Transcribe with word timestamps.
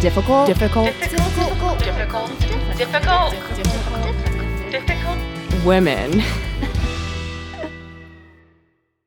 difficult, 0.00 0.46
difficult 0.46 0.86
difficult, 1.00 1.78
difficult, 1.78 1.78
difficult, 2.76 2.76
difficult, 2.76 4.70
difficult. 4.70 5.64
women. 5.64 6.22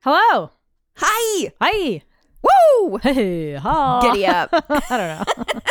Hello. 0.02 0.52
Hi. 0.96 1.52
Hi. 1.62 2.02
Woo. 2.41 2.97
Hey. 2.97 3.54
Ha. 3.55 4.02
Giddy 4.02 4.25
up. 4.25 4.49
I 4.54 4.57
don't 4.89 4.89
know. 4.89 5.23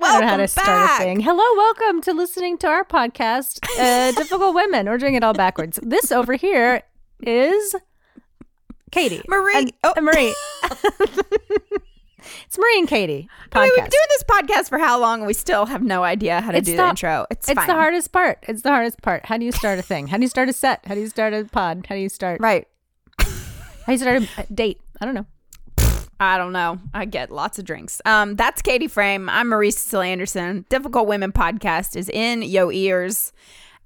I 0.00 0.12
don't 0.12 0.20
know 0.20 0.26
how 0.26 0.36
Welcome 0.36 0.38
to 0.38 0.48
start 0.48 0.66
back. 0.66 1.00
a 1.00 1.02
thing. 1.02 1.20
Hello, 1.20 1.42
welcome 1.56 2.00
to 2.02 2.12
listening 2.12 2.56
to 2.58 2.68
our 2.68 2.84
podcast, 2.84 3.58
uh, 3.78 4.12
Difficult 4.16 4.54
Women. 4.54 4.86
We're 4.86 4.98
doing 4.98 5.14
it 5.14 5.24
all 5.24 5.32
backwards. 5.34 5.80
This 5.82 6.12
over 6.12 6.34
here 6.34 6.82
is 7.20 7.74
Katie. 8.92 9.22
Marie. 9.28 9.56
And, 9.56 9.72
oh, 9.82 9.92
and 9.96 10.06
Marie. 10.06 10.34
It's 12.46 12.58
Marie 12.58 12.78
and 12.78 12.88
Katie. 12.88 13.28
I 13.52 13.60
mean, 13.60 13.70
we've 13.74 13.74
been 13.76 13.90
doing 13.90 14.08
this 14.10 14.24
podcast 14.24 14.68
for 14.68 14.78
how 14.78 15.00
long? 15.00 15.20
and 15.20 15.26
We 15.26 15.34
still 15.34 15.66
have 15.66 15.82
no 15.82 16.02
idea 16.04 16.40
how 16.40 16.50
to 16.52 16.58
It's 16.58 16.66
do 16.66 16.76
the- 16.76 16.82
the 16.82 16.88
intro. 16.88 17.26
It's, 17.30 17.48
It's 17.48 17.58
fine. 17.58 17.66
the 17.66 17.74
hardest 17.74 18.12
part. 18.12 18.38
It's 18.48 18.62
the 18.62 18.70
hardest 18.70 19.00
part. 19.02 19.26
How 19.26 19.36
do 19.38 19.44
you 19.44 19.52
start 19.52 19.78
a 19.78 19.82
thing? 19.82 20.06
How 20.08 20.16
do 20.16 20.22
you 20.22 20.28
start 20.28 20.48
a 20.48 20.52
set? 20.52 20.84
How 20.86 20.94
do 20.94 21.00
you 21.00 21.08
start 21.08 21.34
a 21.34 21.44
pod? 21.44 21.86
How 21.88 21.94
do 21.94 22.00
you 22.00 22.08
start? 22.08 22.40
Right. 22.40 22.66
How 23.18 23.26
do 23.86 23.92
you 23.92 23.98
start 23.98 24.22
a 24.38 24.52
date? 24.52 24.80
I 25.00 25.04
don't 25.04 25.14
know. 25.14 25.26
I 26.20 26.36
don't 26.36 26.52
know. 26.52 26.80
I 26.92 27.04
get 27.04 27.30
lots 27.30 27.58
of 27.60 27.64
drinks. 27.64 28.02
Um, 28.04 28.34
that's 28.34 28.60
Katie 28.60 28.88
Frame. 28.88 29.28
I'm 29.28 29.48
Marie 29.48 29.70
Cecilia 29.70 30.10
Anderson. 30.10 30.64
Difficult 30.68 31.06
Women 31.06 31.30
podcast 31.30 31.94
is 31.94 32.08
in 32.08 32.42
yo 32.42 32.72
ears, 32.72 33.32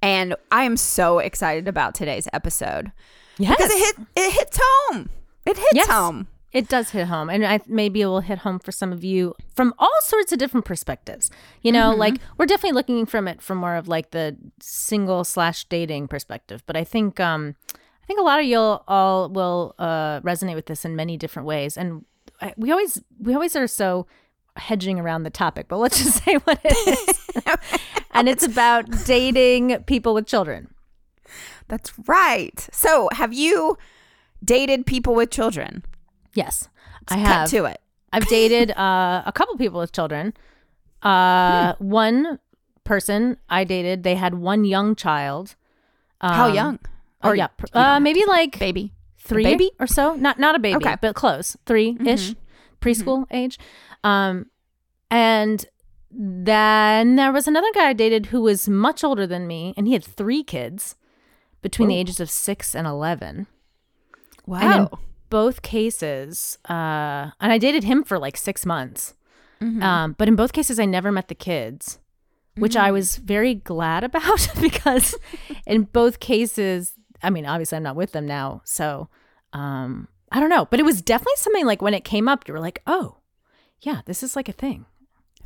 and 0.00 0.34
I 0.50 0.64
am 0.64 0.78
so 0.78 1.18
excited 1.18 1.68
about 1.68 1.94
today's 1.94 2.26
episode 2.32 2.90
Yes. 3.36 3.54
because 3.56 3.70
it 3.70 3.78
hit 3.78 4.06
it 4.16 4.32
hits 4.32 4.58
home. 4.62 5.10
It 5.44 5.56
hits 5.58 5.68
Yes. 5.74 5.88
home. 5.90 6.26
It 6.52 6.68
does 6.68 6.90
hit 6.90 7.06
home, 7.06 7.30
and 7.30 7.46
I 7.46 7.60
maybe 7.66 8.02
it 8.02 8.06
will 8.06 8.20
hit 8.20 8.38
home 8.38 8.58
for 8.58 8.72
some 8.72 8.92
of 8.92 9.02
you 9.02 9.34
from 9.54 9.72
all 9.78 10.00
sorts 10.02 10.32
of 10.32 10.38
different 10.38 10.66
perspectives. 10.66 11.30
You 11.62 11.72
know, 11.72 11.94
like 11.94 12.16
we're 12.36 12.46
definitely 12.46 12.76
looking 12.76 13.06
from 13.06 13.26
it 13.26 13.40
from 13.40 13.58
more 13.58 13.76
of 13.76 13.88
like 13.88 14.10
the 14.10 14.36
single 14.60 15.24
slash 15.24 15.64
dating 15.64 16.08
perspective, 16.08 16.62
but 16.66 16.76
I 16.76 16.84
think 16.84 17.18
um, 17.18 17.56
I 17.74 18.06
think 18.06 18.20
a 18.20 18.22
lot 18.22 18.38
of 18.38 18.44
you 18.44 18.58
all 18.58 19.30
will 19.30 19.74
uh, 19.78 20.20
resonate 20.20 20.54
with 20.54 20.66
this 20.66 20.84
in 20.84 20.94
many 20.94 21.16
different 21.16 21.46
ways, 21.46 21.78
and 21.78 22.04
I, 22.40 22.52
we 22.58 22.70
always 22.70 23.00
we 23.18 23.32
always 23.32 23.56
are 23.56 23.66
so 23.66 24.06
hedging 24.56 25.00
around 25.00 25.22
the 25.22 25.30
topic, 25.30 25.68
but 25.68 25.78
let's 25.78 25.98
just 26.04 26.22
say 26.22 26.34
what 26.34 26.60
it 26.62 26.98
is, 26.98 27.44
and 28.10 28.28
it's 28.28 28.44
about 28.44 28.84
dating 29.06 29.82
people 29.84 30.12
with 30.12 30.26
children. 30.26 30.74
That's 31.68 31.98
right. 32.06 32.68
So, 32.72 33.08
have 33.12 33.32
you 33.32 33.78
dated 34.44 34.84
people 34.84 35.14
with 35.14 35.30
children? 35.30 35.82
Yes, 36.34 36.68
I 37.08 37.16
Cut 37.16 37.26
have. 37.26 37.50
to 37.50 37.64
it. 37.66 37.80
I've 38.12 38.26
dated 38.28 38.70
uh, 38.72 39.22
a 39.26 39.32
couple 39.32 39.56
people 39.56 39.80
with 39.80 39.92
children. 39.92 40.34
Uh, 41.02 41.74
One 41.78 42.38
person 42.84 43.36
I 43.48 43.64
dated, 43.64 44.02
they 44.02 44.14
had 44.16 44.34
one 44.34 44.64
young 44.64 44.94
child. 44.94 45.56
How 46.20 46.48
Um, 46.48 46.54
young? 46.54 46.78
Oh 47.22 47.30
Or 47.30 47.36
yeah, 47.36 47.46
pr- 47.48 47.66
uh, 47.72 48.00
maybe 48.00 48.22
like 48.26 48.58
Baby. 48.58 48.92
three 49.18 49.44
baby? 49.44 49.70
or 49.80 49.86
so. 49.86 50.14
Not 50.14 50.38
not 50.38 50.54
a 50.54 50.58
baby, 50.58 50.76
Okay. 50.76 50.90
Mm-hmm. 50.90 50.98
but 51.00 51.14
close, 51.14 51.56
three 51.66 51.96
ish, 52.04 52.34
preschool 52.80 53.26
age. 53.30 53.58
Um, 54.04 54.46
and 55.10 55.64
then 56.10 57.16
there 57.16 57.32
was 57.32 57.46
another 57.48 57.70
guy 57.74 57.88
I 57.88 57.92
dated 57.92 58.26
who 58.26 58.42
was 58.42 58.68
much 58.68 59.02
older 59.04 59.26
than 59.26 59.46
me, 59.46 59.72
and 59.76 59.86
he 59.86 59.92
had 59.94 60.04
three 60.04 60.42
kids 60.44 60.96
between 61.62 61.88
the 61.88 61.96
ages 61.96 62.20
of 62.20 62.28
six 62.30 62.74
and 62.74 62.86
eleven. 62.86 63.46
Wow. 64.46 64.60
And 64.60 64.88
both 65.32 65.62
cases, 65.62 66.58
uh, 66.68 67.32
and 67.40 67.52
I 67.52 67.56
dated 67.56 67.84
him 67.84 68.04
for 68.04 68.18
like 68.18 68.36
six 68.36 68.66
months. 68.66 69.14
Mm-hmm. 69.62 69.82
Um, 69.82 70.14
but 70.18 70.28
in 70.28 70.36
both 70.36 70.52
cases, 70.52 70.78
I 70.78 70.84
never 70.84 71.10
met 71.10 71.28
the 71.28 71.34
kids, 71.34 71.98
which 72.58 72.76
I 72.76 72.90
was 72.92 73.16
very 73.16 73.54
glad 73.54 74.04
about 74.10 74.46
because 74.60 75.14
in 75.66 75.84
both 75.84 76.20
cases, 76.20 76.92
I 77.22 77.30
mean, 77.30 77.46
obviously, 77.46 77.76
I'm 77.76 77.82
not 77.82 77.96
with 77.96 78.12
them 78.12 78.26
now. 78.26 78.60
So 78.64 79.08
um, 79.54 80.08
I 80.30 80.38
don't 80.38 80.50
know. 80.50 80.66
But 80.66 80.80
it 80.80 80.84
was 80.84 81.00
definitely 81.00 81.36
something 81.36 81.64
like 81.64 81.80
when 81.80 81.94
it 81.94 82.04
came 82.04 82.28
up, 82.28 82.46
you 82.46 82.52
were 82.52 82.60
like, 82.60 82.82
oh, 82.86 83.16
yeah, 83.80 84.02
this 84.04 84.22
is 84.22 84.36
like 84.36 84.50
a 84.50 84.52
thing. 84.52 84.84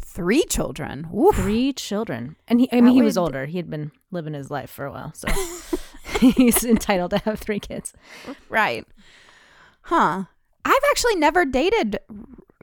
Three 0.04 0.44
children. 0.44 1.08
Oof. 1.14 1.36
Three 1.36 1.72
children. 1.72 2.34
And 2.48 2.60
he, 2.60 2.68
I 2.72 2.80
mean, 2.80 2.94
he 2.94 3.02
was 3.02 3.16
would- 3.16 3.22
older. 3.22 3.46
He 3.46 3.58
had 3.58 3.70
been 3.70 3.92
living 4.10 4.34
his 4.34 4.50
life 4.50 4.70
for 4.70 4.84
a 4.86 4.90
while. 4.90 5.12
So 5.14 5.28
he's 6.20 6.64
entitled 6.64 7.10
to 7.12 7.18
have 7.18 7.38
three 7.38 7.60
kids. 7.60 7.92
Right. 8.48 8.84
Huh. 9.86 10.24
I've 10.64 10.82
actually 10.90 11.14
never 11.16 11.44
dated 11.44 11.98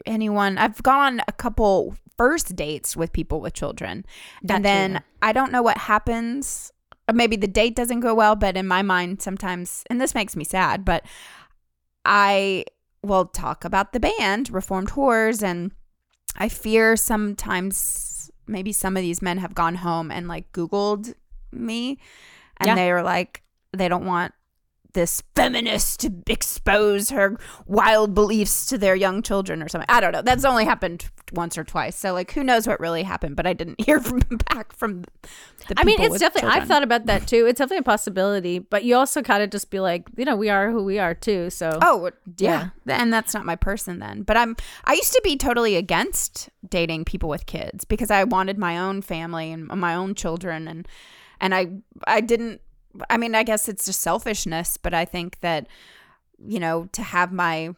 anyone. 0.04 0.58
I've 0.58 0.82
gone 0.82 1.14
on 1.14 1.20
a 1.26 1.32
couple 1.32 1.96
first 2.18 2.54
dates 2.54 2.96
with 2.96 3.12
people 3.12 3.40
with 3.40 3.54
children. 3.54 4.04
That 4.42 4.56
and 4.56 4.64
then 4.64 4.92
yeah. 4.92 5.00
I 5.22 5.32
don't 5.32 5.50
know 5.50 5.62
what 5.62 5.78
happens. 5.78 6.70
Or 7.08 7.14
Maybe 7.14 7.36
the 7.36 7.48
date 7.48 7.74
doesn't 7.76 8.00
go 8.00 8.14
well, 8.14 8.36
but 8.36 8.56
in 8.56 8.66
my 8.66 8.82
mind, 8.82 9.22
sometimes, 9.22 9.84
and 9.88 10.00
this 10.00 10.14
makes 10.14 10.36
me 10.36 10.44
sad, 10.44 10.84
but 10.84 11.04
I 12.04 12.64
will 13.02 13.26
talk 13.26 13.64
about 13.64 13.92
the 13.92 14.00
band, 14.00 14.50
Reformed 14.50 14.90
Whores, 14.90 15.42
and 15.42 15.72
I 16.36 16.48
fear 16.48 16.96
sometimes 16.96 18.30
maybe 18.46 18.72
some 18.72 18.96
of 18.96 19.02
these 19.02 19.22
men 19.22 19.38
have 19.38 19.54
gone 19.54 19.76
home 19.76 20.10
and 20.10 20.28
like 20.28 20.52
Googled 20.52 21.14
me 21.52 21.98
and 22.58 22.68
Yeah. 22.68 22.74
they 22.74 22.90
are 22.90 23.02
like, 23.02 23.42
they 23.72 23.88
don't 23.88 24.04
want 24.04 24.34
this 24.94 25.22
feminist 25.34 26.00
to 26.00 26.12
expose 26.26 27.10
her 27.10 27.38
wild 27.66 28.14
beliefs 28.14 28.66
to 28.66 28.78
their 28.78 28.94
young 28.94 29.22
children 29.22 29.62
or 29.62 29.68
something. 29.68 29.86
I 29.88 30.00
don't 30.00 30.12
know. 30.12 30.22
That's 30.22 30.44
only 30.44 30.64
happened 30.64 31.10
once 31.32 31.58
or 31.58 31.64
twice. 31.64 31.96
So 31.96 32.12
like 32.12 32.32
who 32.32 32.42
knows 32.42 32.66
what 32.66 32.80
really 32.80 33.02
happened, 33.02 33.36
but 33.36 33.46
I 33.46 33.52
didn't 33.52 33.80
hear 33.84 34.00
from 34.00 34.20
back 34.48 34.72
from 34.72 35.02
the 35.68 35.74
people. 35.74 35.76
I 35.76 35.84
mean, 35.84 36.00
it's 36.00 36.18
definitely, 36.18 36.50
I've 36.50 36.66
thought 36.66 36.82
about 36.82 37.06
that 37.06 37.26
too. 37.26 37.46
It's 37.46 37.58
definitely 37.58 37.78
a 37.78 37.82
possibility, 37.82 38.58
but 38.58 38.84
you 38.84 38.96
also 38.96 39.22
kind 39.22 39.42
of 39.42 39.50
just 39.50 39.70
be 39.70 39.80
like, 39.80 40.08
you 40.16 40.24
know, 40.24 40.36
we 40.36 40.48
are 40.48 40.70
who 40.70 40.82
we 40.82 40.98
are 40.98 41.14
too. 41.14 41.50
So, 41.50 41.78
Oh, 41.82 42.10
yeah. 42.38 42.70
And 42.86 43.12
that's 43.12 43.34
not 43.34 43.44
my 43.44 43.56
person 43.56 43.98
then. 43.98 44.22
But 44.22 44.36
I'm 44.36 44.56
I 44.84 44.94
used 44.94 45.12
to 45.12 45.20
be 45.22 45.36
totally 45.36 45.76
against 45.76 46.48
dating 46.68 47.04
people 47.04 47.28
with 47.28 47.46
kids 47.46 47.84
because 47.84 48.10
I 48.10 48.24
wanted 48.24 48.58
my 48.58 48.78
own 48.78 49.02
family 49.02 49.52
and 49.52 49.66
my 49.68 49.94
own 49.94 50.14
children 50.14 50.68
and 50.68 50.88
and 51.40 51.54
I 51.54 51.68
I 52.06 52.20
didn't 52.20 52.60
I 53.10 53.16
mean, 53.16 53.34
I 53.34 53.42
guess 53.42 53.68
it's 53.68 53.86
just 53.86 54.00
selfishness, 54.00 54.76
but 54.76 54.94
I 54.94 55.04
think 55.04 55.40
that 55.40 55.66
you 56.38 56.60
know, 56.60 56.88
to 56.92 57.02
have 57.02 57.32
my 57.32 57.74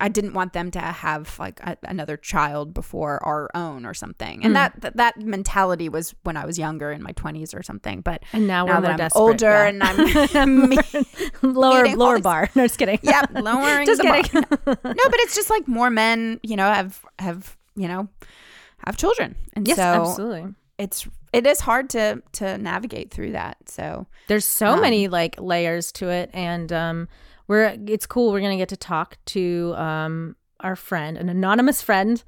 I 0.00 0.08
didn't 0.08 0.32
want 0.32 0.54
them 0.54 0.70
to 0.70 0.80
have 0.80 1.38
like 1.38 1.60
a, 1.60 1.76
another 1.82 2.16
child 2.16 2.72
before 2.72 3.22
our 3.22 3.50
own 3.54 3.84
or 3.84 3.92
something. 3.92 4.42
And 4.42 4.52
hmm. 4.52 4.54
that, 4.54 4.80
that 4.80 4.96
that 4.96 5.18
mentality 5.20 5.90
was 5.90 6.14
when 6.22 6.38
I 6.38 6.46
was 6.46 6.58
younger 6.58 6.90
in 6.90 7.02
my 7.02 7.12
20s 7.12 7.54
or 7.54 7.62
something, 7.62 8.00
but 8.00 8.22
and 8.32 8.46
now, 8.46 8.64
now 8.64 8.80
that 8.80 9.00
I'm 9.00 9.10
older 9.14 9.46
yeah. 9.46 9.68
and 9.68 9.82
I'm 9.82 10.70
lower 11.42 11.86
lower 11.94 12.14
these- 12.16 12.22
bar. 12.22 12.50
No, 12.56 12.64
just 12.66 12.78
kidding. 12.78 12.98
Yep, 13.02 13.30
lowering 13.34 13.86
Just 13.86 14.00
kidding. 14.00 14.44
no, 14.66 14.74
but 14.84 15.20
it's 15.20 15.34
just 15.34 15.50
like 15.50 15.68
more 15.68 15.90
men, 15.90 16.40
you 16.42 16.56
know, 16.56 16.72
have 16.72 17.04
have 17.18 17.56
you 17.76 17.86
know 17.86 18.08
have 18.86 18.96
children, 18.96 19.36
and 19.52 19.68
yes, 19.68 19.76
so 19.76 19.82
absolutely. 19.82 20.54
it's 20.78 21.06
it 21.32 21.46
is 21.46 21.60
hard 21.60 21.88
to 21.90 22.22
to 22.32 22.58
navigate 22.58 23.10
through 23.10 23.32
that. 23.32 23.56
So 23.68 24.06
There's 24.28 24.44
so 24.44 24.68
Um, 24.74 24.80
many 24.80 25.08
like 25.08 25.40
layers 25.40 25.92
to 25.92 26.08
it, 26.08 26.30
and 26.32 26.72
um, 26.72 27.08
we're 27.48 27.76
it's 27.86 28.06
cool. 28.06 28.32
We're 28.32 28.40
gonna 28.40 28.56
get 28.56 28.68
to 28.70 28.76
talk 28.76 29.16
to 29.26 29.74
um 29.76 30.36
our 30.60 30.76
friend, 30.76 31.16
an 31.16 31.28
anonymous 31.28 31.80
friend, 31.82 32.22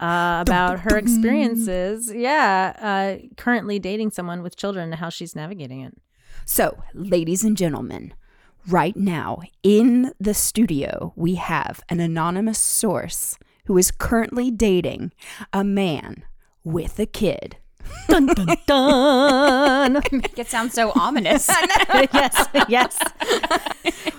uh, 0.00 0.42
about 0.46 0.80
her 0.80 0.96
experiences. 0.96 2.12
Yeah, 2.14 2.72
uh, 2.80 3.26
currently 3.36 3.78
dating 3.78 4.10
someone 4.12 4.42
with 4.42 4.56
children 4.56 4.84
and 4.90 4.94
how 5.00 5.08
she's 5.10 5.34
navigating 5.36 5.80
it. 5.82 5.94
so, 6.46 6.82
ladies 6.94 7.44
and 7.44 7.56
gentlemen, 7.56 8.14
right 8.68 8.96
now 8.96 9.40
in 9.62 10.12
the 10.18 10.32
studio 10.34 11.12
we 11.16 11.34
have 11.34 11.80
an 11.90 12.00
anonymous 12.00 12.58
source 12.58 13.38
who 13.66 13.76
is 13.78 13.90
currently 13.90 14.50
dating 14.50 15.12
a 15.52 15.62
man 15.64 16.24
with 16.64 16.98
a 16.98 17.06
kid. 17.06 17.56
Dun 18.08 18.26
dun 18.26 18.56
dun. 18.66 19.92
Make 20.12 20.38
It 20.38 20.48
sounds 20.48 20.74
so 20.74 20.92
ominous. 20.94 21.48
yes, 22.12 22.48
yes. 22.68 22.98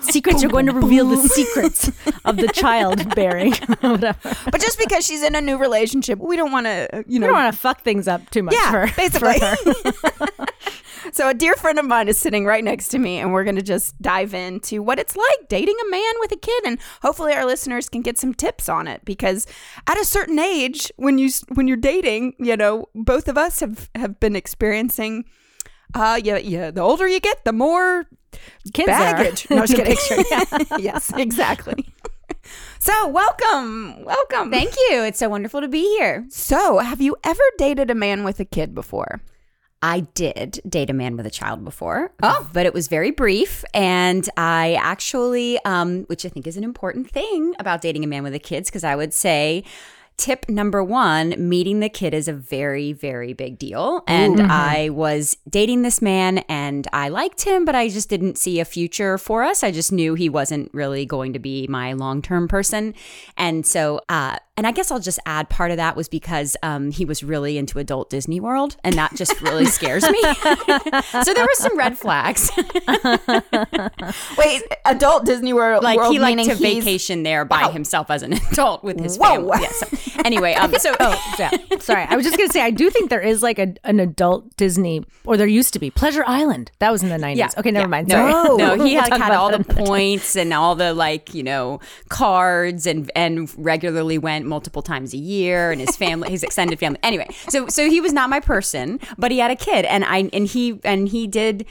Secrets. 0.00 0.42
You're 0.42 0.50
going 0.50 0.66
to 0.66 0.72
reveal 0.72 1.08
the 1.08 1.28
secrets 1.28 1.90
of 2.24 2.36
the 2.36 2.48
child 2.48 3.14
bearing. 3.14 3.54
but 3.80 4.60
just 4.60 4.78
because 4.78 5.06
she's 5.06 5.22
in 5.22 5.34
a 5.34 5.40
new 5.40 5.56
relationship, 5.56 6.18
we 6.18 6.36
don't 6.36 6.52
want 6.52 6.66
to, 6.66 7.04
you 7.06 7.18
know, 7.18 7.26
we 7.26 7.32
don't 7.32 7.42
want 7.42 7.54
to 7.54 7.58
fuck 7.58 7.82
things 7.82 8.08
up 8.08 8.28
too 8.30 8.42
much. 8.42 8.54
Yeah, 8.54 8.86
for, 8.86 8.96
basically. 8.96 9.38
for 9.38 10.26
her. 10.36 10.46
So 11.12 11.28
a 11.28 11.34
dear 11.34 11.54
friend 11.54 11.78
of 11.78 11.84
mine 11.86 12.08
is 12.08 12.18
sitting 12.18 12.44
right 12.44 12.62
next 12.64 12.88
to 12.88 12.98
me, 12.98 13.18
and 13.18 13.32
we're 13.32 13.44
going 13.44 13.56
to 13.56 13.62
just 13.62 14.00
dive 14.00 14.34
into 14.34 14.82
what 14.82 14.98
it's 14.98 15.16
like 15.16 15.48
dating 15.48 15.76
a 15.86 15.90
man 15.90 16.14
with 16.20 16.32
a 16.32 16.36
kid, 16.36 16.64
and 16.64 16.78
hopefully 17.02 17.32
our 17.34 17.44
listeners 17.44 17.88
can 17.88 18.02
get 18.02 18.18
some 18.18 18.34
tips 18.34 18.68
on 18.68 18.86
it. 18.88 19.04
Because 19.04 19.46
at 19.86 19.98
a 19.98 20.04
certain 20.04 20.38
age, 20.38 20.90
when 20.96 21.18
you 21.18 21.30
when 21.54 21.68
you're 21.68 21.76
dating, 21.76 22.34
you 22.38 22.56
know, 22.56 22.86
both 22.94 23.28
of 23.28 23.36
us 23.38 23.60
have 23.60 23.90
have 23.94 24.20
been 24.20 24.36
experiencing. 24.36 25.24
Uh, 25.94 26.20
yeah, 26.22 26.36
yeah. 26.38 26.70
The 26.70 26.80
older 26.80 27.06
you 27.06 27.20
get, 27.20 27.44
the 27.44 27.52
more 27.52 28.06
Kids 28.74 28.86
baggage. 28.88 29.48
No, 29.48 29.58
I 29.58 29.60
was 29.60 29.70
The 29.70 29.76
kidding. 29.76 30.24
yeah. 30.30 30.78
yes, 30.78 31.12
exactly. 31.16 31.86
So, 32.78 33.08
welcome. 33.08 34.04
Welcome. 34.04 34.50
Thank 34.50 34.74
you. 34.90 35.02
It's 35.02 35.18
so 35.18 35.28
wonderful 35.28 35.60
to 35.60 35.68
be 35.68 35.82
here. 35.96 36.26
So, 36.28 36.78
have 36.78 37.00
you 37.00 37.16
ever 37.24 37.42
dated 37.58 37.90
a 37.90 37.94
man 37.94 38.24
with 38.24 38.38
a 38.40 38.44
kid 38.44 38.74
before? 38.74 39.20
I 39.86 40.00
did 40.00 40.60
date 40.68 40.90
a 40.90 40.92
man 40.92 41.16
with 41.16 41.26
a 41.26 41.30
child 41.30 41.64
before. 41.64 42.10
Oh. 42.20 42.50
But 42.52 42.66
it 42.66 42.74
was 42.74 42.88
very 42.88 43.12
brief. 43.12 43.64
And 43.72 44.28
I 44.36 44.74
actually, 44.80 45.60
um, 45.64 46.02
which 46.08 46.26
I 46.26 46.28
think 46.28 46.48
is 46.48 46.56
an 46.56 46.64
important 46.64 47.08
thing 47.08 47.54
about 47.60 47.82
dating 47.82 48.02
a 48.02 48.08
man 48.08 48.24
with 48.24 48.34
a 48.34 48.40
kids, 48.40 48.68
because 48.68 48.82
I 48.82 48.96
would 48.96 49.14
say, 49.14 49.62
tip 50.16 50.48
number 50.48 50.82
one 50.82 51.34
meeting 51.48 51.78
the 51.80 51.90
kid 51.90 52.14
is 52.14 52.26
a 52.26 52.32
very 52.32 52.94
very 52.94 53.34
big 53.34 53.58
deal 53.58 54.02
and 54.06 54.40
i 54.40 54.88
was 54.88 55.36
dating 55.46 55.82
this 55.82 56.00
man 56.00 56.38
and 56.48 56.88
i 56.94 57.10
liked 57.10 57.42
him 57.42 57.66
but 57.66 57.74
i 57.74 57.86
just 57.86 58.08
didn't 58.08 58.38
see 58.38 58.58
a 58.58 58.64
future 58.64 59.18
for 59.18 59.42
us 59.42 59.62
i 59.62 59.70
just 59.70 59.92
knew 59.92 60.14
he 60.14 60.30
wasn't 60.30 60.72
really 60.72 61.04
going 61.04 61.34
to 61.34 61.38
be 61.38 61.66
my 61.68 61.92
long-term 61.92 62.48
person 62.48 62.94
and 63.36 63.66
so 63.66 64.00
uh, 64.08 64.38
and 64.56 64.66
i 64.66 64.72
guess 64.72 64.90
i'll 64.90 65.00
just 65.00 65.18
add 65.26 65.48
part 65.48 65.70
of 65.70 65.76
that 65.76 65.96
was 65.96 66.08
because 66.08 66.56
um, 66.62 66.90
he 66.90 67.04
was 67.04 67.22
really 67.22 67.58
into 67.58 67.78
adult 67.78 68.10
disney 68.10 68.40
world 68.40 68.76
and 68.84 68.94
that 68.96 69.14
just 69.14 69.40
really 69.40 69.64
scares 69.78 70.08
me 70.10 70.20
so 71.22 71.34
there 71.34 71.44
were 71.44 71.54
some 71.54 71.76
red 71.76 71.98
flags 71.98 72.50
Wait, 74.38 74.62
adult 74.84 75.24
Disney 75.24 75.52
World, 75.52 75.82
like 75.82 75.96
world 75.98 76.12
he 76.12 76.18
liked 76.18 76.44
to 76.44 76.54
vacation 76.54 77.22
there 77.22 77.44
by 77.44 77.70
himself 77.70 78.10
as 78.10 78.22
an 78.22 78.34
adult 78.34 78.84
with 78.84 78.98
his 79.00 79.16
Whoa. 79.16 79.26
family 79.50 79.58
yeah, 79.62 79.70
so, 79.70 80.20
anyway 80.24 80.54
um, 80.54 80.72
so 80.78 80.94
Oh, 81.00 81.34
yeah. 81.38 81.50
Sorry. 81.78 82.02
I 82.02 82.16
was 82.16 82.24
just 82.24 82.36
going 82.36 82.48
to 82.48 82.52
say, 82.52 82.62
I 82.62 82.70
do 82.70 82.90
think 82.90 83.10
there 83.10 83.20
is 83.20 83.42
like 83.42 83.58
a, 83.58 83.74
an 83.84 84.00
adult 84.00 84.56
Disney, 84.56 85.04
or 85.24 85.36
there 85.36 85.46
used 85.46 85.72
to 85.74 85.78
be 85.78 85.90
Pleasure 85.90 86.24
Island. 86.26 86.70
That 86.78 86.90
was 86.90 87.02
in 87.02 87.08
the 87.10 87.16
90s. 87.16 87.36
Yeah. 87.36 87.48
Okay, 87.58 87.70
never 87.70 87.84
Yeah. 87.84 87.88
mind. 87.88 88.08
No, 88.08 88.16
Sorry. 88.44 88.56
no, 88.56 88.84
he 88.84 88.94
We'll 88.94 89.02
had, 89.04 89.12
had 89.20 89.32
all 89.32 89.50
the 89.50 89.58
that 89.58 89.66
another 89.66 89.74
time. 89.80 89.86
points 89.86 90.36
and 90.36 90.52
all 90.52 90.74
the 90.74 90.94
like, 90.94 91.34
you 91.34 91.42
know, 91.42 91.80
cards 92.08 92.86
and 92.86 93.10
and 93.14 93.50
regularly 93.56 94.18
went 94.18 94.45
multiple 94.46 94.82
times 94.82 95.12
a 95.14 95.18
year 95.18 95.70
and 95.70 95.80
his 95.80 95.96
family, 95.96 96.30
his 96.30 96.42
extended 96.42 96.78
family. 96.78 96.98
Anyway, 97.02 97.28
so 97.48 97.68
so 97.68 97.88
he 97.88 98.00
was 98.00 98.12
not 98.12 98.30
my 98.30 98.40
person, 98.40 99.00
but 99.18 99.30
he 99.30 99.38
had 99.38 99.50
a 99.50 99.56
kid 99.56 99.84
and 99.84 100.04
I 100.04 100.30
and 100.32 100.46
he 100.46 100.80
and 100.84 101.08
he 101.08 101.26
did 101.26 101.66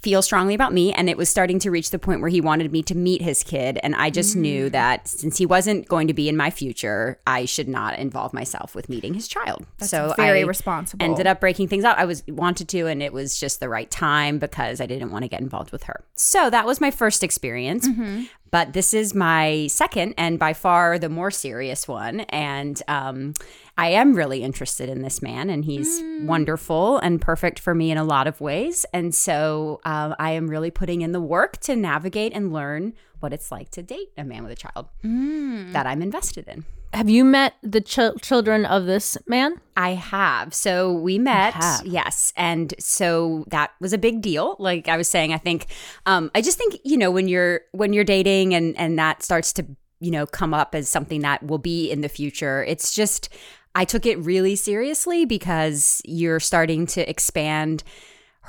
feel 0.00 0.22
strongly 0.22 0.54
about 0.54 0.72
me 0.72 0.92
and 0.92 1.10
it 1.10 1.16
was 1.16 1.28
starting 1.28 1.58
to 1.58 1.70
reach 1.70 1.90
the 1.90 1.98
point 1.98 2.20
where 2.20 2.30
he 2.30 2.40
wanted 2.40 2.72
me 2.72 2.82
to 2.82 2.94
meet 2.94 3.20
his 3.20 3.42
kid 3.42 3.78
and 3.82 3.94
I 3.94 4.08
just 4.08 4.34
knew 4.34 4.68
mm. 4.68 4.72
that 4.72 5.06
since 5.06 5.36
he 5.36 5.44
wasn't 5.44 5.88
going 5.88 6.08
to 6.08 6.14
be 6.14 6.28
in 6.28 6.36
my 6.36 6.50
future, 6.50 7.20
I 7.26 7.44
should 7.44 7.68
not 7.68 7.98
involve 7.98 8.32
myself 8.32 8.74
with 8.74 8.88
meeting 8.88 9.12
his 9.12 9.28
child. 9.28 9.66
so 9.80 10.14
very 10.16 10.40
I 10.40 10.44
responsible. 10.44 11.04
Ended 11.04 11.26
up 11.26 11.38
breaking 11.38 11.68
things 11.68 11.84
up. 11.84 11.98
I 11.98 12.06
was 12.06 12.22
wanted 12.26 12.68
to 12.70 12.86
and 12.86 13.02
it 13.02 13.12
was 13.12 13.38
just 13.38 13.60
the 13.60 13.68
right 13.68 13.90
time 13.90 14.38
because 14.38 14.80
I 14.80 14.86
didn't 14.86 15.10
want 15.10 15.24
to 15.24 15.28
get 15.28 15.40
involved 15.40 15.70
with 15.70 15.82
her. 15.84 16.04
So 16.14 16.48
that 16.48 16.64
was 16.64 16.80
my 16.80 16.90
first 16.90 17.22
experience. 17.22 17.86
Mm-hmm. 17.86 18.24
But 18.50 18.72
this 18.72 18.94
is 18.94 19.14
my 19.14 19.68
second 19.68 20.14
and 20.16 20.38
by 20.38 20.52
far 20.52 20.98
the 20.98 21.08
more 21.08 21.30
serious 21.30 21.86
one. 21.86 22.20
And 22.20 22.82
um, 22.88 23.34
I 23.78 23.88
am 23.88 24.14
really 24.14 24.42
interested 24.42 24.88
in 24.88 25.02
this 25.02 25.22
man, 25.22 25.48
and 25.50 25.64
he's 25.64 26.02
wonderful 26.22 26.98
and 26.98 27.20
perfect 27.20 27.58
for 27.58 27.74
me 27.74 27.90
in 27.90 27.98
a 27.98 28.04
lot 28.04 28.26
of 28.26 28.40
ways. 28.40 28.84
And 28.92 29.14
so 29.14 29.80
um, 29.84 30.14
I 30.18 30.32
am 30.32 30.48
really 30.48 30.70
putting 30.70 31.02
in 31.02 31.12
the 31.12 31.20
work 31.20 31.58
to 31.58 31.76
navigate 31.76 32.32
and 32.34 32.52
learn 32.52 32.94
what 33.20 33.32
it's 33.32 33.50
like 33.50 33.70
to 33.70 33.82
date 33.82 34.08
a 34.18 34.24
man 34.24 34.42
with 34.42 34.52
a 34.52 34.56
child 34.56 34.88
that 35.72 35.86
I'm 35.86 36.02
invested 36.02 36.48
in. 36.48 36.64
Have 36.92 37.08
you 37.08 37.24
met 37.24 37.54
the 37.62 37.80
ch- 37.80 38.20
children 38.20 38.66
of 38.66 38.86
this 38.86 39.16
man? 39.28 39.60
I 39.76 39.90
have. 39.90 40.52
So 40.52 40.92
we 40.92 41.18
met, 41.18 41.54
yes, 41.84 42.32
and 42.36 42.74
so 42.80 43.44
that 43.48 43.70
was 43.80 43.92
a 43.92 43.98
big 43.98 44.20
deal. 44.20 44.56
Like 44.58 44.88
I 44.88 44.96
was 44.96 45.06
saying, 45.06 45.32
I 45.32 45.38
think, 45.38 45.66
um, 46.06 46.32
I 46.34 46.42
just 46.42 46.58
think 46.58 46.80
you 46.84 46.96
know 46.96 47.12
when 47.12 47.28
you're 47.28 47.60
when 47.70 47.92
you're 47.92 48.04
dating 48.04 48.54
and 48.54 48.76
and 48.76 48.98
that 48.98 49.22
starts 49.22 49.52
to 49.54 49.66
you 50.00 50.10
know 50.10 50.26
come 50.26 50.52
up 50.52 50.74
as 50.74 50.88
something 50.88 51.20
that 51.20 51.44
will 51.44 51.58
be 51.58 51.90
in 51.90 52.00
the 52.00 52.08
future. 52.08 52.64
It's 52.64 52.92
just 52.92 53.28
I 53.74 53.84
took 53.84 54.04
it 54.04 54.18
really 54.18 54.56
seriously 54.56 55.24
because 55.24 56.02
you're 56.04 56.40
starting 56.40 56.86
to 56.88 57.08
expand 57.08 57.84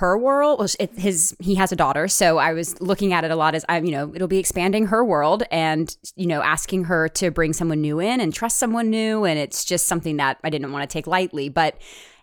her 0.02 0.18
world 0.18 0.58
well, 0.58 0.68
it, 0.80 0.98
his 0.98 1.36
he 1.40 1.54
has 1.54 1.72
a 1.72 1.76
daughter 1.76 2.08
so 2.08 2.40
i 2.40 2.54
was 2.54 2.82
looking 2.82 3.14
at 3.14 3.24
it 3.24 3.30
a 3.30 3.36
lot 3.36 3.54
as 3.54 3.64
i 3.70 3.78
you 3.78 3.92
know 3.92 4.12
it'll 4.16 4.28
be 4.28 4.40
expanding 4.40 4.88
her 4.88 5.06
world 5.06 5.44
and 5.52 5.96
you 6.16 6.26
know 6.26 6.42
asking 6.42 6.86
her 6.86 7.08
to 7.08 7.30
bring 7.30 7.54
someone 7.54 7.80
new 7.82 8.00
in 8.00 8.20
and 8.20 8.34
trust 8.34 8.58
someone 8.58 8.90
new 8.90 9.26
and 9.26 9.38
it's 9.38 9.64
just 9.64 9.88
something 9.88 10.18
that 10.18 10.40
i 10.44 10.50
didn't 10.50 10.72
want 10.72 10.82
to 10.82 10.92
take 10.92 11.06
lightly 11.06 11.50
but 11.50 11.76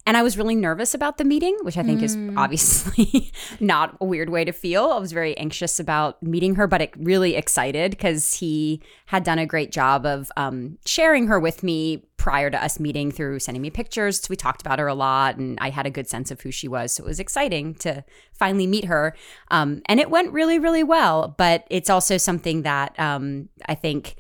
and 0.09 0.17
I 0.17 0.23
was 0.23 0.39
really 0.39 0.55
nervous 0.55 0.95
about 0.95 1.19
the 1.19 1.25
meeting, 1.25 1.55
which 1.61 1.77
I 1.77 1.83
think 1.83 2.03
is 2.03 2.17
obviously 2.35 3.31
not 3.61 3.95
a 4.01 4.07
weird 4.07 4.31
way 4.31 4.43
to 4.43 4.53
feel. 4.53 4.87
I 4.87 4.99
was 4.99 5.13
very 5.13 5.37
anxious 5.37 5.79
about 5.79 6.23
meeting 6.23 6.55
her, 6.55 6.67
but 6.67 6.91
really 6.97 7.35
excited 7.35 7.91
because 7.91 8.33
he 8.33 8.83
had 9.05 9.23
done 9.23 9.39
a 9.39 9.45
great 9.45 9.71
job 9.71 10.07
of 10.07 10.33
um, 10.39 10.79
sharing 10.87 11.27
her 11.27 11.39
with 11.39 11.63
me 11.63 12.07
prior 12.17 12.49
to 12.49 12.65
us 12.65 12.81
meeting 12.81 13.11
through 13.13 13.39
sending 13.39 13.61
me 13.61 13.69
pictures. 13.69 14.19
So 14.19 14.29
we 14.31 14.37
talked 14.37 14.63
about 14.63 14.79
her 14.79 14.87
a 14.87 14.95
lot, 14.95 15.37
and 15.37 15.59
I 15.61 15.69
had 15.69 15.85
a 15.85 15.91
good 15.91 16.09
sense 16.09 16.31
of 16.31 16.41
who 16.41 16.51
she 16.51 16.69
was. 16.69 16.95
So 16.95 17.05
it 17.05 17.07
was 17.07 17.21
exciting 17.21 17.75
to 17.81 18.03
finally 18.33 18.67
meet 18.67 18.87
her. 18.87 19.15
Um, 19.51 19.83
and 19.91 20.01
it 20.01 20.09
went 20.09 20.33
really, 20.33 20.59
really 20.59 20.85
well. 20.85 21.35
But 21.37 21.67
it's 21.69 21.91
also 21.91 22.17
something 22.17 22.63
that 22.63 22.99
um, 22.99 23.51
I 23.67 23.75
think 23.75 24.17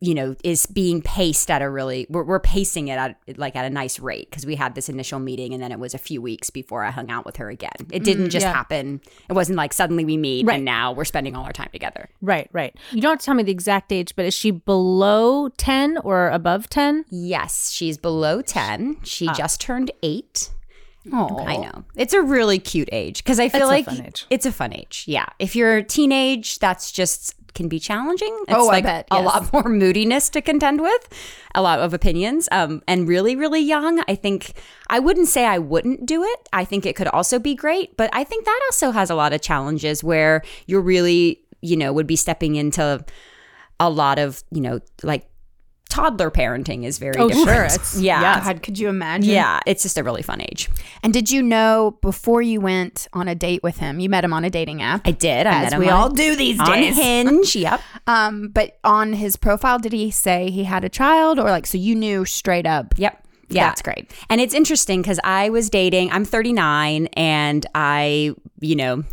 you 0.00 0.14
know 0.14 0.34
is 0.42 0.66
being 0.66 1.00
paced 1.00 1.50
at 1.50 1.62
a 1.62 1.70
really 1.70 2.06
we're, 2.10 2.24
we're 2.24 2.40
pacing 2.40 2.88
it 2.88 2.96
at 2.98 3.16
like 3.38 3.54
at 3.54 3.64
a 3.64 3.70
nice 3.70 4.00
rate 4.00 4.28
because 4.28 4.44
we 4.44 4.56
had 4.56 4.74
this 4.74 4.88
initial 4.88 5.20
meeting 5.20 5.54
and 5.54 5.62
then 5.62 5.70
it 5.70 5.78
was 5.78 5.94
a 5.94 5.98
few 5.98 6.20
weeks 6.20 6.50
before 6.50 6.82
i 6.82 6.90
hung 6.90 7.08
out 7.10 7.24
with 7.24 7.36
her 7.36 7.48
again 7.48 7.70
it 7.92 8.02
didn't 8.02 8.26
mm, 8.26 8.30
just 8.30 8.44
yeah. 8.44 8.52
happen 8.52 9.00
it 9.28 9.32
wasn't 9.32 9.56
like 9.56 9.72
suddenly 9.72 10.04
we 10.04 10.16
meet 10.16 10.44
Right. 10.44 10.56
and 10.56 10.64
now 10.64 10.92
we're 10.92 11.04
spending 11.04 11.36
all 11.36 11.44
our 11.44 11.52
time 11.52 11.68
together 11.72 12.08
Right, 12.20 12.48
right. 12.52 12.74
You 12.90 13.00
don't 13.00 13.12
have 13.12 13.18
to 13.20 13.24
tell 13.26 13.34
me 13.34 13.42
the 13.44 13.52
exact 13.52 13.92
age, 13.92 14.16
but 14.16 14.24
is 14.24 14.34
she 14.34 14.50
below 14.50 15.48
10 15.50 15.98
or 15.98 16.30
above 16.30 16.68
10? 16.68 17.04
yes 17.10 17.70
she's 17.70 17.96
below 17.96 18.42
10 18.42 18.98
she 19.04 19.28
ah. 19.28 19.34
just 19.34 19.60
turned 19.60 19.90
8 20.02 20.50
Oh, 21.12 21.38
I 21.38 21.56
know. 21.56 21.84
It's 21.94 22.12
a 22.14 22.20
really 22.20 22.58
cute 22.58 22.88
age 22.90 23.22
because 23.22 23.38
I 23.38 23.48
feel 23.48 23.70
It's 23.70 23.88
a 23.88 23.92
like 23.92 24.06
age. 24.06 24.26
it's 24.28 24.44
a 24.44 24.50
fun 24.50 24.72
age. 24.72 25.04
Yeah. 25.06 25.26
If 25.38 25.54
you're 25.54 25.76
a 25.76 25.82
teenage, 25.84 26.58
that's 26.58 26.90
just 26.90 27.34
can 27.56 27.68
be 27.68 27.80
challenging. 27.80 28.32
It's 28.46 28.56
Oh, 28.56 28.68
I 28.68 28.74
like 28.74 28.84
bet, 28.84 29.08
a 29.10 29.20
lot 29.20 29.52
more 29.52 29.64
moodiness 29.64 30.28
to 30.30 30.40
contend 30.40 30.80
with, 30.80 31.08
a 31.54 31.62
lot 31.62 31.80
of 31.80 31.92
opinions. 31.92 32.48
Um, 32.52 32.82
and 32.86 33.08
really, 33.08 33.34
really 33.34 33.60
young, 33.60 34.04
I 34.06 34.14
think 34.14 34.52
I 34.88 35.00
wouldn't 35.00 35.26
say 35.26 35.44
I 35.44 35.58
wouldn't 35.58 36.06
do 36.06 36.22
it. 36.22 36.48
I 36.52 36.64
think 36.64 36.86
it 36.86 36.94
could 36.94 37.08
also 37.08 37.40
be 37.40 37.54
great, 37.56 37.96
but 37.96 38.10
I 38.12 38.22
think 38.22 38.44
that 38.44 38.60
also 38.70 38.92
has 38.92 39.10
a 39.10 39.16
lot 39.16 39.32
of 39.32 39.40
challenges 39.40 40.04
where 40.04 40.42
you're 40.66 40.80
really, 40.80 41.40
you 41.62 41.76
know, 41.76 41.92
would 41.92 42.06
be 42.06 42.16
stepping 42.16 42.54
into 42.54 43.04
a 43.80 43.90
lot 43.90 44.18
of, 44.18 44.44
you 44.52 44.60
know, 44.60 44.80
like 45.02 45.28
toddler 45.88 46.30
parenting 46.30 46.84
is 46.84 46.98
very 46.98 47.14
Oh, 47.18 47.28
different. 47.28 47.48
sure. 47.48 47.64
It's- 47.64 47.96
yeah. 47.98 48.42
God, 48.44 48.62
could 48.62 48.78
you 48.78 48.88
imagine? 48.88 49.30
Yeah, 49.32 49.60
it's 49.66 49.82
just 49.82 49.96
a 49.98 50.02
really 50.04 50.22
fun 50.22 50.40
age. 50.40 50.68
And 51.02 51.12
did 51.12 51.30
you 51.30 51.42
know 51.42 51.96
before 52.02 52.42
you 52.42 52.60
went 52.60 53.08
on 53.12 53.28
a 53.28 53.34
date 53.34 53.62
with 53.62 53.78
him, 53.78 54.00
you 54.00 54.08
met 54.08 54.24
him 54.24 54.32
on 54.32 54.44
a 54.44 54.50
dating 54.50 54.82
app? 54.82 55.02
I 55.06 55.12
did. 55.12 55.46
I 55.46 55.62
as 55.62 55.62
met 55.64 55.72
him 55.74 55.80
we 55.80 55.88
all 55.88 56.10
do 56.10 56.36
these 56.36 56.58
on 56.60 56.66
days. 56.66 56.96
Hinge. 56.96 57.56
Yep. 57.66 57.80
Um, 58.06 58.48
but 58.48 58.78
on 58.84 59.14
his 59.14 59.36
profile, 59.36 59.78
did 59.78 59.92
he 59.92 60.10
say 60.10 60.50
he 60.50 60.64
had 60.64 60.84
a 60.84 60.88
child, 60.88 61.38
or 61.38 61.44
like 61.50 61.66
so 61.66 61.78
you 61.78 61.94
knew 61.94 62.24
straight 62.24 62.66
up? 62.66 62.94
Yep. 62.96 63.22
Yeah. 63.48 63.68
That's 63.68 63.80
great. 63.82 64.10
And 64.28 64.40
it's 64.40 64.52
interesting 64.54 65.02
because 65.02 65.20
I 65.22 65.50
was 65.50 65.70
dating, 65.70 66.10
I'm 66.10 66.24
39, 66.24 67.06
and 67.12 67.64
I, 67.76 68.34
you 68.60 68.74
know, 68.74 69.04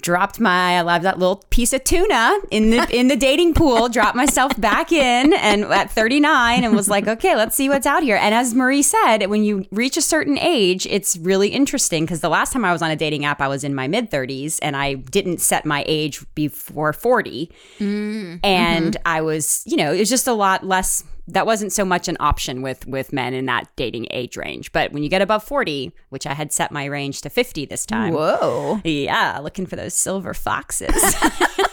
dropped 0.00 0.40
my 0.40 0.78
I 0.78 0.80
love 0.82 1.02
that 1.02 1.18
little 1.18 1.44
piece 1.50 1.72
of 1.72 1.84
tuna 1.84 2.38
in 2.50 2.70
the 2.70 2.88
in 2.96 3.08
the 3.08 3.16
dating 3.16 3.54
pool, 3.54 3.88
dropped 3.88 4.16
myself 4.16 4.58
back 4.60 4.92
in 4.92 5.32
and 5.34 5.64
at 5.64 5.90
39 5.90 6.64
and 6.64 6.74
was 6.74 6.88
like, 6.88 7.06
okay, 7.06 7.36
let's 7.36 7.56
see 7.56 7.68
what's 7.68 7.86
out 7.86 8.02
here. 8.02 8.16
And 8.16 8.34
as 8.34 8.54
Marie 8.54 8.82
said, 8.82 9.26
when 9.26 9.44
you 9.44 9.66
reach 9.70 9.96
a 9.96 10.02
certain 10.02 10.38
age, 10.38 10.86
it's 10.86 11.16
really 11.16 11.48
interesting 11.48 12.04
because 12.04 12.20
the 12.20 12.28
last 12.28 12.52
time 12.52 12.64
I 12.64 12.72
was 12.72 12.82
on 12.82 12.90
a 12.90 12.96
dating 12.96 13.24
app, 13.24 13.40
I 13.40 13.48
was 13.48 13.64
in 13.64 13.74
my 13.74 13.88
mid 13.88 14.10
30s 14.10 14.58
and 14.62 14.76
I 14.76 14.94
didn't 14.94 15.40
set 15.40 15.64
my 15.64 15.84
age 15.86 16.24
before 16.34 16.92
40. 16.92 17.50
Mm. 17.78 18.40
and 18.42 18.94
mm-hmm. 18.94 19.02
I 19.04 19.20
was, 19.20 19.62
you 19.66 19.76
know, 19.76 19.92
it 19.92 19.98
was 19.98 20.08
just 20.08 20.26
a 20.26 20.32
lot 20.32 20.64
less. 20.64 21.04
That 21.28 21.46
wasn't 21.46 21.72
so 21.72 21.84
much 21.84 22.08
an 22.08 22.16
option 22.20 22.62
with 22.62 22.86
with 22.86 23.12
men 23.12 23.34
in 23.34 23.46
that 23.46 23.64
dating 23.76 24.06
age 24.10 24.36
range. 24.36 24.72
But 24.72 24.92
when 24.92 25.02
you 25.02 25.08
get 25.08 25.22
above 25.22 25.44
forty, 25.44 25.92
which 26.08 26.26
I 26.26 26.34
had 26.34 26.52
set 26.52 26.72
my 26.72 26.86
range 26.86 27.22
to 27.22 27.30
fifty 27.30 27.66
this 27.66 27.86
time, 27.86 28.14
Whoa. 28.14 28.80
yeah, 28.84 29.38
looking 29.38 29.66
for 29.66 29.76
those 29.76 29.94
silver 29.94 30.34
foxes. 30.34 30.88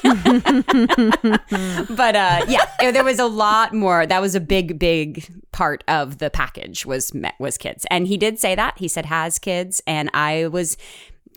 but 0.04 2.16
uh, 2.16 2.46
yeah, 2.48 2.66
there 2.80 3.04
was 3.04 3.20
a 3.20 3.26
lot 3.26 3.74
more. 3.74 4.06
That 4.06 4.22
was 4.22 4.36
a 4.36 4.42
big, 4.42 4.78
big 4.78 5.32
part 5.52 5.84
of 5.88 6.18
the 6.18 6.30
package 6.30 6.86
was 6.86 7.12
was 7.40 7.58
kids, 7.58 7.86
and 7.90 8.08
he 8.08 8.18
did 8.18 8.40
say 8.40 8.56
that. 8.56 8.78
He 8.78 8.88
said 8.88 9.06
has 9.06 9.40
kids, 9.40 9.82
and 9.88 10.10
I 10.14 10.48
was 10.48 10.78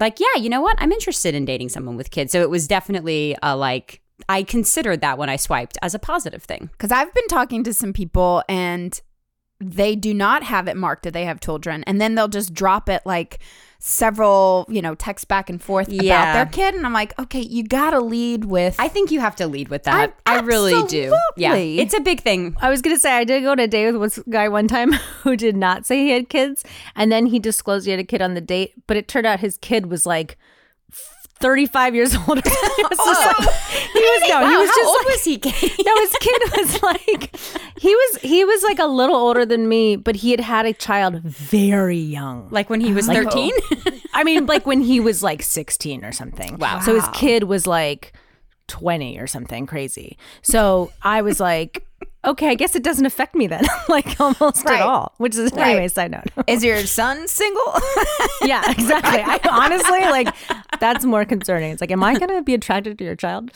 like, 0.01 0.21
yeah, 0.21 0.41
you 0.41 0.49
know 0.49 0.61
what? 0.61 0.77
I'm 0.79 0.93
interested 0.93 1.35
in 1.35 1.45
dating 1.45 1.71
someone 1.71 1.97
with 1.97 2.11
kids. 2.11 2.33
So 2.33 2.43
it 2.43 2.51
was 2.51 2.67
definitely 2.67 3.37
a 3.43 3.57
like. 3.57 4.01
I 4.29 4.43
considered 4.43 5.01
that 5.01 5.19
when 5.19 5.29
I 5.29 5.37
swiped 5.37 5.77
as 5.83 5.95
a 5.95 5.99
positive 5.99 6.43
thing. 6.45 6.71
Because 6.73 6.91
I've 6.93 7.13
been 7.15 7.29
talking 7.29 7.63
to 7.65 7.73
some 7.75 7.93
people 7.93 8.43
and 8.49 9.01
they 9.61 9.97
do 9.97 10.15
not 10.15 10.45
have 10.45 10.69
it 10.69 10.77
marked 10.77 11.03
that 11.03 11.13
they 11.13 11.25
have 11.25 11.41
children 11.41 11.83
and 11.85 12.01
then 12.01 12.15
they'll 12.15 12.29
just 12.29 12.55
drop 12.55 12.89
it 12.89 13.03
like 13.05 13.41
several 13.81 14.67
you 14.69 14.81
know 14.83 14.95
texts 14.95 15.25
back 15.25 15.49
and 15.51 15.61
forth 15.63 15.89
Yeah. 15.89 16.03
about 16.23 16.33
their 16.35 16.47
kid 16.47 16.75
and 16.77 16.85
i'm 16.87 16.93
like 16.93 17.17
okay 17.19 17.41
you 17.41 17.65
gotta 17.65 18.01
lead 18.01 18.45
with 18.45 18.77
I 18.79 18.87
think 18.89 19.11
you 19.11 19.19
have 19.21 19.35
to 19.37 19.47
lead 19.49 19.69
with 19.69 19.83
that. 19.85 20.15
I, 20.27 20.37
I- 20.37 20.41
really 20.43 20.87
do. 20.87 21.17
Yeah, 21.37 21.55
it's 21.55 21.95
a 21.95 22.01
big 22.01 22.21
thing. 22.21 22.57
I 22.61 22.71
was 22.71 22.83
gonna 22.83 22.99
say 22.99 23.13
I 23.13 23.25
did 23.25 23.43
go 23.43 23.53
on 23.53 23.59
a 23.59 23.67
date 23.67 23.93
with 23.93 24.15
this 24.15 24.25
guy 24.29 24.49
one 24.49 24.69
time 24.69 24.93
who 25.23 25.37
did 25.37 25.57
not 25.57 25.87
say 25.87 26.03
he 26.05 26.11
had 26.11 26.29
kids, 26.29 26.65
and 26.95 27.11
then 27.11 27.27
he 27.27 27.39
disclosed 27.39 27.85
he 27.87 27.91
had 27.93 28.01
a 28.01 28.05
kid 28.05 28.21
on 28.23 28.35
the 28.35 28.41
date, 28.41 28.75
but 28.87 28.97
it 28.97 29.09
turned 29.09 29.27
out 29.27 29.41
his 29.41 29.57
kid 29.59 29.87
was 29.87 30.05
like 30.07 30.37
thirty-five 31.41 31.95
years 31.95 32.15
old. 32.29 32.45
he 32.45 32.51
was 32.85 32.99
just 32.99 33.27
like, 33.27 33.37
oh. 33.39 33.89
he 33.93 34.01
was 34.01 34.29
no, 34.29 34.49
he 34.49 34.57
was 34.57 34.69
how 34.69 34.77
just 34.77 34.87
old 34.87 34.97
like, 34.99 35.07
was 35.07 35.25
he? 35.25 35.39
Kate? 35.39 35.85
no, 35.87 35.97
his 35.97 36.17
kid 36.21 36.43
was 36.57 36.83
like 37.13 37.37
he 37.79 37.95
was 37.95 38.19
he 38.23 38.45
was 38.45 38.63
like 38.63 38.79
a 38.79 38.87
little 38.87 39.17
older 39.17 39.47
than 39.47 39.69
me, 39.69 39.97
but 39.97 40.17
he 40.17 40.31
had 40.31 40.41
had 40.41 40.67
a 40.67 40.73
child 40.73 41.21
very 41.23 41.99
young. 41.99 42.49
like 42.51 42.71
when 42.71 42.81
he 42.81 42.93
was 42.93 43.07
thirteen. 43.07 43.53
I 44.15 44.25
mean, 44.25 44.47
like 44.47 44.67
when 44.67 44.81
he 44.81 44.99
was 44.99 45.23
like 45.23 45.43
16 45.43 46.05
or 46.05 46.11
something. 46.11 46.59
Wow. 46.59 46.81
So 46.81 46.95
his 46.95 47.07
kid 47.15 47.45
was 47.45 47.69
like 47.69 48.13
20 48.67 49.19
or 49.19 49.29
something 49.29 49.65
crazy. 49.65 50.19
So 50.43 50.91
I 51.03 51.23
was 51.23 51.39
like, 51.39 51.87
okay, 52.25 52.49
I 52.49 52.55
guess 52.55 52.75
it 52.75 52.83
doesn't 52.83 53.07
affect 53.07 53.35
me 53.35 53.47
then, 53.47 53.65
like 53.89 54.21
almost 54.21 54.65
Right. 54.65 54.81
at 54.81 54.83
all. 54.83 55.15
Which 55.19 55.37
is 55.37 55.53
Right. 55.53 55.69
anyway, 55.71 55.89
side 55.89 56.11
note. 56.11 56.25
is 56.47 56.63
your 56.65 56.79
son 56.87 57.27
single 57.29 57.75
yeah, 58.43 58.71
exactly. 58.71 59.21
I 59.21 59.39
honestly 59.51 60.01
like 60.01 60.35
that's 60.81 61.05
more 61.05 61.25
concerning. 61.25 61.73
It's 61.73 61.81
like, 61.81 61.91
am 61.91 62.03
I 62.05 62.19
gonna 62.19 62.43
be 62.43 62.55
attracted 62.55 62.99
to 62.99 63.05
your 63.05 63.17
child? 63.17 63.51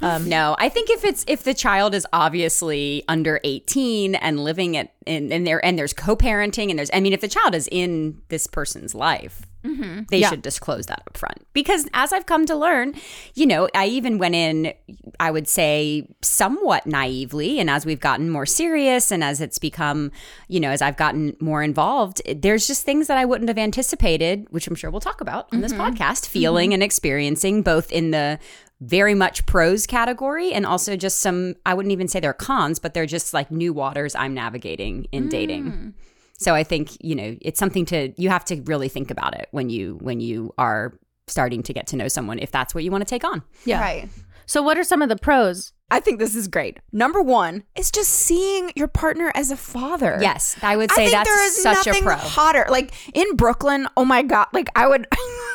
Um, 0.00 0.28
No, 0.28 0.56
I 0.58 0.68
think 0.68 0.90
if 0.90 1.04
it's 1.04 1.24
if 1.28 1.42
the 1.44 1.54
child 1.54 1.94
is 1.94 2.06
obviously 2.12 3.02
under 3.08 3.40
18 3.44 4.14
and 4.16 4.42
living 4.44 4.74
it 4.74 4.90
in, 5.06 5.32
in 5.32 5.44
there 5.44 5.64
and 5.64 5.78
there's 5.78 5.92
co-parenting 5.92 6.70
and 6.70 6.78
there's 6.78 6.90
I 6.92 7.00
mean 7.00 7.12
if 7.12 7.20
the 7.20 7.28
child 7.28 7.54
is 7.54 7.68
in 7.70 8.20
this 8.28 8.46
person's 8.46 8.94
life, 8.94 9.42
Mm-hmm. 9.68 10.02
they 10.10 10.18
Yeah. 10.18 10.30
should 10.30 10.42
disclose 10.42 10.86
that 10.86 11.02
up 11.06 11.16
front. 11.16 11.46
Because 11.52 11.88
as 11.94 12.12
I've 12.12 12.26
come 12.26 12.46
to 12.46 12.56
learn, 12.56 12.94
you 13.34 13.46
know, 13.46 13.68
I 13.74 13.86
even 13.86 14.18
went 14.18 14.34
in 14.34 14.72
I 15.20 15.30
would 15.30 15.48
say 15.48 16.08
somewhat 16.22 16.86
naively 16.86 17.58
and 17.58 17.68
as 17.68 17.84
we've 17.84 18.00
gotten 18.00 18.30
more 18.30 18.46
serious 18.46 19.10
and 19.10 19.24
as 19.24 19.40
it's 19.40 19.58
become, 19.58 20.12
you 20.48 20.60
know, 20.60 20.70
as 20.70 20.80
I've 20.80 20.96
gotten 20.96 21.36
more 21.40 21.62
involved, 21.62 22.22
there's 22.34 22.66
just 22.66 22.84
things 22.84 23.06
that 23.08 23.18
I 23.18 23.24
wouldn't 23.24 23.48
have 23.48 23.58
anticipated, 23.58 24.46
which 24.50 24.66
I'm 24.66 24.74
sure 24.74 24.90
we'll 24.90 25.00
talk 25.00 25.20
about 25.20 25.48
on 25.52 25.60
this 25.60 25.72
mm-hmm. 25.72 25.82
podcast, 25.82 26.22
mm-hmm. 26.22 26.32
feeling 26.32 26.74
and 26.74 26.82
experiencing 26.82 27.62
both 27.62 27.90
in 27.90 28.10
the 28.10 28.38
very 28.80 29.14
much 29.14 29.44
pros 29.46 29.86
category 29.86 30.52
and 30.52 30.64
also 30.64 30.96
just 30.96 31.18
some 31.20 31.56
I 31.66 31.74
wouldn't 31.74 31.92
even 31.92 32.08
say 32.08 32.20
they're 32.20 32.32
cons, 32.32 32.78
but 32.78 32.94
they're 32.94 33.06
just 33.06 33.34
like 33.34 33.50
new 33.50 33.72
waters 33.72 34.14
I'm 34.14 34.34
navigating 34.34 35.06
in 35.10 35.28
dating. 35.28 35.64
Mm. 35.64 35.92
So 36.38 36.54
I 36.54 36.62
think, 36.64 36.96
you 37.00 37.14
know, 37.14 37.36
it's 37.42 37.58
something 37.58 37.84
to 37.86 38.12
you 38.16 38.28
have 38.30 38.44
to 38.46 38.62
really 38.62 38.88
think 38.88 39.10
about 39.10 39.34
it 39.38 39.48
when 39.50 39.68
you 39.70 39.98
when 40.00 40.20
you 40.20 40.54
are 40.56 40.98
starting 41.26 41.62
to 41.64 41.72
get 41.74 41.86
to 41.88 41.96
know 41.96 42.08
someone 42.08 42.38
if 42.38 42.50
that's 42.50 42.74
what 42.74 42.84
you 42.84 42.90
want 42.90 43.02
to 43.02 43.08
take 43.10 43.24
on. 43.24 43.42
yeah. 43.66 43.80
right 43.80 44.08
So 44.46 44.62
what 44.62 44.78
are 44.78 44.84
some 44.84 45.02
of 45.02 45.08
the 45.10 45.16
pros? 45.16 45.72
i 45.90 46.00
think 46.00 46.18
this 46.18 46.34
is 46.36 46.48
great 46.48 46.78
number 46.92 47.20
one 47.22 47.64
is 47.74 47.90
just 47.90 48.10
seeing 48.10 48.70
your 48.76 48.88
partner 48.88 49.32
as 49.34 49.50
a 49.50 49.56
father 49.56 50.18
Yes, 50.20 50.56
I 50.62 50.76
would 50.76 50.90
I 50.92 50.94
say 50.94 51.04
think 51.06 51.12
that's 51.12 51.28
there 51.28 51.46
is 51.46 51.62
such 51.62 51.86
a 51.86 52.02
pro. 52.02 52.14
hotter. 52.16 52.66
Like 52.70 52.92
in 53.14 53.36
Brooklyn, 53.36 53.86
oh 53.96 54.04
my 54.04 54.22
god! 54.22 54.46
Like 54.52 54.68
I 54.76 54.86
would, 54.86 55.06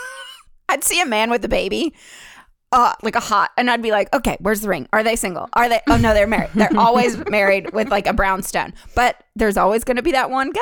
I'd 0.70 0.84
see 0.84 1.02
a 1.02 1.06
man 1.06 1.30
with 1.30 1.44
a 1.46 1.48
baby, 1.50 1.94
uh, 2.74 2.94
like 3.04 3.16
a 3.16 3.20
hot, 3.22 3.52
and 3.58 3.70
I'd 3.70 3.82
be 3.82 3.92
like, 3.92 4.14
okay, 4.14 4.36
where's 4.42 4.60
the 4.62 4.68
ring? 4.68 4.90
Are 4.92 5.04
they 5.04 5.16
single? 5.16 5.48
Are 5.54 5.70
they? 5.70 5.80
Oh 5.88 5.96
no, 5.98 6.14
they're 6.14 6.28
married. 6.28 6.50
They're 6.56 6.70
always 6.78 7.18
married 7.30 7.72
with 7.74 7.88
like 7.90 8.08
a 8.08 8.14
brownstone. 8.14 8.74
But 8.96 9.24
there's 9.36 9.56
always 9.58 9.84
going 9.86 9.98
to 9.98 10.04
be 10.04 10.12
that 10.12 10.30
one 10.30 10.52
guy. 10.52 10.60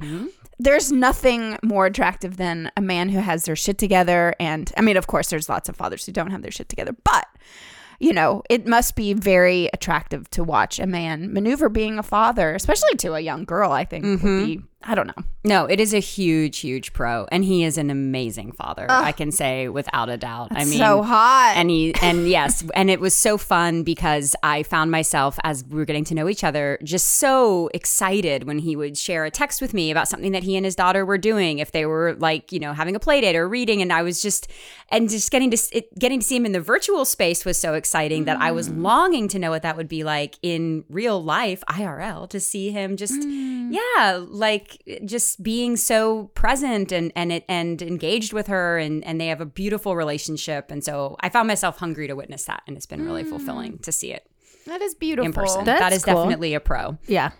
Mm-hmm. 0.00 0.26
There's 0.58 0.92
nothing 0.92 1.58
more 1.62 1.86
attractive 1.86 2.36
than 2.36 2.70
a 2.76 2.80
man 2.80 3.08
who 3.08 3.18
has 3.18 3.44
their 3.44 3.56
shit 3.56 3.78
together. 3.78 4.34
And 4.38 4.72
I 4.76 4.80
mean, 4.80 4.96
of 4.96 5.08
course, 5.08 5.28
there's 5.28 5.48
lots 5.48 5.68
of 5.68 5.76
fathers 5.76 6.06
who 6.06 6.12
don't 6.12 6.30
have 6.30 6.42
their 6.42 6.52
shit 6.52 6.68
together, 6.68 6.94
but 7.04 7.26
you 7.98 8.12
know, 8.12 8.42
it 8.50 8.66
must 8.66 8.96
be 8.96 9.12
very 9.12 9.68
attractive 9.72 10.28
to 10.30 10.42
watch 10.42 10.78
a 10.80 10.86
man 10.86 11.32
maneuver 11.32 11.68
being 11.68 11.98
a 11.98 12.02
father, 12.02 12.52
especially 12.54 12.96
to 12.96 13.14
a 13.14 13.20
young 13.20 13.44
girl, 13.44 13.70
I 13.70 13.84
think 13.84 14.04
would 14.04 14.18
Mm-hmm. 14.20 14.44
be, 14.44 14.60
I 14.84 14.94
don't 14.94 15.06
know. 15.06 15.24
No, 15.44 15.64
it 15.64 15.80
is 15.80 15.92
a 15.92 15.98
huge, 15.98 16.58
huge 16.58 16.92
pro, 16.92 17.26
and 17.32 17.44
he 17.44 17.64
is 17.64 17.76
an 17.76 17.90
amazing 17.90 18.52
father. 18.52 18.86
I 18.88 19.10
can 19.10 19.32
say 19.32 19.68
without 19.68 20.08
a 20.08 20.16
doubt. 20.16 20.48
I 20.52 20.64
mean, 20.64 20.78
so 20.78 21.02
hot. 21.02 21.54
and 21.56 21.68
he 21.68 21.94
and 22.02 22.28
yes, 22.28 22.64
and 22.74 22.88
it 22.88 23.00
was 23.00 23.12
so 23.12 23.36
fun 23.36 23.82
because 23.82 24.36
I 24.44 24.62
found 24.62 24.92
myself 24.92 25.40
as 25.42 25.64
we 25.64 25.76
were 25.76 25.84
getting 25.84 26.04
to 26.04 26.14
know 26.14 26.28
each 26.28 26.44
other, 26.44 26.78
just 26.84 27.14
so 27.16 27.70
excited 27.74 28.44
when 28.44 28.60
he 28.60 28.76
would 28.76 28.96
share 28.96 29.24
a 29.24 29.32
text 29.32 29.60
with 29.60 29.74
me 29.74 29.90
about 29.90 30.06
something 30.06 30.30
that 30.30 30.44
he 30.44 30.56
and 30.56 30.64
his 30.64 30.76
daughter 30.76 31.04
were 31.04 31.18
doing, 31.18 31.58
if 31.58 31.72
they 31.72 31.86
were 31.86 32.14
like 32.14 32.52
you 32.52 32.60
know 32.60 32.72
having 32.72 32.94
a 32.94 33.00
play 33.00 33.20
date 33.20 33.34
or 33.34 33.48
reading, 33.48 33.82
and 33.82 33.92
I 33.92 34.02
was 34.02 34.22
just 34.22 34.48
and 34.90 35.08
just 35.08 35.32
getting 35.32 35.50
to 35.50 35.58
it, 35.72 35.98
getting 35.98 36.20
to 36.20 36.26
see 36.26 36.36
him 36.36 36.46
in 36.46 36.52
the 36.52 36.60
virtual 36.60 37.04
space 37.04 37.44
was 37.44 37.58
so 37.58 37.74
exciting 37.74 38.26
that 38.26 38.40
I 38.40 38.52
was 38.52 38.68
mm. 38.68 38.80
longing 38.80 39.26
to 39.28 39.40
know 39.40 39.50
what 39.50 39.62
that 39.62 39.76
would 39.76 39.88
be 39.88 40.04
like 40.04 40.38
in 40.40 40.84
real 40.88 41.20
life, 41.20 41.64
IRL, 41.68 42.28
to 42.30 42.38
see 42.38 42.70
him 42.70 42.96
just 42.96 43.14
mm. 43.14 43.72
yeah 43.72 44.20
like 44.24 44.71
just 45.04 45.42
being 45.42 45.76
so 45.76 46.24
present 46.34 46.92
and 46.92 47.12
and 47.16 47.32
it 47.32 47.44
and 47.48 47.82
engaged 47.82 48.32
with 48.32 48.46
her 48.46 48.78
and 48.78 49.04
and 49.04 49.20
they 49.20 49.26
have 49.28 49.40
a 49.40 49.46
beautiful 49.46 49.96
relationship 49.96 50.70
and 50.70 50.84
so 50.84 51.16
i 51.20 51.28
found 51.28 51.48
myself 51.48 51.78
hungry 51.78 52.06
to 52.06 52.14
witness 52.14 52.44
that 52.44 52.62
and 52.66 52.76
it's 52.76 52.86
been 52.86 53.04
really 53.04 53.24
fulfilling 53.24 53.78
to 53.78 53.90
see 53.92 54.12
it 54.12 54.28
that 54.66 54.80
is 54.80 54.94
beautiful. 54.94 55.26
in 55.26 55.32
person 55.32 55.64
That's 55.64 55.80
that 55.80 55.92
is 55.92 56.04
cool. 56.04 56.14
definitely 56.14 56.54
a 56.54 56.60
pro 56.60 56.98
Yeah. 57.06 57.30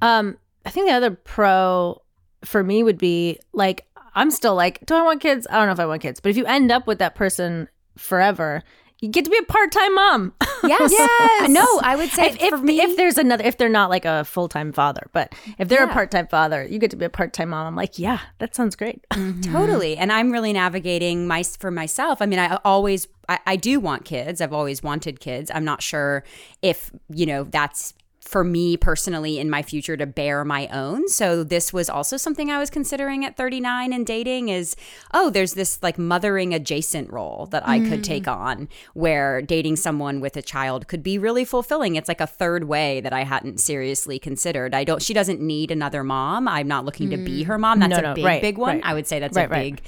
Um, 0.00 0.36
I 0.66 0.70
think 0.70 0.88
the 0.88 0.94
other 0.94 1.10
pro 1.12 2.02
for 2.44 2.62
me 2.62 2.82
would 2.82 2.98
be 2.98 3.38
like 3.52 3.86
I'm 4.14 4.30
still 4.30 4.54
like, 4.54 4.84
do 4.84 4.94
I 4.94 5.02
want 5.02 5.20
kids? 5.22 5.46
I 5.48 5.56
don't 5.56 5.66
know 5.66 5.72
if 5.72 5.80
I 5.80 5.86
want 5.86 6.02
kids, 6.02 6.20
but 6.20 6.28
if 6.28 6.36
you 6.36 6.44
end 6.44 6.70
up 6.70 6.86
with 6.86 6.98
that 6.98 7.14
person 7.14 7.68
forever, 7.96 8.62
you 9.02 9.08
get 9.08 9.24
to 9.24 9.30
be 9.30 9.36
a 9.36 9.42
part-time 9.42 9.94
mom. 9.94 10.32
yes 10.64 10.90
Yes. 10.92 11.50
no 11.50 11.66
i 11.82 11.96
would 11.96 12.08
say 12.10 12.28
if, 12.28 12.40
if, 12.40 12.50
for 12.50 12.58
me 12.58 12.80
if 12.80 12.96
there's 12.96 13.18
another 13.18 13.44
if 13.44 13.58
they're 13.58 13.68
not 13.68 13.90
like 13.90 14.04
a 14.04 14.24
full-time 14.24 14.72
father, 14.72 15.08
but 15.12 15.34
if 15.58 15.68
they're 15.68 15.84
a 15.84 15.92
part-time 15.92 16.28
father, 16.28 16.64
you 16.64 16.78
get 16.78 16.90
to 16.90 16.96
be 16.96 17.04
a 17.04 17.10
part-time 17.10 17.50
mom. 17.50 17.66
I'm 17.66 17.76
like, 17.76 17.98
yeah, 17.98 18.20
that 18.38 18.54
sounds 18.54 18.76
great. 18.76 19.04
Mm-hmm. 19.10 19.52
Totally. 19.52 19.96
And 19.96 20.12
I'm 20.12 20.30
really 20.30 20.52
navigating 20.52 21.26
my 21.26 21.42
for 21.42 21.70
myself. 21.70 22.22
I 22.22 22.26
mean, 22.26 22.38
I 22.38 22.58
always 22.64 23.08
I, 23.28 23.38
I 23.46 23.56
do 23.56 23.80
want 23.80 24.04
kids. 24.04 24.40
I've 24.40 24.52
always 24.52 24.82
wanted 24.82 25.20
kids. 25.20 25.50
I'm 25.54 25.64
not 25.64 25.82
sure 25.82 26.24
if, 26.62 26.90
you 27.08 27.26
know, 27.26 27.44
that's 27.44 27.94
for 28.32 28.42
me 28.42 28.78
personally 28.78 29.38
in 29.38 29.50
my 29.50 29.62
future 29.62 29.94
to 29.96 30.06
bear 30.06 30.42
my 30.42 30.66
own. 30.68 31.06
So 31.06 31.44
this 31.44 31.70
was 31.72 31.90
also 31.90 32.16
something 32.16 32.50
I 32.50 32.58
was 32.58 32.70
considering 32.70 33.26
at 33.26 33.36
39 33.36 33.92
and 33.92 34.06
dating 34.06 34.48
is 34.48 34.74
oh, 35.12 35.28
there's 35.28 35.52
this 35.52 35.82
like 35.82 35.98
mothering 35.98 36.54
adjacent 36.54 37.12
role 37.12 37.46
that 37.50 37.68
I 37.68 37.78
could 37.80 38.02
take 38.02 38.24
mm. 38.24 38.34
on 38.34 38.68
where 38.94 39.42
dating 39.42 39.76
someone 39.76 40.20
with 40.20 40.36
a 40.38 40.42
child 40.42 40.88
could 40.88 41.02
be 41.02 41.18
really 41.18 41.44
fulfilling. 41.44 41.94
It's 41.96 42.08
like 42.08 42.22
a 42.22 42.26
third 42.26 42.64
way 42.64 43.02
that 43.02 43.12
I 43.12 43.24
hadn't 43.24 43.60
seriously 43.60 44.18
considered. 44.18 44.74
I 44.74 44.84
don't 44.84 45.02
she 45.02 45.12
doesn't 45.12 45.40
need 45.40 45.70
another 45.70 46.02
mom. 46.02 46.48
I'm 46.48 46.66
not 46.66 46.86
looking 46.86 47.10
to 47.10 47.18
be 47.18 47.42
mm. 47.42 47.46
her 47.46 47.58
mom. 47.58 47.80
That's 47.80 47.90
No, 47.90 47.98
a 47.98 48.02
no, 48.02 48.14
big 48.14 48.24
right, 48.24 48.40
big 48.42 48.56
one. 48.56 48.76
right. 48.76 48.84
I 48.84 48.94
would 48.94 49.06
say 49.06 49.20
that's 49.20 49.36
Right, 49.36 49.50
a 49.50 49.54
big 49.54 49.82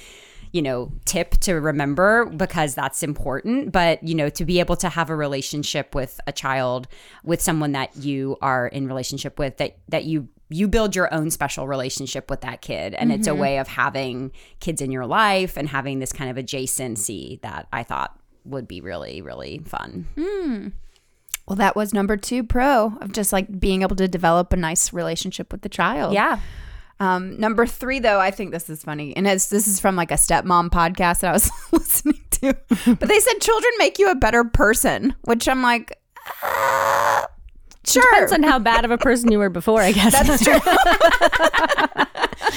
you 0.54 0.62
know 0.62 0.92
tip 1.04 1.32
to 1.38 1.54
remember 1.54 2.26
because 2.26 2.76
that's 2.76 3.02
important 3.02 3.72
but 3.72 4.00
you 4.04 4.14
know 4.14 4.28
to 4.28 4.44
be 4.44 4.60
able 4.60 4.76
to 4.76 4.88
have 4.88 5.10
a 5.10 5.16
relationship 5.16 5.96
with 5.96 6.20
a 6.28 6.32
child 6.32 6.86
with 7.24 7.42
someone 7.42 7.72
that 7.72 7.94
you 7.96 8.38
are 8.40 8.68
in 8.68 8.86
relationship 8.86 9.36
with 9.36 9.56
that 9.56 9.76
that 9.88 10.04
you 10.04 10.28
you 10.50 10.68
build 10.68 10.94
your 10.94 11.12
own 11.12 11.28
special 11.28 11.66
relationship 11.66 12.30
with 12.30 12.42
that 12.42 12.60
kid 12.60 12.94
and 12.94 13.10
it's 13.10 13.26
a 13.26 13.30
mm-hmm. 13.30 13.40
way 13.40 13.58
of 13.58 13.66
having 13.66 14.30
kids 14.60 14.80
in 14.80 14.92
your 14.92 15.06
life 15.06 15.56
and 15.56 15.68
having 15.68 15.98
this 15.98 16.12
kind 16.12 16.30
of 16.30 16.42
adjacency 16.42 17.40
that 17.40 17.66
I 17.72 17.82
thought 17.82 18.16
would 18.44 18.68
be 18.68 18.80
really 18.80 19.22
really 19.22 19.60
fun. 19.66 20.06
Hmm. 20.14 20.68
well, 21.48 21.56
that 21.56 21.74
was 21.74 21.92
number 21.92 22.16
two 22.16 22.44
pro 22.44 22.96
of 23.00 23.10
just 23.10 23.32
like 23.32 23.58
being 23.58 23.82
able 23.82 23.96
to 23.96 24.06
develop 24.06 24.52
a 24.52 24.56
nice 24.56 24.92
relationship 24.92 25.50
with 25.50 25.62
the 25.62 25.68
child. 25.68 26.14
Yeah. 26.14 26.38
Um, 27.00 27.38
number 27.38 27.66
three, 27.66 27.98
though, 27.98 28.20
I 28.20 28.30
think 28.30 28.52
this 28.52 28.70
is 28.70 28.82
funny, 28.82 29.16
and 29.16 29.26
it's 29.26 29.48
this 29.48 29.66
is 29.66 29.80
from 29.80 29.96
like 29.96 30.10
a 30.10 30.14
stepmom 30.14 30.70
podcast 30.70 31.20
that 31.20 31.30
I 31.30 31.32
was 31.32 31.50
listening 31.72 32.20
to, 32.32 32.54
but 32.68 33.08
they 33.08 33.20
said 33.20 33.40
children 33.40 33.72
make 33.78 33.98
you 33.98 34.10
a 34.10 34.14
better 34.14 34.44
person, 34.44 35.14
which 35.22 35.48
I'm 35.48 35.62
like, 35.62 35.98
uh, 36.42 37.26
sure. 37.86 38.02
Depends 38.12 38.32
on 38.32 38.42
how 38.42 38.58
bad 38.58 38.84
of 38.84 38.90
a 38.90 38.98
person 38.98 39.32
you 39.32 39.38
were 39.38 39.50
before, 39.50 39.80
I 39.80 39.92
guess. 39.92 40.12
That's 40.12 40.44
true. 40.44 40.58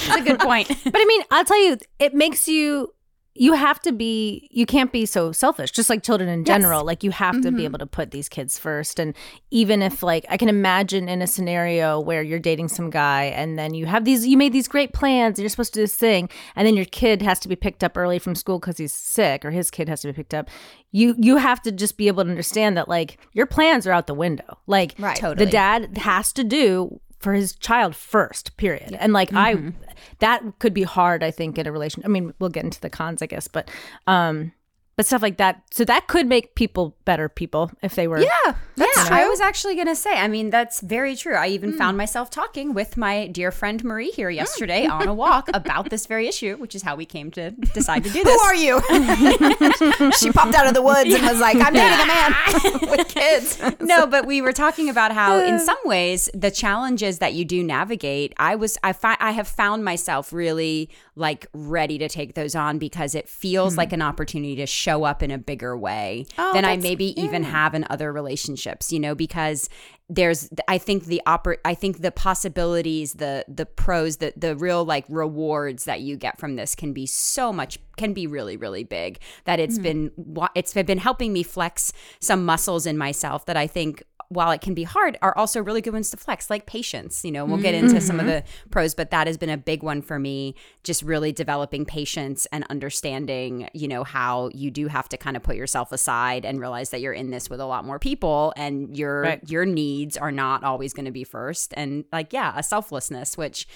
That's 0.08 0.16
a 0.16 0.22
good 0.22 0.38
point. 0.40 0.68
But 0.84 0.96
I 0.96 1.04
mean, 1.04 1.22
I'll 1.30 1.44
tell 1.44 1.62
you, 1.62 1.78
it 1.98 2.14
makes 2.14 2.48
you 2.48 2.92
you 3.38 3.54
have 3.54 3.80
to 3.82 3.92
be 3.92 4.48
you 4.50 4.66
can't 4.66 4.92
be 4.92 5.06
so 5.06 5.32
selfish 5.32 5.70
just 5.70 5.88
like 5.88 6.02
children 6.02 6.28
in 6.28 6.44
general. 6.44 6.84
Like 6.84 7.02
you 7.02 7.10
have 7.10 7.40
to 7.42 7.50
be 7.50 7.58
mm-hmm. 7.58 7.60
able 7.60 7.78
to 7.78 7.86
put 7.86 8.10
these 8.10 8.28
kids 8.28 8.58
first. 8.58 8.98
And 8.98 9.14
even 9.50 9.82
if 9.82 10.02
like 10.02 10.26
i 10.28 10.36
can 10.36 10.48
imagine 10.48 11.08
in 11.08 11.22
a 11.22 11.26
scenario 11.26 11.98
where 12.00 12.22
you're 12.22 12.38
dating 12.38 12.68
some 12.68 12.90
guy 12.90 13.24
and 13.24 13.58
then 13.58 13.74
you 13.74 13.86
have 13.86 14.04
these 14.04 14.26
you 14.26 14.36
made 14.36 14.52
these 14.52 14.68
great 14.68 14.92
plans 14.92 15.38
and 15.38 15.42
you're 15.42 15.48
supposed 15.48 15.72
to 15.72 15.80
do 15.80 15.84
this 15.84 15.96
thing 15.96 16.28
and 16.56 16.66
then 16.66 16.76
your 16.76 16.84
kid 16.86 17.22
has 17.22 17.38
to 17.38 17.48
be 17.48 17.56
picked 17.56 17.82
up 17.82 17.96
early 17.96 18.18
from 18.18 18.34
school 18.34 18.58
because 18.58 18.78
he's 18.78 18.92
sick 18.92 19.44
or 19.44 19.50
his 19.50 19.70
kid 19.70 19.88
has 19.88 20.00
to 20.00 20.08
be 20.08 20.12
picked 20.12 20.34
up 20.34 20.48
you 20.92 21.14
you 21.18 21.36
have 21.36 21.60
to 21.62 21.72
just 21.72 21.96
be 21.96 22.08
able 22.08 22.24
to 22.24 22.30
understand 22.30 22.76
that 22.76 22.88
like 22.88 23.18
your 23.32 23.46
plans 23.46 23.86
are 23.86 23.92
out 23.92 24.06
the 24.06 24.14
window. 24.14 24.58
Like 24.66 24.94
Right. 24.98 25.16
Totally. 25.16 25.44
the 25.44 25.50
dad 25.50 25.98
has 25.98 26.32
to 26.34 26.44
do 26.44 27.00
for 27.18 27.34
his 27.34 27.54
child 27.54 27.96
first 27.96 28.56
period. 28.56 28.96
And 28.98 29.12
like 29.12 29.32
i 29.32 29.72
that 30.20 30.42
could 30.58 30.74
be 30.74 30.82
hard 30.82 31.22
i 31.22 31.30
think 31.30 31.58
in 31.58 31.66
a 31.66 31.72
relation 31.72 32.02
i 32.04 32.08
mean 32.08 32.32
we'll 32.38 32.50
get 32.50 32.64
into 32.64 32.80
the 32.80 32.90
cons 32.90 33.22
i 33.22 33.26
guess 33.26 33.48
but 33.48 33.70
um 34.06 34.52
but 34.98 35.06
stuff 35.06 35.22
like 35.22 35.36
that 35.36 35.62
so 35.70 35.84
that 35.84 36.08
could 36.08 36.26
make 36.26 36.56
people 36.56 36.96
better 37.04 37.28
people 37.28 37.70
if 37.82 37.94
they 37.94 38.08
were 38.08 38.18
Yeah, 38.18 38.54
that's 38.74 38.96
yeah, 38.96 39.04
true. 39.06 39.16
I 39.16 39.28
was 39.28 39.40
actually 39.40 39.76
going 39.76 39.86
to 39.86 39.94
say, 39.94 40.12
I 40.12 40.26
mean, 40.26 40.50
that's 40.50 40.80
very 40.80 41.14
true. 41.14 41.34
I 41.36 41.48
even 41.48 41.70
hmm. 41.70 41.78
found 41.78 41.96
myself 41.96 42.30
talking 42.30 42.74
with 42.74 42.96
my 42.96 43.28
dear 43.28 43.52
friend 43.52 43.82
Marie 43.84 44.10
here 44.10 44.28
hmm. 44.28 44.36
yesterday 44.36 44.86
on 44.86 45.06
a 45.06 45.14
walk 45.14 45.50
about 45.54 45.90
this 45.90 46.06
very 46.06 46.26
issue, 46.26 46.56
which 46.56 46.74
is 46.74 46.82
how 46.82 46.96
we 46.96 47.04
came 47.04 47.30
to 47.30 47.52
decide 47.52 48.02
to 48.04 48.10
do 48.10 48.24
this. 48.24 48.34
Who 48.34 48.46
are 48.46 48.54
you? 48.56 50.12
she 50.18 50.32
popped 50.32 50.56
out 50.56 50.66
of 50.66 50.74
the 50.74 50.82
woods 50.82 51.14
and 51.14 51.22
was 51.22 51.40
like, 51.40 51.56
I'm 51.56 51.72
dating 51.72 52.00
a 52.00 52.06
man 52.06 52.90
with 52.90 53.08
kids. 53.08 53.62
no, 53.80 54.06
but 54.06 54.26
we 54.26 54.42
were 54.42 54.52
talking 54.52 54.88
about 54.88 55.12
how, 55.12 55.38
in 55.38 55.58
some 55.70 55.78
ways, 55.84 56.28
the 56.34 56.50
challenges 56.50 57.20
that 57.20 57.34
you 57.34 57.44
do 57.44 57.62
navigate, 57.62 58.34
I 58.36 58.56
was, 58.56 58.76
I, 58.82 58.92
fi- 58.92 59.16
I 59.20 59.30
have 59.30 59.46
found 59.46 59.84
myself 59.84 60.32
really 60.32 60.90
like 61.14 61.46
ready 61.52 61.98
to 61.98 62.08
take 62.08 62.34
those 62.34 62.56
on 62.56 62.78
because 62.78 63.14
it 63.14 63.28
feels 63.28 63.74
hmm. 63.74 63.78
like 63.78 63.92
an 63.92 64.02
opportunity 64.02 64.56
to 64.56 64.66
show 64.66 64.87
up 64.88 65.22
in 65.22 65.30
a 65.30 65.38
bigger 65.38 65.76
way 65.76 66.26
Oh, 66.36 66.52
than 66.52 66.64
I 66.64 66.76
maybe 66.76 67.20
even 67.20 67.42
have 67.42 67.74
in 67.74 67.86
other 67.90 68.12
relationships. 68.12 68.92
You 68.92 69.00
know, 69.00 69.14
because 69.14 69.68
there's, 70.08 70.48
I 70.66 70.78
think 70.78 71.04
the 71.04 71.20
oper- 71.26 71.58
I 71.64 71.74
think 71.74 72.00
the 72.00 72.10
possibilities, 72.10 73.14
the 73.14 73.44
the 73.46 73.66
pros, 73.66 74.16
the 74.18 74.32
the 74.36 74.56
real 74.56 74.84
like 74.84 75.04
rewards 75.08 75.84
that 75.84 76.00
you 76.00 76.16
get 76.16 76.38
from 76.38 76.56
this 76.56 76.74
can 76.74 76.92
be 76.92 77.06
so 77.06 77.52
much, 77.52 77.78
can 77.96 78.12
be 78.12 78.26
really 78.26 78.56
really 78.56 78.84
big. 78.84 79.20
That 79.44 79.60
it's 79.60 79.76
hmm. 79.76 79.82
been, 79.82 80.12
wa- 80.16 80.48
it's 80.54 80.72
been 80.72 80.98
helping 80.98 81.32
me 81.32 81.42
flex 81.42 81.92
some 82.20 82.44
muscles 82.44 82.86
in 82.86 82.96
myself 82.96 83.46
that 83.46 83.56
I 83.56 83.66
think 83.66 84.02
while 84.30 84.50
it 84.50 84.60
can 84.60 84.74
be 84.74 84.84
hard, 84.84 85.16
are 85.22 85.36
also 85.38 85.62
really 85.62 85.80
good 85.80 85.92
ones 85.92 86.10
to 86.10 86.16
flex, 86.16 86.50
like 86.50 86.66
patience. 86.66 87.24
You 87.24 87.32
know, 87.32 87.44
we'll 87.46 87.56
get 87.58 87.74
into 87.74 88.00
some 88.00 88.20
of 88.20 88.26
the 88.26 88.44
pros, 88.70 88.94
but 88.94 89.10
that 89.10 89.26
has 89.26 89.36
been 89.38 89.48
a 89.50 89.56
big 89.56 89.82
one 89.82 90.02
for 90.02 90.18
me. 90.18 90.54
Just 90.84 91.02
really 91.02 91.32
developing 91.32 91.84
patience 91.86 92.46
and 92.52 92.64
understanding, 92.68 93.68
you 93.72 93.88
know, 93.88 94.04
how 94.04 94.50
you 94.52 94.70
do 94.70 94.88
have 94.88 95.08
to 95.10 95.16
kind 95.16 95.36
of 95.36 95.42
put 95.42 95.56
yourself 95.56 95.92
aside 95.92 96.44
and 96.44 96.60
realize 96.60 96.90
that 96.90 97.00
you're 97.00 97.12
in 97.12 97.30
this 97.30 97.48
with 97.48 97.60
a 97.60 97.64
lot 97.66 97.84
more 97.84 97.98
people, 97.98 98.52
and 98.56 98.96
your 98.96 99.22
Right. 99.22 99.48
your 99.50 99.64
needs 99.64 100.16
are 100.16 100.32
not 100.32 100.62
always 100.64 100.92
going 100.92 101.06
to 101.06 101.10
be 101.10 101.24
first. 101.24 101.72
And 101.76 102.04
like, 102.12 102.32
yeah, 102.32 102.52
a 102.56 102.62
selflessness, 102.62 103.36
which 103.38 103.66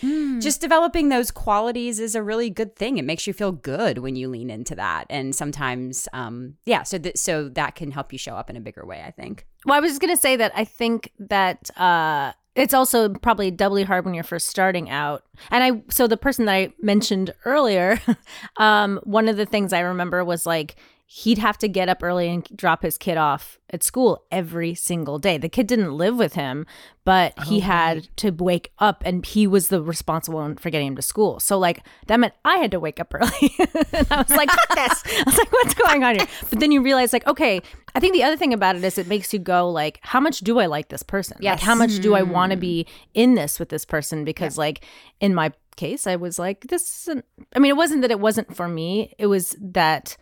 just 0.41 0.61
developing 0.61 1.09
those 1.09 1.31
qualities 1.31 1.99
is 1.99 2.15
a 2.15 2.23
really 2.23 2.51
good 2.51 2.77
thing. 2.77 2.99
It 2.99 3.05
makes 3.05 3.27
you 3.27 3.33
feel 3.33 3.53
good 3.53 3.99
when 3.99 4.17
you 4.17 4.29
lean 4.29 4.51
into 4.51 4.75
that, 4.75 5.07
and 5.09 5.35
sometimes, 5.35 6.09
um, 6.13 6.55
yeah, 6.67 6.83
so 6.83 6.99
th- 6.99 7.17
so 7.17 7.49
that 7.51 7.75
can 7.75 7.91
help 7.91 8.13
you 8.13 8.19
show 8.19 8.35
up 8.35 8.51
in 8.51 8.57
a 8.57 8.61
bigger 8.61 8.85
way. 8.85 9.03
I 9.07 9.11
think. 9.11 9.47
Well, 9.65 9.77
I 9.77 9.81
was 9.81 9.93
just 9.93 10.01
gonna 10.01 10.17
say 10.17 10.37
that 10.37 10.53
I 10.55 10.65
think 10.65 11.13
that 11.19 11.71
uh, 11.79 12.33
it's 12.55 12.75
also 12.75 13.09
probably 13.09 13.51
doubly 13.51 13.83
hard 13.85 14.05
when 14.05 14.15
you're 14.15 14.25
first 14.25 14.49
starting 14.49 14.91
out. 14.91 15.25
And 15.51 15.65
I, 15.65 15.83
so 15.91 16.07
the 16.07 16.17
person 16.17 16.45
that 16.47 16.53
I 16.53 16.73
mentioned 16.81 17.33
earlier, 17.45 18.01
um, 18.59 19.01
one 19.05 19.29
of 19.29 19.37
the 19.37 19.47
things 19.47 19.73
I 19.73 19.81
remember 19.81 20.25
was 20.25 20.45
like 20.47 20.77
he'd 21.15 21.37
have 21.37 21.59
to 21.59 21.69
get 21.69 21.91
up 21.91 22.03
early 22.03 22.27
and 22.31 22.49
drop 22.57 22.83
his 22.83 22.97
kid 22.97 23.19
off 23.19 23.59
at 23.69 23.83
school 23.83 24.25
every 24.33 24.75
single 24.75 25.19
day. 25.19 25.37
The 25.37 25.51
kid 25.51 25.67
didn't 25.67 25.93
live 25.93 26.17
with 26.17 26.33
him, 26.33 26.65
but 27.05 27.39
he 27.45 27.59
oh, 27.59 27.65
had 27.65 28.09
to 28.17 28.31
wake 28.31 28.73
up, 28.79 29.03
and 29.05 29.25
he 29.27 29.47
was 29.47 29.69
the 29.69 29.83
responsible 29.83 30.39
one 30.39 30.57
for 30.57 30.71
getting 30.71 30.87
him 30.87 30.97
to 30.97 31.03
school. 31.03 31.39
So 31.39 31.59
like 31.59 31.85
that 32.07 32.19
meant 32.19 32.33
I 32.47 32.57
had 32.57 32.71
to 32.71 32.81
wake 32.81 32.99
up 32.99 33.13
early, 33.13 33.55
and 33.93 34.07
I 34.11 34.23
was 34.23 34.31
like, 34.31 34.51
"Fuck 34.51 34.69
this!" 34.75 35.03
I 35.07 35.23
was 35.27 35.37
like, 35.37 35.53
"What's 35.53 35.75
going 35.75 36.03
on 36.03 36.15
here?" 36.17 36.27
But 36.49 36.61
then 36.61 36.73
you 36.73 36.81
realize, 36.81 37.13
like, 37.13 37.27
okay, 37.27 37.61
I 37.95 38.01
think 38.01 38.15
the 38.15 38.23
other 38.23 38.39
thing 38.39 38.55
about 38.55 38.77
it 38.77 38.83
is 38.83 38.97
it 38.97 39.07
makes 39.07 39.35
you 39.35 39.39
go 39.39 39.71
like, 39.71 39.99
how 40.01 40.19
much 40.19 40.41
do 40.41 40.61
I 40.61 40.67
like 40.67 40.89
this 40.89 41.03
person? 41.03 41.37
Like, 41.43 41.61
how 41.61 41.75
much 41.75 41.99
do 41.99 42.15
I 42.15 42.23
want 42.23 42.53
to 42.53 42.57
be 42.57 42.85
hmm. 42.85 42.91
in 43.13 43.35
this 43.35 43.59
with 43.59 43.69
this 43.69 43.85
person? 43.85 44.25
Because 44.25 44.57
like 44.57 44.83
in 45.21 45.35
my 45.35 45.53
case, 45.77 46.07
I 46.07 46.17
was 46.17 46.39
like, 46.39 46.69
this 46.69 47.03
isn't. 47.03 47.27
I 47.55 47.59
mean, 47.59 47.69
it 47.69 47.77
wasn't 47.77 48.01
that 48.01 48.11
it 48.11 48.21
wasn't 48.21 48.57
for 48.57 48.67
me. 48.67 49.13
It 49.19 49.27
was 49.27 49.55
that 49.61 50.17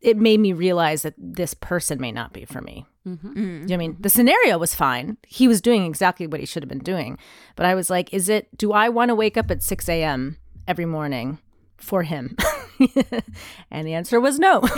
it 0.00 0.16
made 0.16 0.40
me 0.40 0.52
realize 0.52 1.02
that 1.02 1.14
this 1.18 1.54
person 1.54 2.00
may 2.00 2.12
not 2.12 2.32
be 2.32 2.44
for 2.44 2.60
me. 2.60 2.86
Mm-hmm. 3.06 3.28
Mm. 3.28 3.36
You 3.36 3.42
know 3.42 3.62
what 3.62 3.72
I 3.72 3.76
mean? 3.76 3.96
The 4.00 4.10
scenario 4.10 4.58
was 4.58 4.74
fine. 4.74 5.16
He 5.26 5.48
was 5.48 5.60
doing 5.60 5.84
exactly 5.84 6.26
what 6.26 6.40
he 6.40 6.46
should 6.46 6.62
have 6.62 6.68
been 6.68 6.78
doing. 6.78 7.18
But 7.56 7.66
I 7.66 7.74
was 7.74 7.90
like, 7.90 8.12
is 8.12 8.28
it, 8.28 8.56
do 8.56 8.72
I 8.72 8.88
want 8.88 9.10
to 9.10 9.14
wake 9.14 9.36
up 9.36 9.50
at 9.50 9.62
6 9.62 9.88
a.m. 9.88 10.36
every 10.66 10.86
morning 10.86 11.38
for 11.76 12.02
him? 12.02 12.36
and 13.70 13.86
the 13.86 13.94
answer 13.94 14.20
was 14.20 14.38
no. 14.38 14.62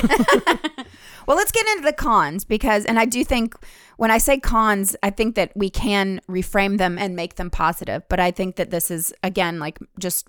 Well, 1.26 1.36
let's 1.36 1.52
get 1.52 1.66
into 1.68 1.84
the 1.84 1.92
cons 1.92 2.44
because, 2.44 2.84
and 2.84 2.98
I 2.98 3.04
do 3.04 3.24
think 3.24 3.54
when 3.96 4.10
I 4.10 4.18
say 4.18 4.38
cons, 4.38 4.96
I 5.02 5.10
think 5.10 5.34
that 5.36 5.52
we 5.56 5.70
can 5.70 6.20
reframe 6.28 6.78
them 6.78 6.98
and 6.98 7.14
make 7.14 7.36
them 7.36 7.50
positive. 7.50 8.02
But 8.08 8.20
I 8.20 8.30
think 8.30 8.56
that 8.56 8.70
this 8.70 8.90
is, 8.90 9.14
again, 9.22 9.58
like 9.58 9.78
just 9.98 10.28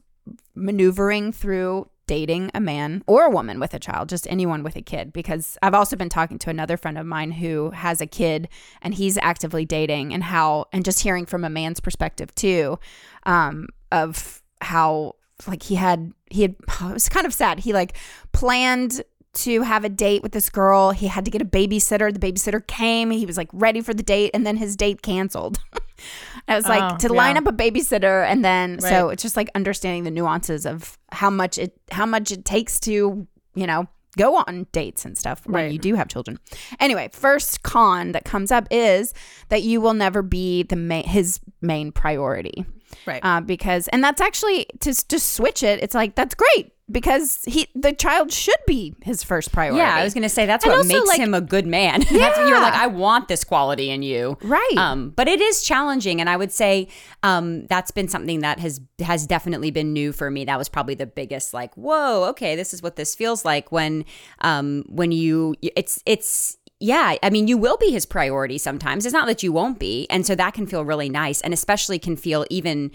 maneuvering 0.55 1.31
through 1.31 1.89
dating 2.07 2.51
a 2.53 2.59
man 2.59 3.03
or 3.07 3.23
a 3.23 3.29
woman 3.29 3.59
with 3.59 3.73
a 3.73 3.79
child, 3.79 4.09
just 4.09 4.27
anyone 4.29 4.63
with 4.63 4.75
a 4.75 4.81
kid. 4.81 5.13
Because 5.13 5.57
I've 5.61 5.73
also 5.73 5.95
been 5.95 6.09
talking 6.09 6.37
to 6.39 6.49
another 6.49 6.77
friend 6.77 6.97
of 6.97 7.05
mine 7.05 7.31
who 7.31 7.71
has 7.71 8.01
a 8.01 8.07
kid 8.07 8.49
and 8.81 8.93
he's 8.93 9.17
actively 9.17 9.65
dating 9.65 10.13
and 10.13 10.23
how, 10.23 10.65
and 10.73 10.83
just 10.83 10.99
hearing 10.99 11.25
from 11.25 11.43
a 11.43 11.49
man's 11.49 11.79
perspective 11.79 12.33
too, 12.35 12.79
um, 13.25 13.67
of 13.91 14.41
how 14.61 15.15
like 15.47 15.63
he 15.63 15.75
had 15.75 16.13
he 16.29 16.43
had 16.43 16.55
it 16.81 16.93
was 16.93 17.09
kind 17.09 17.25
of 17.25 17.33
sad 17.33 17.59
he 17.59 17.73
like 17.73 17.97
planned 18.31 19.01
to 19.35 19.61
have 19.63 19.83
a 19.83 19.89
date 19.89 20.21
with 20.23 20.31
this 20.31 20.49
girl. 20.49 20.91
He 20.91 21.07
had 21.07 21.25
to 21.25 21.31
get 21.31 21.41
a 21.41 21.45
babysitter. 21.45 22.13
The 22.13 22.19
babysitter 22.19 22.65
came. 22.65 23.11
He 23.11 23.25
was 23.25 23.37
like 23.37 23.49
ready 23.51 23.81
for 23.81 23.93
the 23.93 24.03
date 24.03 24.31
and 24.33 24.45
then 24.45 24.57
his 24.57 24.75
date 24.75 25.01
canceled. 25.01 25.59
I 26.47 26.55
was 26.55 26.67
like 26.67 26.93
Oh, 26.93 26.97
to 26.97 27.13
line 27.13 27.35
yeah. 27.35 27.41
up 27.41 27.47
a 27.47 27.51
babysitter 27.53 28.25
and 28.27 28.43
then 28.43 28.79
so 28.79 29.09
it's 29.09 29.23
just 29.23 29.37
like 29.37 29.49
understanding 29.55 30.03
the 30.03 30.11
nuances 30.11 30.65
of 30.65 30.97
how 31.11 31.29
much 31.29 31.57
it 31.57 31.79
how 31.91 32.05
much 32.05 32.31
it 32.31 32.43
takes 32.43 32.79
to 32.81 33.25
you 33.55 33.67
know 33.67 33.87
go 34.17 34.35
on 34.35 34.67
dates 34.73 35.05
and 35.05 35.17
stuff 35.17 35.45
when 35.45 35.55
Right. 35.55 35.71
you 35.71 35.79
do 35.79 35.95
have 35.95 36.09
children. 36.09 36.39
Anyway 36.79 37.09
first 37.13 37.63
con 37.63 38.11
that 38.11 38.25
comes 38.25 38.51
up 38.51 38.67
is 38.69 39.13
that 39.49 39.63
you 39.63 39.79
will 39.79 39.93
never 39.93 40.21
be 40.21 40.63
the 40.63 40.75
ma- 40.75 41.03
his 41.03 41.39
main 41.61 41.91
priority 41.93 42.65
right. 43.05 43.21
uh, 43.23 43.41
because 43.41 43.87
and 43.89 44.03
that's 44.03 44.21
actually 44.21 44.65
to 44.81 44.93
to 44.93 45.19
switch 45.19 45.63
it. 45.63 45.81
It's 45.83 45.95
like 45.95 46.15
that's 46.15 46.35
great 46.35 46.71
because 46.91 47.41
he 47.45 47.67
the 47.75 47.93
child 47.93 48.31
should 48.31 48.59
be 48.67 48.93
his 49.01 49.23
first 49.23 49.51
priority. 49.53 49.77
Yeah, 49.77 49.95
I 49.95 50.03
was 50.03 50.13
gonna 50.13 50.27
say 50.29 50.45
that's 50.45 50.65
And 50.65 50.71
what 50.71 50.77
also, 50.79 50.89
makes 50.93 51.07
like- 51.07 51.19
him 51.19 51.33
a 51.33 51.41
good 51.41 51.65
man. 51.65 52.01
that's 52.11 52.37
what 52.37 52.47
you're 52.47 52.59
like, 52.59 52.73
I 52.73 52.87
want 52.87 53.27
this 53.29 53.43
quality 53.43 53.89
in 53.89 54.03
you, 54.03 54.37
Right. 54.41 54.75
Um, 54.77 55.11
but 55.11 55.27
it 55.27 55.39
is 55.39 55.63
challenging, 55.63 56.19
and 56.19 56.29
I 56.29 56.35
would 56.35 56.51
say 56.51 56.89
um, 57.23 57.65
that's 57.67 57.91
been 57.91 58.07
something 58.09 58.41
that 58.41 58.59
has 58.59 58.81
has 58.99 59.25
definitely 59.25 59.71
been 59.71 59.93
new 59.93 60.11
for 60.11 60.29
me. 60.29 60.43
That 60.45 60.57
was 60.57 60.67
probably 60.69 60.95
the 60.95 61.05
biggest, 61.07 61.53
like, 61.53 61.73
whoa, 61.75 62.25
okay, 62.29 62.55
this 62.55 62.73
is 62.73 62.81
what 62.83 62.95
this 62.97 63.15
feels 63.15 63.45
like 63.45 63.71
when 63.71 64.03
um, 64.41 64.83
when 64.89 65.11
you 65.11 65.55
it's 65.61 66.01
it's. 66.05 66.57
Yeah, 66.83 67.15
I 67.23 67.29
mean, 67.29 67.47
you 67.47 67.57
will 67.57 67.77
be 67.77 67.91
his 67.91 68.05
priority 68.05 68.57
sometimes. 68.57 69.05
It's 69.05 69.13
not 69.13 69.27
that 69.27 69.41
you 69.41 69.53
won't 69.53 69.79
be. 69.79 70.05
And 70.09 70.25
so 70.25 70.35
that 70.35 70.53
can 70.53 70.67
feel 70.67 70.83
really 70.83 71.07
nice 71.07 71.39
and 71.39 71.53
especially 71.53 71.97
can 71.97 72.17
feel 72.17 72.45
even 72.49 72.91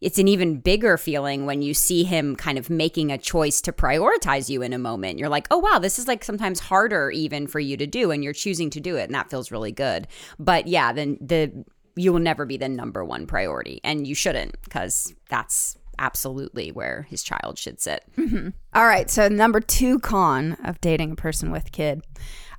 it's 0.00 0.18
an 0.18 0.26
even 0.26 0.58
bigger 0.58 0.96
feeling 0.96 1.46
when 1.46 1.62
you 1.62 1.72
see 1.72 2.02
him 2.02 2.34
kind 2.34 2.58
of 2.58 2.68
making 2.68 3.12
a 3.12 3.18
choice 3.18 3.60
to 3.60 3.72
prioritize 3.72 4.48
you 4.48 4.62
in 4.62 4.72
a 4.72 4.78
moment. 4.78 5.20
You're 5.20 5.28
like, 5.28 5.46
oh, 5.52 5.58
wow, 5.58 5.78
this 5.78 6.00
is 6.00 6.08
like 6.08 6.24
sometimes 6.24 6.58
harder 6.58 7.12
even 7.12 7.46
for 7.46 7.60
you 7.60 7.76
to 7.76 7.86
do, 7.86 8.10
and 8.10 8.24
you're 8.24 8.32
choosing 8.32 8.70
to 8.70 8.80
do 8.80 8.96
it, 8.96 9.04
and 9.04 9.14
that 9.14 9.30
feels 9.30 9.52
really 9.52 9.72
good. 9.72 10.08
But 10.40 10.66
yeah, 10.66 10.92
then 10.92 11.16
the 11.20 11.64
you 11.94 12.12
will 12.12 12.20
never 12.20 12.44
be 12.44 12.56
the 12.56 12.68
number 12.68 13.04
one 13.04 13.26
priority, 13.26 13.80
and 13.84 14.06
you 14.06 14.14
shouldn't 14.16 14.60
because 14.62 15.14
that's 15.28 15.76
absolutely 15.98 16.70
where 16.70 17.06
his 17.08 17.22
child 17.22 17.58
should 17.58 17.80
sit. 17.80 18.04
Mm-hmm. 18.16 18.48
All 18.74 18.86
right. 18.86 19.10
So 19.10 19.28
number 19.28 19.60
two 19.60 19.98
con 19.98 20.56
of 20.64 20.80
dating 20.80 21.12
a 21.12 21.16
person 21.16 21.50
with 21.50 21.72
kid 21.72 22.02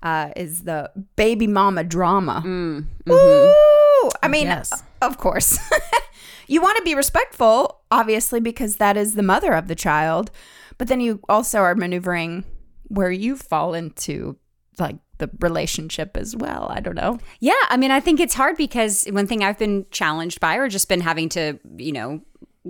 uh, 0.04 0.32
is 0.36 0.64
the 0.64 0.92
baby 1.16 1.48
mama 1.48 1.84
drama. 1.84 2.42
Woo! 3.08 4.10
I 4.24 4.28
mean, 4.28 4.48
Yes. 4.48 4.84
of 5.02 5.18
course, 5.18 5.60
you 6.48 6.62
want 6.62 6.78
to 6.78 6.84
be 6.84 6.96
respectful, 6.96 7.82
obviously, 7.92 8.40
because 8.40 8.78
that 8.78 8.98
is 8.98 9.16
the 9.16 9.24
mother 9.24 9.54
of 9.54 9.68
the 9.68 9.76
child. 9.76 10.32
But 10.78 10.88
then 10.88 11.02
you 11.02 11.20
also 11.28 11.60
are 11.60 11.76
maneuvering 11.76 12.46
where 12.88 13.12
you 13.12 13.36
fall 13.36 13.74
into 13.74 14.38
like 14.80 14.96
the 15.18 15.30
relationship 15.42 16.16
as 16.16 16.36
well. 16.36 16.68
I 16.72 16.80
don't 16.80 16.96
know. 16.96 17.20
Yeah, 17.42 17.52
I 17.68 17.76
mean, 17.76 17.92
I 17.92 18.00
think 18.00 18.22
it's 18.22 18.34
hard 18.34 18.56
because 18.56 19.04
one 19.12 19.28
thing 19.28 19.44
I've 19.44 19.60
been 19.60 19.86
challenged 19.92 20.40
by, 20.40 20.56
or 20.56 20.70
just 20.70 20.88
been 20.88 21.02
having 21.02 21.28
to, 21.30 21.60
you 21.78 21.92
know, 21.92 22.22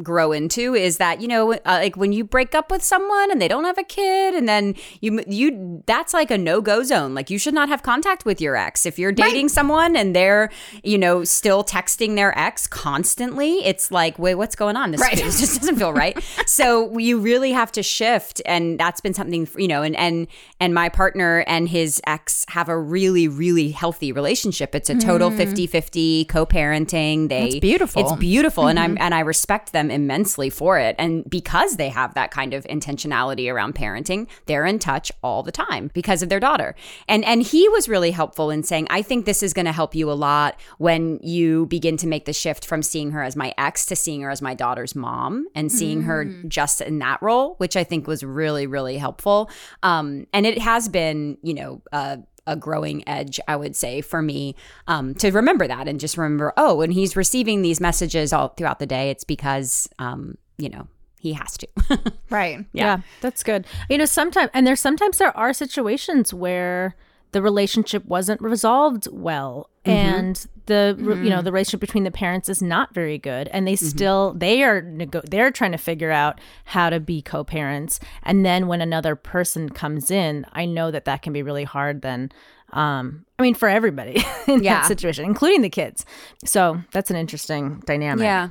grow 0.03 0.31
into 0.31 0.75
is 0.75 0.97
that 0.97 1.19
you 1.19 1.27
know 1.27 1.53
uh, 1.53 1.59
like 1.65 1.97
when 1.97 2.11
you 2.11 2.23
break 2.23 2.53
up 2.53 2.69
with 2.69 2.83
someone 2.83 3.31
and 3.31 3.41
they 3.41 3.47
don't 3.47 3.63
have 3.63 3.77
a 3.77 3.83
kid 3.83 4.35
and 4.35 4.47
then 4.47 4.75
you 5.01 5.23
you 5.27 5.83
that's 5.87 6.13
like 6.13 6.29
a 6.29 6.37
no-go 6.37 6.83
zone. 6.83 7.15
Like 7.15 7.29
you 7.31 7.39
should 7.39 7.55
not 7.55 7.69
have 7.69 7.81
contact 7.81 8.23
with 8.23 8.39
your 8.39 8.55
ex. 8.55 8.85
If 8.85 8.99
you're 8.99 9.11
dating 9.11 9.49
someone 9.49 9.95
and 9.95 10.15
they're 10.15 10.51
you 10.83 10.97
know 10.97 11.23
still 11.23 11.63
texting 11.63 12.15
their 12.15 12.37
ex 12.37 12.67
constantly 12.67 13.65
it's 13.65 13.89
like 13.89 14.19
wait 14.19 14.35
what's 14.35 14.55
going 14.55 14.75
on? 14.75 14.91
This, 14.91 15.01
this 15.09 15.39
just 15.39 15.59
doesn't 15.59 15.77
feel 15.77 15.93
right. 15.93 16.21
So 16.45 16.95
you 16.97 17.19
really 17.19 17.51
have 17.51 17.71
to 17.73 17.83
shift 17.83 18.41
and 18.45 18.79
that's 18.79 19.01
been 19.01 19.15
something 19.15 19.47
you 19.57 19.67
know 19.67 19.81
and 19.81 19.95
and 19.95 20.27
and 20.59 20.73
my 20.73 20.89
partner 20.89 21.43
and 21.47 21.67
his 21.67 21.99
ex 22.05 22.45
have 22.49 22.69
a 22.69 22.77
really 22.77 23.27
really 23.27 23.71
healthy 23.71 24.11
relationship. 24.11 24.75
It's 24.75 24.89
a 24.89 24.95
total 24.99 25.31
50-50 25.31 26.27
co-parenting. 26.27 27.29
They 27.29 27.45
That's 27.45 27.59
beautiful. 27.59 28.01
it's 28.03 28.13
beautiful 28.19 28.67
and 28.67 28.79
i'm 28.79 28.97
and 28.99 29.15
i 29.15 29.21
respect 29.21 29.71
them 29.79 29.89
immensely 29.89 30.49
for 30.49 30.77
it. 30.77 30.95
And 30.99 31.29
because 31.29 31.77
they 31.77 31.89
have 31.89 32.13
that 32.15 32.31
kind 32.31 32.53
of 32.53 32.65
intentionality 32.65 33.51
around 33.51 33.75
parenting 33.75 34.27
they're 34.45 34.65
in 34.65 34.79
touch 34.79 35.11
all 35.23 35.43
the 35.43 35.51
time 35.51 35.89
because 35.93 36.21
of 36.21 36.29
their 36.29 36.39
daughter. 36.39 36.75
And 37.07 37.23
and 37.25 37.41
he 37.41 37.69
was 37.69 37.87
really 37.87 38.11
helpful 38.11 38.49
in 38.49 38.63
saying 38.63 38.87
i 38.89 39.01
think 39.01 39.25
this 39.25 39.41
is 39.43 39.53
going 39.53 39.65
to 39.65 39.71
help 39.71 39.95
you 39.95 40.11
a 40.11 40.13
lot 40.13 40.59
when 40.77 41.19
you 41.21 41.65
begin 41.67 41.97
to 41.97 42.07
make 42.07 42.25
the 42.25 42.33
shift 42.33 42.65
from 42.65 42.81
seeing 42.81 43.11
her 43.11 43.23
as 43.23 43.35
my 43.35 43.53
ex 43.57 43.85
to 43.85 43.95
seeing 43.95 44.21
her 44.21 44.29
as 44.29 44.41
my 44.41 44.53
daughter's 44.53 44.95
mom 44.95 45.47
and 45.55 45.71
seeing 45.71 46.01
her 46.03 46.25
just 46.47 46.81
in 46.81 46.99
that 46.99 47.21
role 47.21 47.55
which 47.57 47.75
i 47.75 47.83
think 47.83 48.07
was 48.07 48.23
really 48.23 48.67
really 48.67 48.97
helpful. 48.97 49.49
Um 49.83 50.27
and 50.33 50.45
it 50.45 50.59
has 50.59 50.89
been 50.89 51.37
you 51.41 51.53
know 51.53 51.81
uh 51.91 52.17
a 52.47 52.55
growing 52.55 53.07
edge, 53.07 53.39
I 53.47 53.55
would 53.55 53.75
say, 53.75 54.01
for 54.01 54.21
me 54.21 54.55
um, 54.87 55.13
to 55.15 55.31
remember 55.31 55.67
that 55.67 55.87
and 55.87 55.99
just 55.99 56.17
remember, 56.17 56.53
oh, 56.57 56.75
when 56.75 56.91
he's 56.91 57.15
receiving 57.15 57.61
these 57.61 57.79
messages 57.79 58.33
all 58.33 58.49
throughout 58.49 58.79
the 58.79 58.85
day, 58.85 59.09
it's 59.09 59.23
because, 59.23 59.87
um, 59.99 60.37
you 60.57 60.69
know, 60.69 60.87
he 61.19 61.33
has 61.33 61.57
to. 61.57 61.67
Right. 62.29 62.63
Yeah. 62.73 62.99
that's 63.21 63.41
good. 63.43 63.65
You 63.89 63.97
know, 63.97 64.05
sometimes, 64.05 64.51
and 64.53 64.65
there's 64.67 64.79
sometimes 64.79 65.17
there 65.17 65.35
are 65.35 65.51
situations 65.51 66.33
where 66.33 66.95
the 67.31 67.41
relationship 67.41 68.05
wasn't 68.05 68.41
resolved 68.41 69.07
well. 69.11 69.69
Mm-hmm. 69.85 69.97
And 69.97 70.47
the 70.65 70.95
re- 70.99 71.23
you 71.23 71.29
know 71.29 71.39
mm. 71.39 71.43
the 71.43 71.51
relationship 71.51 71.79
between 71.79 72.03
the 72.03 72.11
parents 72.11 72.49
is 72.49 72.61
not 72.61 72.93
very 72.93 73.17
good. 73.17 73.47
And 73.49 73.67
they 73.67 73.73
mm-hmm. 73.73 73.85
still 73.85 74.33
they 74.33 74.63
are 74.63 74.81
nego- 74.81 75.21
they're 75.25 75.51
trying 75.51 75.71
to 75.71 75.77
figure 75.77 76.11
out 76.11 76.39
how 76.65 76.89
to 76.89 76.99
be 76.99 77.21
co-parents. 77.21 77.99
And 78.23 78.45
then 78.45 78.67
when 78.67 78.81
another 78.81 79.15
person 79.15 79.69
comes 79.69 80.11
in 80.11 80.45
i 80.53 80.65
know 80.65 80.91
that 80.91 81.05
that 81.05 81.21
can 81.21 81.33
be 81.33 81.41
really 81.41 81.63
hard 81.63 82.01
then 82.01 82.31
um 82.73 83.25
i 83.37 83.43
mean 83.43 83.53
for 83.53 83.67
everybody 83.67 84.23
in 84.47 84.63
Yeah. 84.63 84.81
that 84.81 84.87
situation 84.87 85.25
including 85.25 85.61
the 85.61 85.69
kids. 85.69 86.05
So 86.45 86.81
that's 86.91 87.09
an 87.09 87.17
interesting 87.17 87.81
dynamic. 87.85 88.23
Yeah. 88.23 88.49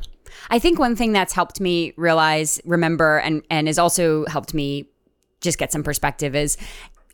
I 0.50 0.58
think 0.58 0.78
one 0.78 0.96
thing 0.96 1.12
that's 1.12 1.32
helped 1.32 1.60
me 1.60 1.94
realize, 1.96 2.60
remember, 2.64 3.18
and 3.18 3.42
and 3.50 3.66
has 3.66 3.78
also 3.78 4.26
helped 4.26 4.54
me 4.54 4.88
just 5.40 5.58
get 5.58 5.72
some 5.72 5.82
perspective 5.82 6.34
is, 6.34 6.56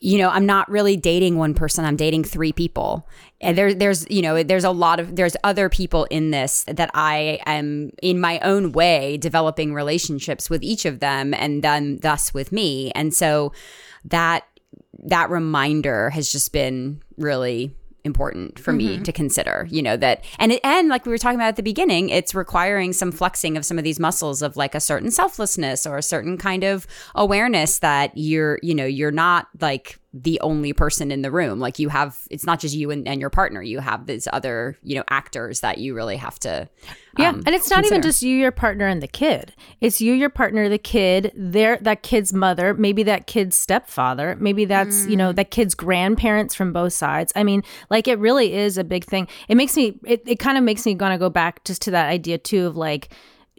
you 0.01 0.17
know, 0.17 0.29
I'm 0.29 0.45
not 0.45 0.69
really 0.69 0.97
dating 0.97 1.37
one 1.37 1.53
person. 1.53 1.85
I'm 1.85 1.95
dating 1.95 2.25
three 2.25 2.51
people. 2.51 3.07
And 3.41 3.57
there, 3.57 3.73
there's, 3.73 4.05
you 4.09 4.21
know, 4.21 4.43
there's 4.43 4.63
a 4.63 4.71
lot 4.71 4.99
of, 4.99 5.15
there's 5.15 5.35
other 5.43 5.69
people 5.69 6.05
in 6.05 6.31
this 6.31 6.65
that 6.67 6.91
I 6.93 7.39
am 7.45 7.91
in 8.01 8.19
my 8.19 8.39
own 8.39 8.71
way 8.71 9.17
developing 9.17 9.73
relationships 9.73 10.49
with 10.49 10.63
each 10.63 10.85
of 10.85 10.99
them 10.99 11.33
and 11.33 11.63
then 11.63 11.99
thus 12.01 12.33
with 12.33 12.51
me. 12.51 12.91
And 12.91 13.13
so 13.13 13.53
that, 14.05 14.45
that 15.05 15.29
reminder 15.29 16.09
has 16.09 16.31
just 16.31 16.51
been 16.51 17.01
really 17.17 17.73
important 18.05 18.59
for 18.59 18.71
me 18.71 18.93
mm-hmm. 18.93 19.03
to 19.03 19.11
consider 19.11 19.67
you 19.69 19.81
know 19.81 19.97
that 19.97 20.23
and 20.39 20.53
it, 20.53 20.61
and 20.63 20.87
like 20.87 21.05
we 21.05 21.11
were 21.11 21.17
talking 21.17 21.39
about 21.39 21.49
at 21.49 21.55
the 21.55 21.63
beginning 21.63 22.09
it's 22.09 22.33
requiring 22.33 22.93
some 22.93 23.11
flexing 23.11 23.57
of 23.57 23.65
some 23.65 23.77
of 23.77 23.83
these 23.83 23.99
muscles 23.99 24.41
of 24.41 24.55
like 24.55 24.75
a 24.75 24.79
certain 24.79 25.11
selflessness 25.11 25.85
or 25.85 25.97
a 25.97 26.03
certain 26.03 26.37
kind 26.37 26.63
of 26.63 26.87
awareness 27.15 27.79
that 27.79 28.11
you're 28.15 28.59
you 28.61 28.73
know 28.75 28.85
you're 28.85 29.11
not 29.11 29.47
like 29.59 29.99
the 30.15 30.39
only 30.39 30.71
person 30.71 31.11
in 31.11 31.21
the 31.23 31.29
room. 31.29 31.59
Like 31.59 31.77
you 31.77 31.89
have 31.89 32.17
it's 32.31 32.45
not 32.45 32.61
just 32.61 32.73
you 32.73 32.89
and, 32.89 33.05
and 33.05 33.19
your 33.19 33.29
partner. 33.29 33.61
You 33.61 33.79
have 33.79 34.05
these 34.05 34.29
other 34.31 34.77
you 34.81 34.95
know 34.95 35.03
actors 35.09 35.59
that 35.59 35.77
you 35.77 35.93
really 35.93 36.15
have 36.15 36.39
to 36.39 36.69
Yeah, 37.17 37.29
um, 37.29 37.43
and 37.45 37.55
it's 37.55 37.69
not 37.69 37.85
even 37.85 38.01
just 38.01 38.21
you, 38.21 38.35
your 38.35 38.51
partner, 38.51 38.87
and 38.87 39.01
the 39.01 39.07
kid. 39.07 39.53
It's 39.79 40.01
you, 40.01 40.13
your 40.13 40.29
partner, 40.29 40.67
the 40.67 40.77
kid, 40.77 41.31
their 41.35 41.77
that 41.77 42.03
kid's 42.03 42.33
mother, 42.33 42.73
maybe 42.73 43.03
that 43.03 43.27
kid's 43.27 43.55
stepfather, 43.55 44.35
maybe 44.39 44.65
that's 44.65 45.05
you 45.07 45.15
know 45.15 45.31
that 45.31 45.51
kid's 45.51 45.75
grandparents 45.75 46.53
from 46.53 46.73
both 46.73 46.93
sides. 46.93 47.31
I 47.35 47.43
mean, 47.43 47.63
like 47.89 48.07
it 48.07 48.19
really 48.19 48.53
is 48.53 48.77
a 48.77 48.83
big 48.83 49.05
thing. 49.05 49.27
It 49.47 49.55
makes 49.55 49.75
me, 49.75 49.97
it, 50.03 50.23
it 50.25 50.39
kind 50.39 50.57
of 50.57 50.63
makes 50.63 50.85
me 50.85 50.95
want 50.95 51.13
to 51.13 51.17
go 51.17 51.29
back 51.29 51.63
just 51.63 51.81
to 51.83 51.91
that 51.91 52.09
idea 52.09 52.37
too 52.37 52.65
of 52.67 52.75
like, 52.75 53.09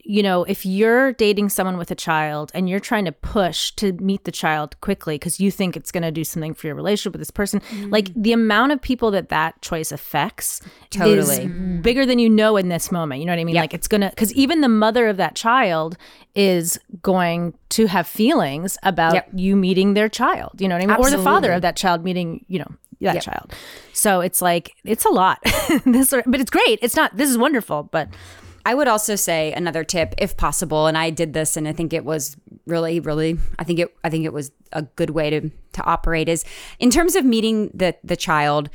you 0.09 0.23
know, 0.23 0.45
if 0.45 0.65
you're 0.65 1.13
dating 1.13 1.49
someone 1.49 1.77
with 1.77 1.91
a 1.91 1.95
child 1.95 2.53
and 2.55 2.69
you're 2.69 2.81
trying 2.81 3.05
to 3.05 3.13
push 3.13 3.73
to 3.73 3.93
meet 3.95 4.25
the 4.25 4.31
child 4.31 4.81
quickly 4.81 5.17
because 5.17 5.41
you 5.41 5.51
think 5.51 5.77
it's 5.77 5.91
going 5.91 6.05
to 6.05 6.13
do 6.13 6.23
something 6.23 6.55
for 6.55 6.69
your 6.69 6.77
relationship 6.77 7.13
with 7.13 7.21
this 7.21 7.31
person, 7.31 7.61
mm. 7.61 7.91
like 7.91 8.13
the 8.15 8.33
amount 8.33 8.73
of 8.73 8.81
people 8.81 9.11
that 9.11 9.29
that 9.31 9.61
choice 9.63 9.91
affects 9.91 10.61
is 10.61 10.69
Totally. 10.91 11.47
Mm. 11.47 11.83
bigger 11.83 12.07
than 12.07 12.19
you 12.19 12.31
know 12.31 12.57
in 12.57 12.69
this 12.69 12.93
moment. 12.93 13.21
You 13.21 13.27
know 13.27 13.33
what 13.33 13.41
I 13.41 13.45
mean? 13.45 13.57
Like 13.57 13.75
it's 13.75 13.89
gonna 13.89 14.11
because 14.11 14.33
even 14.35 14.61
the 14.61 14.69
mother 14.69 15.09
of 15.09 15.17
that 15.17 15.35
child 15.35 15.97
is 16.35 16.79
going 17.03 17.55
to 17.71 17.87
have 17.87 18.07
feelings 18.07 18.79
about 18.83 19.15
Yep. 19.15 19.31
you 19.35 19.57
meeting 19.57 19.95
their 19.95 20.09
child. 20.09 20.61
You 20.61 20.69
know 20.69 20.77
what 20.77 20.83
I 20.83 20.87
mean? 20.87 20.91
Absolutely. 20.91 21.15
Or 21.15 21.19
the 21.19 21.25
father 21.25 21.53
of 21.53 21.63
that 21.63 21.77
child 21.77 22.05
meeting 22.05 22.45
you 22.49 22.61
know 22.61 22.73
that 23.01 23.23
child. 23.23 23.53
So 23.93 24.21
it's 24.21 24.41
like 24.41 24.73
it's 24.85 25.05
a 25.05 25.11
lot. 25.11 25.39
this, 25.85 26.11
but 26.11 26.41
it's 26.41 26.51
great. 26.51 26.79
It's 26.83 26.97
not. 26.97 27.17
This 27.17 27.29
is 27.29 27.37
wonderful. 27.37 27.85
But 27.85 28.09
I 28.67 28.75
would 28.75 28.89
also 28.89 29.15
say 29.15 29.53
another 29.53 29.85
tip, 29.85 30.13
if 30.19 30.37
possible, 30.37 30.89
and 30.89 30.99
I 30.99 31.11
did 31.11 31.35
this, 31.35 31.57
and 31.57 31.69
I 31.69 31.73
think 31.73 31.93
it 31.93 32.05
was 32.05 32.37
really, 32.67 32.99
really, 32.99 33.39
I 33.61 33.63
think 33.63 33.79
it, 33.79 33.97
I 34.03 34.11
think 34.11 34.25
it 34.25 34.33
was 34.33 34.51
a 34.73 34.83
good 34.83 35.11
way 35.11 35.31
to 35.31 35.51
to 35.75 35.85
operate 35.85 36.29
is 36.29 36.45
in 36.81 36.91
terms 36.91 37.15
of 37.15 37.25
meeting 37.25 37.71
the 37.73 37.95
the 38.03 38.17
child. 38.17 38.69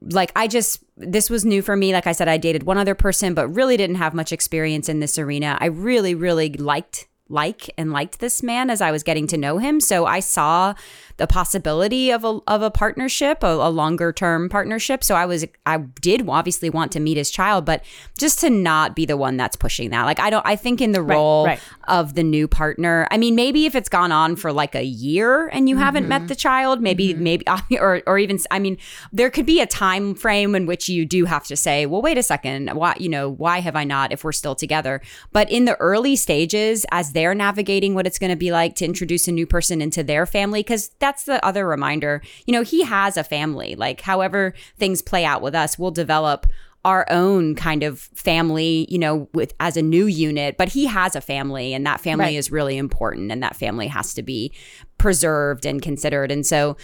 Like 0.00 0.30
I 0.36 0.46
just, 0.46 0.84
this 0.96 1.28
was 1.28 1.44
new 1.44 1.60
for 1.60 1.74
me. 1.74 1.92
Like 1.92 2.06
I 2.06 2.12
said, 2.12 2.28
I 2.28 2.36
dated 2.36 2.62
one 2.62 2.78
other 2.78 2.94
person, 2.94 3.34
but 3.34 3.48
really 3.48 3.76
didn't 3.76 3.96
have 3.96 4.14
much 4.14 4.30
experience 4.32 4.88
in 4.88 5.00
this 5.00 5.18
arena. 5.18 5.58
I 5.60 5.66
really, 5.66 6.14
really 6.14 6.52
liked 6.52 7.08
like 7.28 7.68
and 7.76 7.90
liked 7.90 8.20
this 8.20 8.44
man 8.44 8.70
as 8.70 8.80
I 8.80 8.92
was 8.92 9.02
getting 9.02 9.26
to 9.28 9.36
know 9.36 9.58
him. 9.58 9.80
So 9.80 10.06
I 10.06 10.20
saw 10.20 10.74
the 11.16 11.26
possibility 11.26 12.10
of 12.10 12.24
a 12.24 12.40
of 12.46 12.62
a 12.62 12.70
partnership, 12.70 13.42
a, 13.42 13.46
a 13.46 13.70
longer 13.70 14.12
term 14.12 14.48
partnership. 14.48 15.04
So 15.04 15.14
I 15.14 15.26
was 15.26 15.44
I 15.66 15.78
did 15.78 16.28
obviously 16.28 16.70
want 16.70 16.92
to 16.92 17.00
meet 17.00 17.16
his 17.16 17.30
child, 17.30 17.64
but 17.64 17.84
just 18.18 18.40
to 18.40 18.50
not 18.50 18.96
be 18.96 19.06
the 19.06 19.16
one 19.16 19.36
that's 19.36 19.56
pushing 19.56 19.90
that. 19.90 20.04
Like 20.04 20.20
I 20.20 20.30
don't 20.30 20.46
I 20.46 20.56
think 20.56 20.80
in 20.80 20.92
the 20.92 21.02
role 21.02 21.46
right. 21.46 21.60
of 21.88 22.14
the 22.14 22.22
new 22.22 22.48
partner. 22.48 23.06
I 23.10 23.18
mean, 23.18 23.34
maybe 23.34 23.66
if 23.66 23.74
it's 23.74 23.88
gone 23.88 24.12
on 24.12 24.36
for 24.36 24.52
like 24.52 24.74
a 24.74 24.84
year 24.84 25.48
and 25.48 25.68
you 25.68 25.76
haven't 25.76 26.08
met 26.08 26.22
mm-hmm. 26.22 26.26
the 26.28 26.34
child, 26.36 26.80
maybe 26.80 27.14
mm-hmm. 27.14 27.22
maybe 27.22 27.44
or 27.80 28.02
or 28.06 28.18
even 28.18 28.38
I 28.50 28.58
mean, 28.58 28.78
there 29.12 29.30
could 29.30 29.46
be 29.46 29.60
a 29.60 29.66
time 29.66 30.14
frame 30.14 30.54
in 30.54 30.66
which 30.66 30.88
you 30.88 31.04
do 31.04 31.24
have 31.24 31.44
to 31.46 31.56
say, 31.56 31.86
well, 31.86 32.02
wait 32.02 32.18
a 32.18 32.22
second, 32.22 32.70
why 32.70 32.94
you 32.98 33.08
know 33.08 33.28
why 33.28 33.60
have 33.60 33.76
I 33.76 33.84
not 33.84 34.12
if 34.12 34.24
we're 34.24 34.32
still 34.32 34.54
together? 34.54 35.00
But 35.32 35.50
in 35.50 35.64
the 35.64 35.76
early 35.76 36.16
stages, 36.16 36.86
as 36.90 37.12
they're 37.12 37.34
navigating 37.34 37.94
what 37.94 38.06
it's 38.06 38.18
going 38.18 38.30
to 38.30 38.36
be 38.36 38.52
like 38.52 38.74
to 38.76 38.84
introduce 38.84 39.28
a 39.28 39.32
new 39.32 39.46
person 39.46 39.82
into 39.82 40.02
their 40.02 40.26
family, 40.26 40.60
because 40.60 40.88
that's 41.02 41.24
the 41.24 41.44
other 41.44 41.66
reminder. 41.66 42.22
You 42.46 42.52
know, 42.54 42.62
he 42.62 42.82
has 42.84 43.18
a 43.18 43.24
family. 43.24 43.74
Like, 43.74 44.00
however 44.00 44.54
things 44.78 45.02
play 45.02 45.26
out 45.26 45.42
with 45.42 45.54
us, 45.54 45.78
we'll 45.78 45.90
develop 45.90 46.46
our 46.84 47.06
own 47.10 47.54
kind 47.54 47.84
of 47.84 48.00
family, 48.00 48.86
you 48.90 48.98
know, 48.98 49.28
with 49.34 49.54
as 49.60 49.76
a 49.76 49.82
new 49.82 50.06
unit, 50.06 50.56
but 50.56 50.68
he 50.70 50.86
has 50.86 51.14
a 51.14 51.20
family 51.20 51.74
and 51.74 51.86
that 51.86 52.00
family 52.00 52.24
Right. 52.24 52.34
is 52.34 52.50
really 52.50 52.76
important 52.76 53.30
and 53.30 53.40
that 53.42 53.54
family 53.54 53.86
has 53.86 54.14
to 54.14 54.22
be 54.22 54.50
preserved 54.98 55.64
and 55.64 55.80
considered. 55.80 56.32
And 56.32 56.44
so 56.44 56.76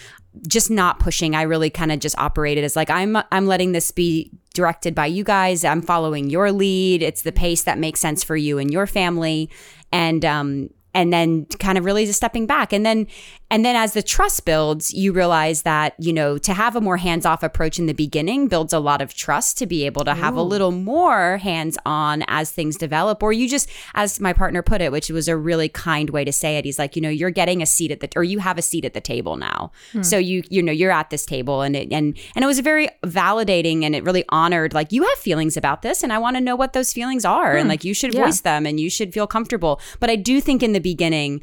just 0.47 0.71
not 0.71 0.99
pushing, 0.99 1.35
I 1.35 1.41
really 1.41 1.69
kind 1.69 1.91
of 1.91 1.99
just 1.99 2.17
operated 2.17 2.63
as 2.63 2.77
like 2.77 2.89
I'm 2.89 3.17
I'm 3.31 3.45
letting 3.45 3.73
this 3.73 3.91
be 3.91 4.31
directed 4.53 4.95
by 4.95 5.07
you 5.07 5.25
guys. 5.25 5.65
I'm 5.65 5.81
following 5.81 6.29
your 6.29 6.51
lead. 6.53 7.01
It's 7.03 7.23
the 7.23 7.31
pace 7.33 7.63
that 7.63 7.77
makes 7.77 7.99
sense 7.99 8.23
for 8.23 8.37
you 8.37 8.57
and 8.57 8.71
your 8.71 8.87
family. 8.87 9.49
And 9.91 10.23
um 10.23 10.69
and 10.93 11.11
then 11.13 11.45
kind 11.59 11.77
of 11.77 11.85
really 11.85 12.05
just 12.05 12.17
stepping 12.17 12.45
back 12.47 12.73
and 12.73 12.85
then 12.85 13.05
and 13.51 13.65
then 13.65 13.75
as 13.75 13.93
the 13.93 14.03
trust 14.03 14.45
builds 14.45 14.93
you 14.93 15.11
realize 15.11 15.63
that 15.63 15.95
you 15.97 16.13
know 16.13 16.37
to 16.37 16.53
have 16.53 16.75
a 16.75 16.81
more 16.81 16.97
hands-off 16.97 17.43
approach 17.43 17.79
in 17.79 17.85
the 17.85 17.93
beginning 17.93 18.47
builds 18.47 18.73
a 18.73 18.79
lot 18.79 19.01
of 19.01 19.13
trust 19.13 19.57
to 19.57 19.65
be 19.65 19.85
able 19.85 20.03
to 20.05 20.13
have 20.13 20.35
a 20.35 20.41
little 20.41 20.71
more 20.71 21.37
hands-on 21.37 22.23
as 22.27 22.51
things 22.51 22.77
develop. 22.77 23.21
Or 23.23 23.33
you 23.33 23.47
just 23.49 23.69
as 23.95 24.19
my 24.19 24.33
partner 24.33 24.61
put 24.61 24.81
it 24.81 24.91
which 24.91 25.09
was 25.09 25.27
a 25.27 25.35
really 25.35 25.69
kind 25.69 26.09
way 26.09 26.23
to 26.23 26.31
say 26.31 26.57
it 26.57 26.65
he's 26.65 26.79
like 26.79 26.95
you 26.95 27.01
know 27.01 27.09
you're 27.09 27.29
getting 27.29 27.61
a 27.61 27.65
seat 27.65 27.91
at 27.91 27.99
the 27.99 28.09
or 28.15 28.23
you 28.23 28.39
have 28.39 28.57
a 28.57 28.61
seat 28.61 28.85
at 28.85 28.93
the 28.93 29.01
table 29.01 29.37
now. 29.37 29.71
Hmm. 29.91 30.01
So 30.03 30.17
you 30.17 30.43
you 30.49 30.61
know 30.61 30.71
you're 30.71 30.91
at 30.91 31.09
this 31.09 31.25
table 31.25 31.61
and 31.61 31.75
it 31.75 31.91
and 31.91 32.17
and 32.35 32.43
it 32.43 32.47
was 32.47 32.59
very 32.59 32.89
validating 33.03 33.83
and 33.83 33.95
it 33.95 34.03
really 34.03 34.25
honored 34.29 34.73
like 34.73 34.91
you 34.91 35.03
have 35.03 35.17
feelings 35.17 35.57
about 35.57 35.81
this 35.81 36.03
and 36.03 36.13
I 36.13 36.17
want 36.17 36.35
to 36.37 36.41
know 36.41 36.55
what 36.55 36.73
those 36.73 36.93
feelings 36.93 37.25
are 37.25 37.55
and 37.55 37.63
hmm. 37.63 37.69
like 37.69 37.83
you 37.83 37.93
should 37.93 38.13
Yeah. 38.13 38.25
voice 38.25 38.41
them 38.41 38.65
and 38.65 38.79
you 38.79 38.89
should 38.89 39.13
feel 39.13 39.27
comfortable. 39.27 39.79
But 39.99 40.09
I 40.09 40.15
do 40.15 40.41
think 40.41 40.63
in 40.63 40.73
the 40.73 40.79
beginning, 40.79 41.41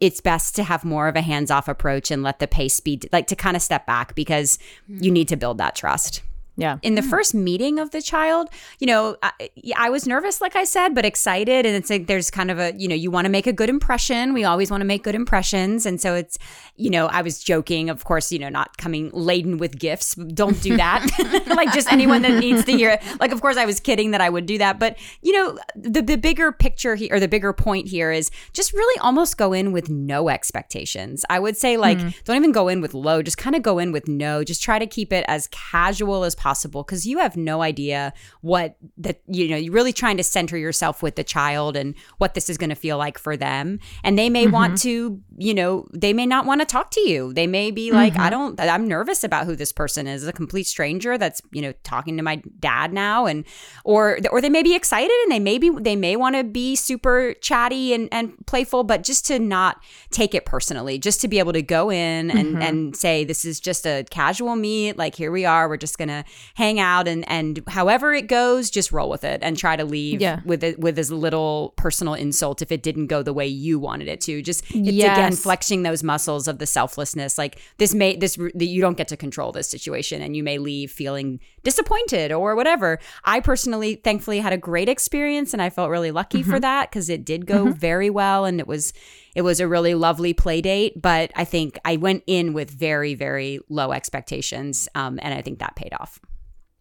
it's 0.00 0.20
best 0.20 0.56
to 0.56 0.64
have 0.64 0.84
more 0.84 1.08
of 1.08 1.16
a 1.16 1.20
hands 1.20 1.47
off 1.50 1.68
approach 1.68 2.10
and 2.10 2.22
let 2.22 2.38
the 2.38 2.46
pace 2.46 2.80
be 2.80 3.00
like 3.12 3.26
to 3.28 3.36
kind 3.36 3.56
of 3.56 3.62
step 3.62 3.86
back 3.86 4.14
because 4.14 4.58
you 4.88 5.10
need 5.10 5.28
to 5.28 5.36
build 5.36 5.58
that 5.58 5.74
trust. 5.74 6.22
Yeah. 6.58 6.78
in 6.82 6.96
the 6.96 7.02
hmm. 7.02 7.08
first 7.08 7.34
meeting 7.34 7.78
of 7.78 7.92
the 7.92 8.02
child, 8.02 8.48
you 8.80 8.88
know, 8.88 9.16
I, 9.22 9.48
I 9.76 9.90
was 9.90 10.08
nervous, 10.08 10.40
like 10.40 10.56
I 10.56 10.64
said, 10.64 10.92
but 10.92 11.04
excited. 11.04 11.64
And 11.64 11.76
it's 11.76 11.88
like 11.88 12.08
there's 12.08 12.32
kind 12.32 12.50
of 12.50 12.58
a, 12.58 12.74
you 12.76 12.88
know, 12.88 12.96
you 12.96 13.12
want 13.12 13.26
to 13.26 13.30
make 13.30 13.46
a 13.46 13.52
good 13.52 13.70
impression. 13.70 14.32
We 14.34 14.42
always 14.42 14.68
want 14.68 14.80
to 14.80 14.84
make 14.84 15.04
good 15.04 15.14
impressions. 15.14 15.86
And 15.86 16.00
so 16.00 16.16
it's, 16.16 16.36
you 16.74 16.90
know, 16.90 17.06
I 17.06 17.22
was 17.22 17.38
joking, 17.44 17.88
of 17.88 18.04
course, 18.04 18.32
you 18.32 18.40
know, 18.40 18.48
not 18.48 18.76
coming 18.76 19.10
laden 19.12 19.58
with 19.58 19.78
gifts. 19.78 20.16
Don't 20.16 20.60
do 20.60 20.76
that. 20.76 21.06
like 21.46 21.72
just 21.72 21.92
anyone 21.92 22.22
that 22.22 22.40
needs 22.40 22.64
to 22.64 22.72
hear 22.72 22.90
it. 22.90 23.02
Like, 23.20 23.30
of 23.30 23.40
course, 23.40 23.56
I 23.56 23.64
was 23.64 23.78
kidding 23.78 24.10
that 24.10 24.20
I 24.20 24.28
would 24.28 24.46
do 24.46 24.58
that. 24.58 24.80
But, 24.80 24.98
you 25.22 25.32
know, 25.32 25.58
the, 25.76 26.02
the 26.02 26.16
bigger 26.16 26.50
picture 26.50 26.96
here, 26.96 27.14
or 27.14 27.20
the 27.20 27.28
bigger 27.28 27.52
point 27.52 27.86
here 27.86 28.10
is 28.10 28.32
just 28.52 28.72
really 28.72 28.98
almost 28.98 29.38
go 29.38 29.52
in 29.52 29.70
with 29.70 29.88
no 29.88 30.28
expectations. 30.28 31.24
I 31.30 31.38
would 31.38 31.56
say, 31.56 31.76
like, 31.76 32.00
hmm. 32.00 32.08
don't 32.24 32.34
even 32.34 32.50
go 32.50 32.66
in 32.66 32.80
with 32.80 32.94
low, 32.94 33.22
just 33.22 33.38
kind 33.38 33.54
of 33.54 33.62
go 33.62 33.78
in 33.78 33.92
with 33.92 34.08
no. 34.08 34.42
Just 34.42 34.60
try 34.60 34.80
to 34.80 34.86
keep 34.88 35.12
it 35.12 35.24
as 35.28 35.46
casual 35.52 36.24
as 36.24 36.34
possible 36.34 36.47
because 36.82 37.06
you 37.06 37.18
have 37.18 37.36
no 37.36 37.62
idea 37.62 38.12
what 38.40 38.76
that, 38.96 39.20
you 39.26 39.48
know, 39.48 39.56
you're 39.56 39.72
really 39.72 39.92
trying 39.92 40.16
to 40.16 40.22
center 40.22 40.56
yourself 40.56 41.02
with 41.02 41.16
the 41.16 41.24
child 41.24 41.76
and 41.76 41.94
what 42.18 42.34
this 42.34 42.48
is 42.48 42.58
going 42.58 42.70
to 42.70 42.76
feel 42.76 42.98
like 42.98 43.18
for 43.18 43.36
them. 43.36 43.78
And 44.04 44.18
they 44.18 44.30
may 44.30 44.46
want 44.46 44.74
mm-hmm. 44.74 44.88
to, 44.88 45.22
you 45.38 45.54
know, 45.54 45.86
they 45.92 46.12
may 46.12 46.26
not 46.26 46.46
want 46.46 46.60
to 46.60 46.66
talk 46.66 46.90
to 46.92 47.00
you. 47.00 47.32
They 47.32 47.46
may 47.46 47.70
be 47.70 47.90
like, 47.90 48.14
I 48.14 48.30
mm-hmm. 48.30 48.56
don't, 48.56 48.60
I'm 48.60 48.86
nervous 48.86 49.24
about 49.24 49.46
who 49.46 49.56
this 49.56 49.72
person 49.72 50.06
is, 50.06 50.26
a 50.26 50.32
complete 50.32 50.66
stranger 50.66 51.18
that's, 51.18 51.40
you 51.52 51.62
know, 51.62 51.72
talking 51.84 52.16
to 52.16 52.22
my 52.22 52.42
dad 52.60 52.92
now. 52.92 53.26
And, 53.26 53.44
or, 53.84 54.18
or 54.30 54.40
they 54.40 54.50
may 54.50 54.62
be 54.62 54.74
excited 54.74 55.16
and 55.24 55.32
they 55.32 55.40
may 55.40 55.58
be, 55.58 55.70
they 55.70 55.96
may 55.96 56.16
want 56.16 56.36
to 56.36 56.44
be 56.44 56.76
super 56.76 57.34
chatty 57.40 57.92
and, 57.92 58.08
and 58.12 58.34
playful, 58.46 58.84
but 58.84 59.02
just 59.02 59.26
to 59.26 59.38
not 59.38 59.82
take 60.10 60.34
it 60.34 60.44
personally, 60.44 60.98
just 60.98 61.20
to 61.20 61.28
be 61.28 61.38
able 61.38 61.52
to 61.52 61.62
go 61.62 61.90
in 61.90 62.30
and, 62.30 62.54
mm-hmm. 62.54 62.62
and 62.62 62.96
say, 62.96 63.24
this 63.24 63.44
is 63.44 63.60
just 63.60 63.86
a 63.86 64.04
casual 64.10 64.56
meet. 64.56 64.96
Like, 64.96 65.14
here 65.14 65.30
we 65.30 65.44
are. 65.44 65.68
We're 65.68 65.76
just 65.76 65.98
going 65.98 66.08
to 66.08 66.24
hang 66.54 66.80
out 66.80 67.08
and, 67.08 67.28
and 67.28 67.62
however 67.68 68.12
it 68.14 68.26
goes, 68.26 68.70
just 68.70 68.92
roll 68.92 69.08
with 69.10 69.24
it 69.24 69.40
and 69.42 69.56
try 69.56 69.76
to 69.76 69.84
leave 69.84 70.20
Yeah. 70.20 70.40
with 70.44 70.62
it, 70.64 70.78
with 70.78 70.98
as 70.98 71.10
little 71.10 71.74
personal 71.76 72.14
insult 72.14 72.62
if 72.62 72.72
it 72.72 72.82
didn't 72.82 73.06
go 73.06 73.22
the 73.22 73.32
way 73.32 73.46
you 73.46 73.78
wanted 73.78 74.08
it 74.08 74.20
to. 74.22 74.42
Just, 74.42 74.64
it's 74.70 74.88
again, 74.88 75.32
flexing 75.34 75.82
those 75.82 76.02
muscles 76.02 76.48
of 76.48 76.58
the 76.58 76.66
selflessness. 76.66 77.38
Like 77.38 77.60
this 77.78 77.94
may, 77.94 78.16
this, 78.16 78.36
that 78.36 78.66
you 78.66 78.80
don't 78.80 78.96
get 78.96 79.08
to 79.08 79.16
control 79.16 79.52
this 79.52 79.68
situation 79.68 80.22
and 80.22 80.36
you 80.36 80.42
may 80.42 80.58
leave 80.58 80.90
feeling 80.90 81.40
disappointed 81.62 82.32
or 82.32 82.56
whatever. 82.56 82.98
I 83.24 83.40
personally, 83.40 83.96
thankfully, 83.96 84.40
had 84.40 84.52
a 84.52 84.58
great 84.58 84.88
experience 84.88 85.52
and 85.52 85.60
I 85.62 85.70
felt 85.70 85.90
really 85.90 86.10
lucky 86.10 86.42
for 86.42 86.58
that 86.60 86.90
because 86.90 87.08
it 87.10 87.24
did 87.24 87.46
go 87.46 87.70
very 87.72 88.10
well 88.10 88.44
and 88.44 88.60
it 88.60 88.66
was, 88.66 88.92
it 89.34 89.42
was 89.42 89.60
a 89.60 89.68
really 89.68 89.94
lovely 89.94 90.32
play 90.32 90.60
date. 90.60 91.00
But 91.00 91.30
I 91.36 91.44
think 91.44 91.78
I 91.84 91.96
went 91.96 92.24
in 92.26 92.52
with 92.54 92.70
very, 92.70 93.14
very 93.14 93.60
low 93.68 93.92
expectations. 93.92 94.88
Um, 94.94 95.18
and 95.22 95.34
I 95.34 95.42
think 95.42 95.58
that 95.58 95.76
paid 95.76 95.92
off. 95.98 96.20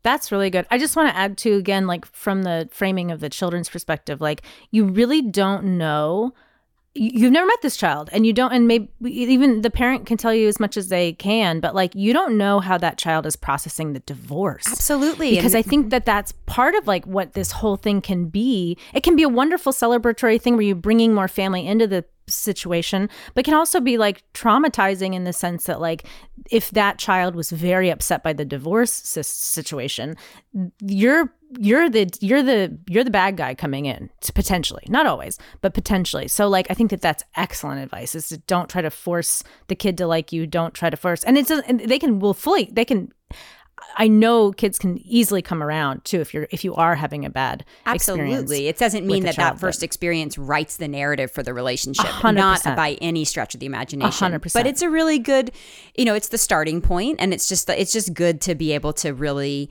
That's 0.07 0.31
really 0.31 0.49
good. 0.49 0.65
I 0.71 0.77
just 0.77 0.95
want 0.95 1.09
to 1.09 1.15
add 1.17 1.37
to 1.39 1.53
again, 1.53 1.85
like 1.85 2.05
from 2.05 2.43
the 2.43 2.69
framing 2.71 3.11
of 3.11 3.19
the 3.19 3.29
children's 3.29 3.69
perspective, 3.69 4.21
like 4.21 4.41
you 4.71 4.85
really 4.85 5.21
don't 5.21 5.77
know. 5.77 6.33
you- 6.95 7.11
You've 7.19 7.31
never 7.31 7.45
met 7.45 7.61
this 7.61 7.77
child, 7.77 8.09
and 8.11 8.25
you 8.25 8.33
don't, 8.33 8.51
and 8.51 8.67
maybe 8.67 8.87
even 9.03 9.61
the 9.61 9.69
parent 9.69 10.07
can 10.07 10.17
tell 10.17 10.33
you 10.33 10.47
as 10.47 10.59
much 10.59 10.77
as 10.77 10.87
they 10.87 11.13
can, 11.13 11.59
but 11.59 11.75
like 11.75 11.93
you 11.93 12.11
don't 12.11 12.37
know 12.37 12.59
how 12.59 12.75
that 12.79 12.97
child 12.97 13.27
is 13.27 13.35
processing 13.35 13.93
the 13.93 13.99
divorce. 13.99 14.65
Absolutely. 14.67 15.35
because 15.35 15.53
I 15.53 15.61
think 15.61 15.91
that 15.91 16.05
that's 16.05 16.31
part 16.47 16.73
of 16.73 16.87
like 16.87 17.05
what 17.05 17.33
this 17.33 17.51
whole 17.51 17.75
thing 17.75 18.01
can 18.01 18.29
be. 18.29 18.77
It 18.95 19.03
can 19.03 19.15
be 19.15 19.21
a 19.23 19.29
wonderful 19.29 19.73
celebratory 19.73 20.41
thing 20.41 20.53
where 20.55 20.63
you're 20.63 20.75
bringing 20.89 21.13
more 21.13 21.27
family 21.27 21.67
into 21.67 21.85
the 21.85 22.03
situation, 22.27 23.09
but 23.33 23.45
can 23.45 23.53
also 23.53 23.79
be 23.79 23.97
like 23.97 24.23
traumatizing 24.33 25.13
in 25.13 25.23
the 25.23 25.33
sense 25.33 25.65
that 25.65 25.79
like 25.81 26.07
if 26.51 26.71
that 26.71 26.97
child 26.97 27.35
was 27.35 27.51
very 27.51 27.89
upset 27.89 28.23
by 28.23 28.33
the 28.33 28.45
divorce 28.45 28.91
situation, 28.91 30.15
you're 30.81 31.33
you're 31.59 31.89
the 31.89 32.09
you're 32.19 32.43
the 32.43 32.77
you're 32.89 33.03
the 33.03 33.09
bad 33.09 33.37
guy 33.37 33.55
coming 33.55 33.85
in 33.85 34.09
potentially. 34.33 34.83
Not 34.89 35.05
always 35.05 35.37
but 35.61 35.73
potentially. 35.73 36.27
So 36.27 36.47
like 36.47 36.67
i 36.69 36.73
think 36.73 36.91
that 36.91 37.01
that's 37.01 37.23
excellent 37.35 37.81
advice 37.81 38.15
is 38.15 38.29
to 38.29 38.37
don't 38.39 38.69
try 38.69 38.81
to 38.81 38.89
force 38.89 39.43
the 39.67 39.75
kid 39.75 39.97
to 39.97 40.07
like 40.07 40.33
you 40.33 40.45
don't 40.45 40.73
try 40.73 40.89
to 40.89 40.97
force 40.97 41.23
and 41.23 41.37
it's 41.37 41.51
a, 41.51 41.63
and 41.67 41.79
they 41.79 41.99
can 41.99 42.19
will 42.19 42.33
fully 42.33 42.69
they 42.71 42.85
can 42.85 43.11
I 43.95 44.07
know 44.07 44.51
kids 44.51 44.79
can 44.79 44.99
easily 45.05 45.41
come 45.41 45.61
around 45.61 46.03
too 46.05 46.19
if 46.19 46.33
you're 46.33 46.47
if 46.51 46.63
you 46.63 46.75
are 46.75 46.95
having 46.95 47.25
a 47.25 47.29
bad 47.29 47.65
experience. 47.85 48.33
Absolutely. 48.33 48.67
It 48.67 48.77
doesn't 48.77 49.05
mean 49.05 49.23
that 49.23 49.35
child, 49.35 49.55
that 49.55 49.59
first 49.59 49.83
experience 49.83 50.37
writes 50.37 50.77
the 50.77 50.87
narrative 50.87 51.31
for 51.31 51.43
the 51.43 51.53
relationship. 51.53 52.05
hundred 52.05 52.39
Not 52.39 52.63
by 52.75 52.97
any 53.01 53.25
stretch 53.25 53.53
of 53.53 53.59
the 53.59 53.65
imagination. 53.65 54.11
hundred 54.11 54.41
But 54.53 54.67
it's 54.67 54.81
a 54.81 54.89
really 54.89 55.19
good, 55.19 55.51
you 55.95 56.05
know, 56.05 56.13
it's 56.13 56.29
the 56.29 56.37
starting 56.37 56.81
point 56.81 57.17
and 57.19 57.33
it's 57.33 57.47
just 57.47 57.69
it's 57.69 57.91
just 57.91 58.13
good 58.13 58.41
to 58.41 58.55
be 58.55 58.71
able 58.71 58.93
to 58.93 59.13
really 59.13 59.69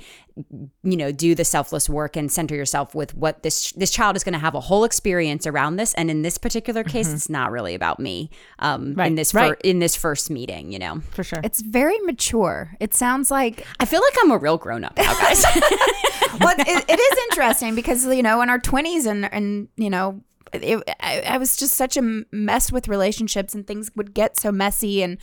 you 0.83 0.97
know 0.97 1.11
do 1.13 1.35
the 1.35 1.45
selfless 1.45 1.89
work 1.89 2.15
and 2.15 2.31
center 2.31 2.55
yourself 2.55 2.95
with 2.95 3.15
what 3.15 3.43
this 3.43 3.73
this 3.73 3.91
child 3.91 4.17
is 4.17 4.23
going 4.23 4.35
to 4.35 4.39
have 4.39 4.55
a 4.55 4.61
whole 4.61 4.85
experience 4.85 5.47
around 5.47 5.77
this 5.77 5.95
and 5.95 6.11
in 6.11 6.23
this 6.23 6.37
particular 6.37 6.85
case 6.85 7.11
it's 7.11 7.31
not 7.31 7.51
really 7.51 7.75
about 7.75 7.99
me 7.99 8.31
um 8.59 8.77
Mm-hmm. 8.87 8.99
Right, 8.99 9.07
in 9.07 9.15
this 9.15 9.35
right. 9.35 9.61
in 9.65 9.79
this 9.79 9.97
first 9.97 10.31
meeting 10.31 10.71
you 10.71 10.79
know 10.79 11.01
for 11.11 11.25
sure. 11.25 11.41
It's 11.43 11.63
very 11.63 11.99
mature. 12.01 12.77
It 12.81 12.95
sounds 12.95 13.31
like 13.31 13.67
i 13.81 13.85
feel 13.85 14.01
like 14.03 14.15
i'm 14.23 14.31
a 14.31 14.39
real 14.39 14.59
grown 14.59 14.85
up 14.85 14.97
now 14.97 15.15
guys 15.15 15.43
well, 16.41 16.55
it, 16.59 16.85
it 16.89 17.01
is 17.01 17.19
interesting 17.31 17.75
because 17.75 18.07
you 18.07 18.23
know 18.23 18.43
in 18.43 18.51
our 18.51 18.59
twenties 18.59 19.07
and 19.07 19.33
and 19.33 19.69
you 19.77 19.91
know. 19.91 20.23
It, 20.53 20.81
I, 21.01 21.23
I 21.23 21.39
was 21.39 21.57
just 21.57 21.75
such 21.75 21.97
a 21.97 22.25
mess 22.31 22.71
with 22.71 22.87
relationships 22.87 23.53
and 23.53 23.67
things 23.67 23.91
would 23.97 24.15
get 24.15 24.39
so 24.39 24.53
messy 24.53 25.03
and 25.03 25.19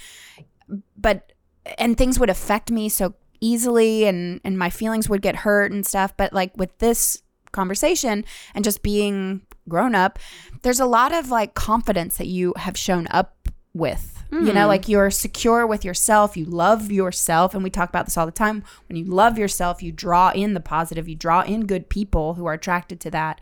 but 0.98 1.32
and 1.78 1.98
things 1.98 2.20
would 2.20 2.30
affect 2.30 2.70
me 2.70 2.90
so 2.90 3.16
easily 3.44 4.06
and 4.06 4.40
and 4.44 4.58
my 4.58 4.70
feelings 4.70 5.10
would 5.10 5.22
get 5.22 5.38
hurt 5.38 5.72
and 5.72 5.86
stuff. 5.86 6.16
But 6.18 6.34
like 6.34 6.56
with 6.58 6.78
this 6.80 7.22
conversation 7.52 8.26
and 8.56 8.64
just 8.64 8.82
being 8.82 9.42
grown 9.70 9.94
up 9.94 10.18
there's 10.64 10.80
a 10.80 10.86
lot 10.86 11.14
of 11.14 11.30
like 11.30 11.54
confidence 11.54 12.18
that 12.18 12.28
you 12.28 12.54
have 12.58 12.78
shown 12.78 13.08
up 13.12 13.50
with. 13.74 14.10
You 14.32 14.52
know 14.52 14.64
hmm. 14.64 14.70
like 14.70 14.90
you're 14.90 15.12
secure 15.12 15.68
with 15.68 15.86
yourself. 15.86 16.36
You 16.36 16.46
love 16.46 16.92
yourself. 16.92 17.54
And 17.54 17.64
we 17.64 17.70
talk 17.70 17.90
about 17.90 18.06
this 18.06 18.18
all 18.18 18.26
the 18.26 18.32
time. 18.32 18.64
When 18.88 18.96
you 18.96 19.06
love 19.06 19.38
yourself 19.38 19.84
you 19.84 19.92
draw 19.92 20.32
in 20.32 20.56
the 20.56 20.60
positive. 20.60 21.08
You 21.08 21.16
draw 21.16 21.42
in 21.42 21.68
good 21.68 21.88
people 21.88 22.34
who 22.34 22.48
are 22.48 22.54
attracted 22.54 23.00
to 23.02 23.12
that. 23.12 23.42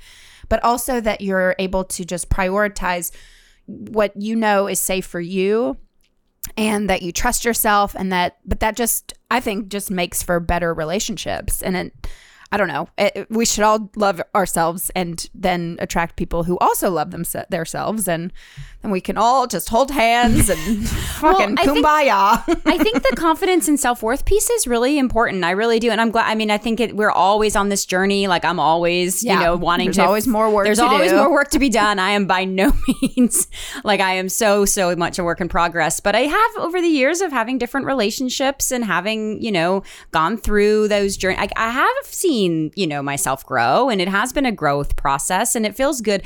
But 0.50 0.62
also 0.66 1.00
that 1.00 1.22
you're 1.22 1.56
able 1.60 1.86
to 1.86 2.04
just 2.04 2.30
prioritize 2.30 3.12
what 3.68 4.12
you 4.18 4.36
know 4.36 4.68
is 4.68 4.82
safe 4.82 5.06
for 5.06 5.22
you 5.22 5.78
and 6.58 6.90
that 6.90 7.02
you 7.02 7.12
trust 7.12 7.46
yourself 7.46 7.96
and 7.98 8.12
that 8.12 8.38
but 8.46 8.60
that 8.60 8.76
just 8.76 9.14
i 9.30 9.40
think 9.40 9.70
just 9.70 9.92
makes 9.92 10.22
for 10.24 10.40
better 10.40 10.74
relationships. 10.74 11.62
And 11.62 11.76
it 11.78 12.08
i 12.52 12.58
don't 12.58 12.68
know 12.68 12.88
it, 12.98 13.28
we 13.30 13.46
should 13.46 13.64
all 13.64 13.90
love 13.96 14.22
ourselves 14.36 14.92
and 14.96 15.30
then 15.34 15.78
attract 15.80 16.16
people 16.16 16.44
who 16.44 16.58
also 16.60 16.90
love 16.90 17.12
them 17.12 17.24
themselves 17.50 18.08
and 18.08 18.32
then 18.82 18.92
we 18.92 19.00
can 19.00 19.16
all 19.18 19.46
just 19.48 19.70
hold 19.70 19.92
hands 19.92 20.50
and 20.50 20.90
fucking 20.90 21.58
I 21.60 21.66
think- 21.66 21.86
kumbaya 21.86 22.44
I 22.66 22.78
think 22.78 23.04
the 23.08 23.16
confidence 23.16 23.68
and 23.68 23.80
self 23.80 24.02
worth 24.02 24.26
piece 24.26 24.50
is 24.50 24.66
really 24.66 24.98
important. 24.98 25.44
I 25.44 25.52
really 25.52 25.80
do, 25.80 25.92
and 25.92 26.02
I'm 26.02 26.10
glad. 26.10 26.28
I 26.30 26.36
mean, 26.36 26.50
I 26.50 26.58
think 26.58 26.80
it, 26.80 26.96
we're 26.96 27.12
always 27.12 27.56
on 27.56 27.70
this 27.70 27.86
journey. 27.86 28.28
Like 28.28 28.44
I'm 28.44 28.60
always, 28.60 29.24
Yeah. 29.24 29.36
you 29.36 29.40
know, 29.46 29.56
wanting 29.56 29.88
There's 29.88 29.98
to. 29.98 30.06
always 30.06 30.28
more 30.28 30.50
work 30.50 30.66
There's 30.66 30.80
always 30.80 31.12
do. 31.12 31.18
more 31.18 31.32
work 31.32 31.50
to 31.52 31.60
be 31.60 31.70
done. 31.70 32.00
I 32.00 32.12
am 32.12 32.26
by 32.26 32.46
no 32.46 32.72
means 33.02 33.48
like 33.84 34.00
I 34.00 34.14
am 34.14 34.30
so 34.30 34.66
so 34.66 34.96
much 34.96 35.20
a 35.20 35.24
work 35.24 35.42
in 35.42 35.48
progress. 35.50 36.00
But 36.00 36.16
I 36.16 36.22
have 36.22 36.52
over 36.58 36.82
the 36.82 36.88
years 36.88 37.22
of 37.22 37.32
having 37.32 37.58
different 37.60 37.86
relationships 37.86 38.72
and 38.72 38.84
having 38.84 39.42
you 39.44 39.52
know 39.52 39.84
gone 40.12 40.38
through 40.38 40.88
those 40.88 41.18
journey. 41.18 41.38
I, 41.38 41.50
I 41.56 41.70
have 41.70 42.06
seen 42.06 42.41
you 42.76 42.88
know 42.88 43.02
myself 43.02 43.46
grow, 43.46 43.90
and 43.90 44.02
it 44.02 44.08
has 44.08 44.34
been 44.34 44.46
a 44.46 44.52
growth 44.52 44.96
process, 44.96 45.56
and 45.56 45.66
it 45.66 45.76
feels 45.76 46.02
good. 46.02 46.24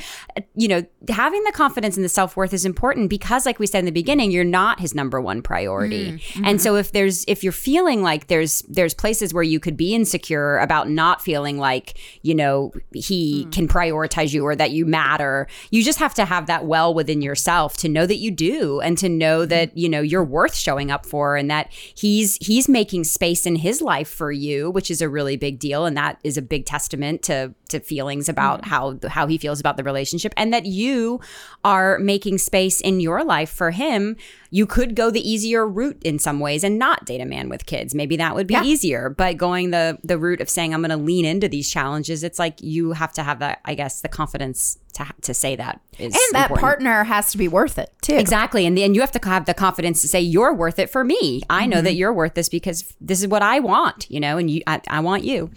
You 0.54 0.68
know, 0.68 0.84
having 1.08 1.42
the 1.44 1.52
confidence 1.52 1.96
and 1.96 2.04
the 2.04 2.08
self 2.08 2.36
worth 2.36 2.52
is 2.52 2.64
important 2.64 3.10
because, 3.10 3.46
like 3.46 3.58
we 3.58 3.66
said 3.66 3.80
in 3.80 3.84
the 3.84 3.90
beginning, 3.90 4.30
you're 4.30 4.44
not 4.44 4.80
his 4.80 4.94
number 4.94 5.20
one 5.20 5.42
priority. 5.42 6.12
Mm-hmm. 6.12 6.44
And 6.44 6.60
so 6.60 6.76
if 6.76 6.92
there's 6.92 7.24
if 7.26 7.42
you're 7.42 7.52
feeling 7.52 8.02
like 8.02 8.28
there's 8.28 8.62
there's 8.62 8.94
places 8.94 9.32
where 9.34 9.42
you 9.42 9.60
could 9.60 9.76
be 9.76 9.94
insecure 9.94 10.58
about 10.58 10.88
not 10.88 11.20
feeling 11.22 11.58
like, 11.58 11.98
you 12.22 12.34
know, 12.34 12.72
he 12.92 13.44
Hmm. 13.44 13.50
can 13.50 13.68
prioritize 13.68 14.32
you 14.32 14.44
or 14.44 14.54
that 14.56 14.70
you 14.70 14.86
matter, 14.86 15.46
you 15.70 15.82
just 15.82 15.98
have 15.98 16.14
to 16.14 16.24
have 16.24 16.46
that 16.46 16.64
well 16.66 16.94
within 16.94 17.22
yourself 17.22 17.76
to 17.78 17.88
know 17.88 18.06
that 18.06 18.16
you 18.16 18.30
do 18.30 18.80
and 18.80 18.96
to 18.98 19.08
know 19.08 19.42
Hmm. 19.42 19.48
that, 19.48 19.76
you 19.76 19.88
know, 19.88 20.00
you're 20.00 20.24
worth 20.24 20.54
showing 20.54 20.90
up 20.90 21.04
for 21.06 21.36
and 21.36 21.50
that 21.50 21.72
he's 21.72 22.36
he's 22.40 22.68
making 22.68 23.04
space 23.04 23.46
in 23.46 23.56
his 23.56 23.80
life 23.82 24.08
for 24.08 24.32
you, 24.32 24.70
which 24.70 24.90
is 24.90 25.00
a 25.02 25.08
really 25.08 25.36
big 25.36 25.58
deal 25.58 25.84
and 25.86 25.96
that 26.06 26.20
is 26.22 26.36
a 26.36 26.42
big 26.42 26.64
testament 26.64 27.22
to 27.22 27.52
to 27.68 27.80
feelings 27.80 28.28
about 28.28 28.62
mm-hmm. 28.62 28.70
how 28.70 28.98
how 29.08 29.26
he 29.26 29.38
feels 29.38 29.58
about 29.60 29.76
the 29.76 29.82
relationship 29.82 30.32
and 30.36 30.52
that 30.52 30.66
you 30.66 31.20
are 31.64 31.98
making 31.98 32.38
space 32.38 32.80
in 32.80 33.00
your 33.00 33.24
life 33.24 33.50
for 33.50 33.70
him 33.72 34.16
you 34.50 34.66
could 34.66 34.94
go 34.94 35.10
the 35.10 35.28
easier 35.28 35.66
route 35.66 36.00
in 36.04 36.18
some 36.18 36.38
ways 36.38 36.62
and 36.62 36.78
not 36.78 37.04
date 37.04 37.20
a 37.20 37.24
man 37.24 37.48
with 37.48 37.66
kids 37.66 37.94
maybe 37.94 38.16
that 38.16 38.34
would 38.34 38.46
be 38.46 38.56
easier 38.62 39.08
but 39.08 39.36
going 39.36 39.70
the 39.70 39.98
the 40.04 40.18
route 40.18 40.40
of 40.40 40.48
saying 40.48 40.72
i'm 40.72 40.80
going 40.80 40.90
to 40.90 40.96
lean 40.96 41.24
into 41.24 41.48
these 41.48 41.68
challenges 41.68 42.22
it's 42.22 42.38
like 42.38 42.60
you 42.62 42.92
have 42.92 43.12
to 43.12 43.22
have 43.22 43.40
that 43.40 43.60
i 43.64 43.74
guess 43.74 44.00
the 44.00 44.08
confidence 44.08 44.78
to 44.96 45.06
to 45.22 45.34
say 45.34 45.56
that 45.56 45.80
is 45.98 46.14
and 46.14 46.14
that 46.32 46.50
important. 46.50 46.60
partner 46.60 47.04
has 47.04 47.30
to 47.32 47.38
be 47.38 47.48
worth 47.48 47.78
it 47.78 47.92
too. 48.00 48.14
Exactly. 48.16 48.66
And, 48.66 48.78
and 48.78 48.94
you 48.94 49.00
have 49.00 49.12
to 49.12 49.28
have 49.28 49.44
the 49.44 49.54
confidence 49.54 50.00
to 50.02 50.08
say, 50.08 50.20
you're 50.20 50.54
worth 50.54 50.78
it 50.78 50.90
for 50.90 51.04
me. 51.04 51.42
I 51.50 51.66
know 51.66 51.82
that 51.82 51.90
mm-hmm. 51.90 51.98
you're 51.98 52.12
worth 52.12 52.34
this 52.34 52.48
because 52.48 52.94
this 53.00 53.20
is 53.20 53.28
what 53.28 53.42
I 53.42 53.60
want, 53.60 54.10
you 54.10 54.20
know, 54.20 54.38
and 54.38 54.50
you, 54.50 54.62
I, 54.66 54.80
I 54.88 55.00
want 55.00 55.24
you. 55.24 55.50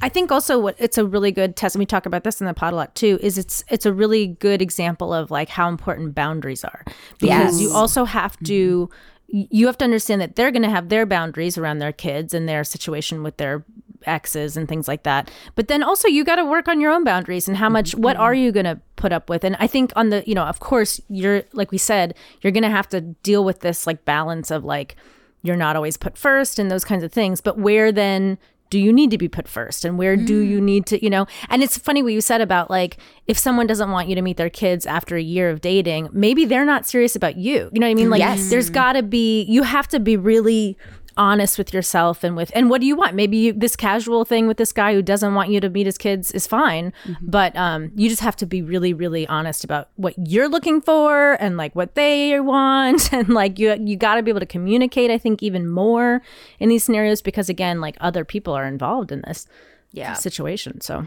I 0.00 0.08
think 0.08 0.30
also 0.30 0.58
what 0.58 0.76
it's 0.78 0.98
a 0.98 1.04
really 1.04 1.32
good 1.32 1.56
test, 1.56 1.74
and 1.74 1.80
we 1.80 1.86
talk 1.86 2.06
about 2.06 2.24
this 2.24 2.40
in 2.40 2.46
the 2.46 2.54
pod 2.54 2.72
a 2.72 2.76
lot 2.76 2.94
too, 2.94 3.18
is 3.22 3.38
it's 3.38 3.64
it's 3.68 3.86
a 3.86 3.92
really 3.92 4.26
good 4.26 4.62
example 4.62 5.12
of 5.12 5.30
like 5.30 5.48
how 5.48 5.68
important 5.68 6.14
boundaries 6.14 6.64
are. 6.64 6.84
Because 7.18 7.60
you 7.60 7.72
also 7.72 8.04
have 8.04 8.38
to 8.44 8.90
you 9.28 9.66
have 9.66 9.76
to 9.78 9.84
understand 9.84 10.20
that 10.20 10.36
they're 10.36 10.50
gonna 10.50 10.70
have 10.70 10.88
their 10.88 11.04
boundaries 11.04 11.58
around 11.58 11.78
their 11.78 11.92
kids 11.92 12.32
and 12.32 12.48
their 12.48 12.64
situation 12.64 13.22
with 13.22 13.36
their 13.36 13.64
exes 14.06 14.56
and 14.56 14.68
things 14.68 14.86
like 14.86 15.02
that. 15.02 15.30
But 15.54 15.68
then 15.68 15.82
also 15.82 16.08
you 16.08 16.24
gotta 16.24 16.44
work 16.44 16.68
on 16.68 16.80
your 16.80 16.92
own 16.92 17.04
boundaries 17.04 17.48
and 17.48 17.56
how 17.56 17.68
much 17.68 17.94
what 17.94 18.16
are 18.16 18.32
mm-hmm. 18.32 18.42
you 18.42 18.52
gonna 18.52 18.80
put 18.96 19.12
up 19.12 19.28
with? 19.28 19.44
And 19.44 19.56
I 19.58 19.66
think 19.66 19.92
on 19.96 20.10
the 20.10 20.22
you 20.26 20.34
know, 20.34 20.44
of 20.44 20.60
course 20.60 21.00
you're 21.08 21.42
like 21.52 21.72
we 21.72 21.78
said, 21.78 22.14
you're 22.40 22.52
gonna 22.52 22.70
have 22.70 22.88
to 22.90 23.00
deal 23.00 23.44
with 23.44 23.60
this 23.60 23.86
like 23.86 24.04
balance 24.04 24.50
of 24.50 24.64
like 24.64 24.96
you're 25.42 25.56
not 25.56 25.76
always 25.76 25.96
put 25.96 26.16
first 26.16 26.58
and 26.58 26.70
those 26.70 26.84
kinds 26.84 27.04
of 27.04 27.12
things. 27.12 27.40
But 27.40 27.58
where 27.58 27.92
then 27.92 28.38
do 28.70 28.78
you 28.78 28.92
need 28.92 29.10
to 29.10 29.18
be 29.18 29.28
put 29.28 29.48
first 29.48 29.84
and 29.84 29.98
where 29.98 30.16
do 30.16 30.38
you 30.38 30.60
mm. 30.60 30.64
need 30.64 30.86
to, 30.86 31.02
you 31.02 31.10
know? 31.10 31.26
And 31.48 31.62
it's 31.62 31.78
funny 31.78 32.02
what 32.02 32.12
you 32.12 32.20
said 32.20 32.40
about 32.40 32.70
like 32.70 32.98
if 33.26 33.38
someone 33.38 33.66
doesn't 33.66 33.90
want 33.90 34.08
you 34.08 34.14
to 34.14 34.22
meet 34.22 34.36
their 34.36 34.50
kids 34.50 34.86
after 34.86 35.16
a 35.16 35.22
year 35.22 35.50
of 35.50 35.60
dating, 35.60 36.08
maybe 36.12 36.44
they're 36.44 36.64
not 36.64 36.86
serious 36.86 37.16
about 37.16 37.36
you. 37.36 37.70
You 37.72 37.80
know 37.80 37.86
what 37.86 37.92
I 37.92 37.94
mean? 37.94 38.10
Like 38.10 38.22
mm-hmm. 38.22 38.38
Yes. 38.38 38.50
there's 38.50 38.70
got 38.70 38.94
to 38.94 39.02
be 39.02 39.42
you 39.44 39.62
have 39.62 39.88
to 39.88 40.00
be 40.00 40.16
really 40.16 40.76
honest 41.18 41.58
with 41.58 41.74
yourself 41.74 42.24
and 42.24 42.36
with 42.36 42.50
and 42.54 42.70
what 42.70 42.80
do 42.80 42.86
you 42.86 42.96
want? 42.96 43.14
Maybe 43.14 43.36
you, 43.36 43.52
this 43.52 43.76
casual 43.76 44.24
thing 44.24 44.46
with 44.46 44.56
this 44.56 44.72
guy 44.72 44.94
who 44.94 45.02
doesn't 45.02 45.34
want 45.34 45.50
you 45.50 45.60
to 45.60 45.68
meet 45.68 45.84
his 45.86 45.98
kids 45.98 46.30
is 46.32 46.46
fine 46.46 46.92
but 47.20 47.54
um 47.56 47.90
you 47.96 48.08
just 48.08 48.22
have 48.22 48.36
to 48.36 48.46
be 48.46 48.62
really 48.62 48.92
really 48.94 49.26
honest 49.26 49.64
about 49.64 49.90
what 49.96 50.14
you're 50.16 50.48
looking 50.48 50.80
for 50.80 51.32
and 51.42 51.56
like 51.56 51.74
what 51.76 51.94
they 51.94 52.38
want. 52.40 53.12
And 53.18 53.28
like 53.30 53.58
you 53.58 53.74
you 53.84 53.96
got 53.96 54.14
to 54.14 54.22
be 54.22 54.30
able 54.30 54.40
to 54.40 54.46
communicate 54.46 55.10
i 55.10 55.18
think 55.18 55.42
even 55.42 55.68
more 55.68 56.22
in 56.60 56.68
these 56.68 56.84
scenarios 56.84 57.20
because 57.22 57.48
again 57.48 57.80
like 57.80 57.96
other 58.00 58.24
people 58.24 58.54
are 58.54 58.66
involved 58.66 59.10
in 59.12 59.20
this 59.26 59.46
Yeah. 59.92 60.14
situation. 60.14 60.80
So 60.80 61.06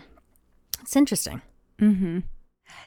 it's 0.81 0.95
interesting. 0.95 1.41
Mm-hmm. 1.79 2.19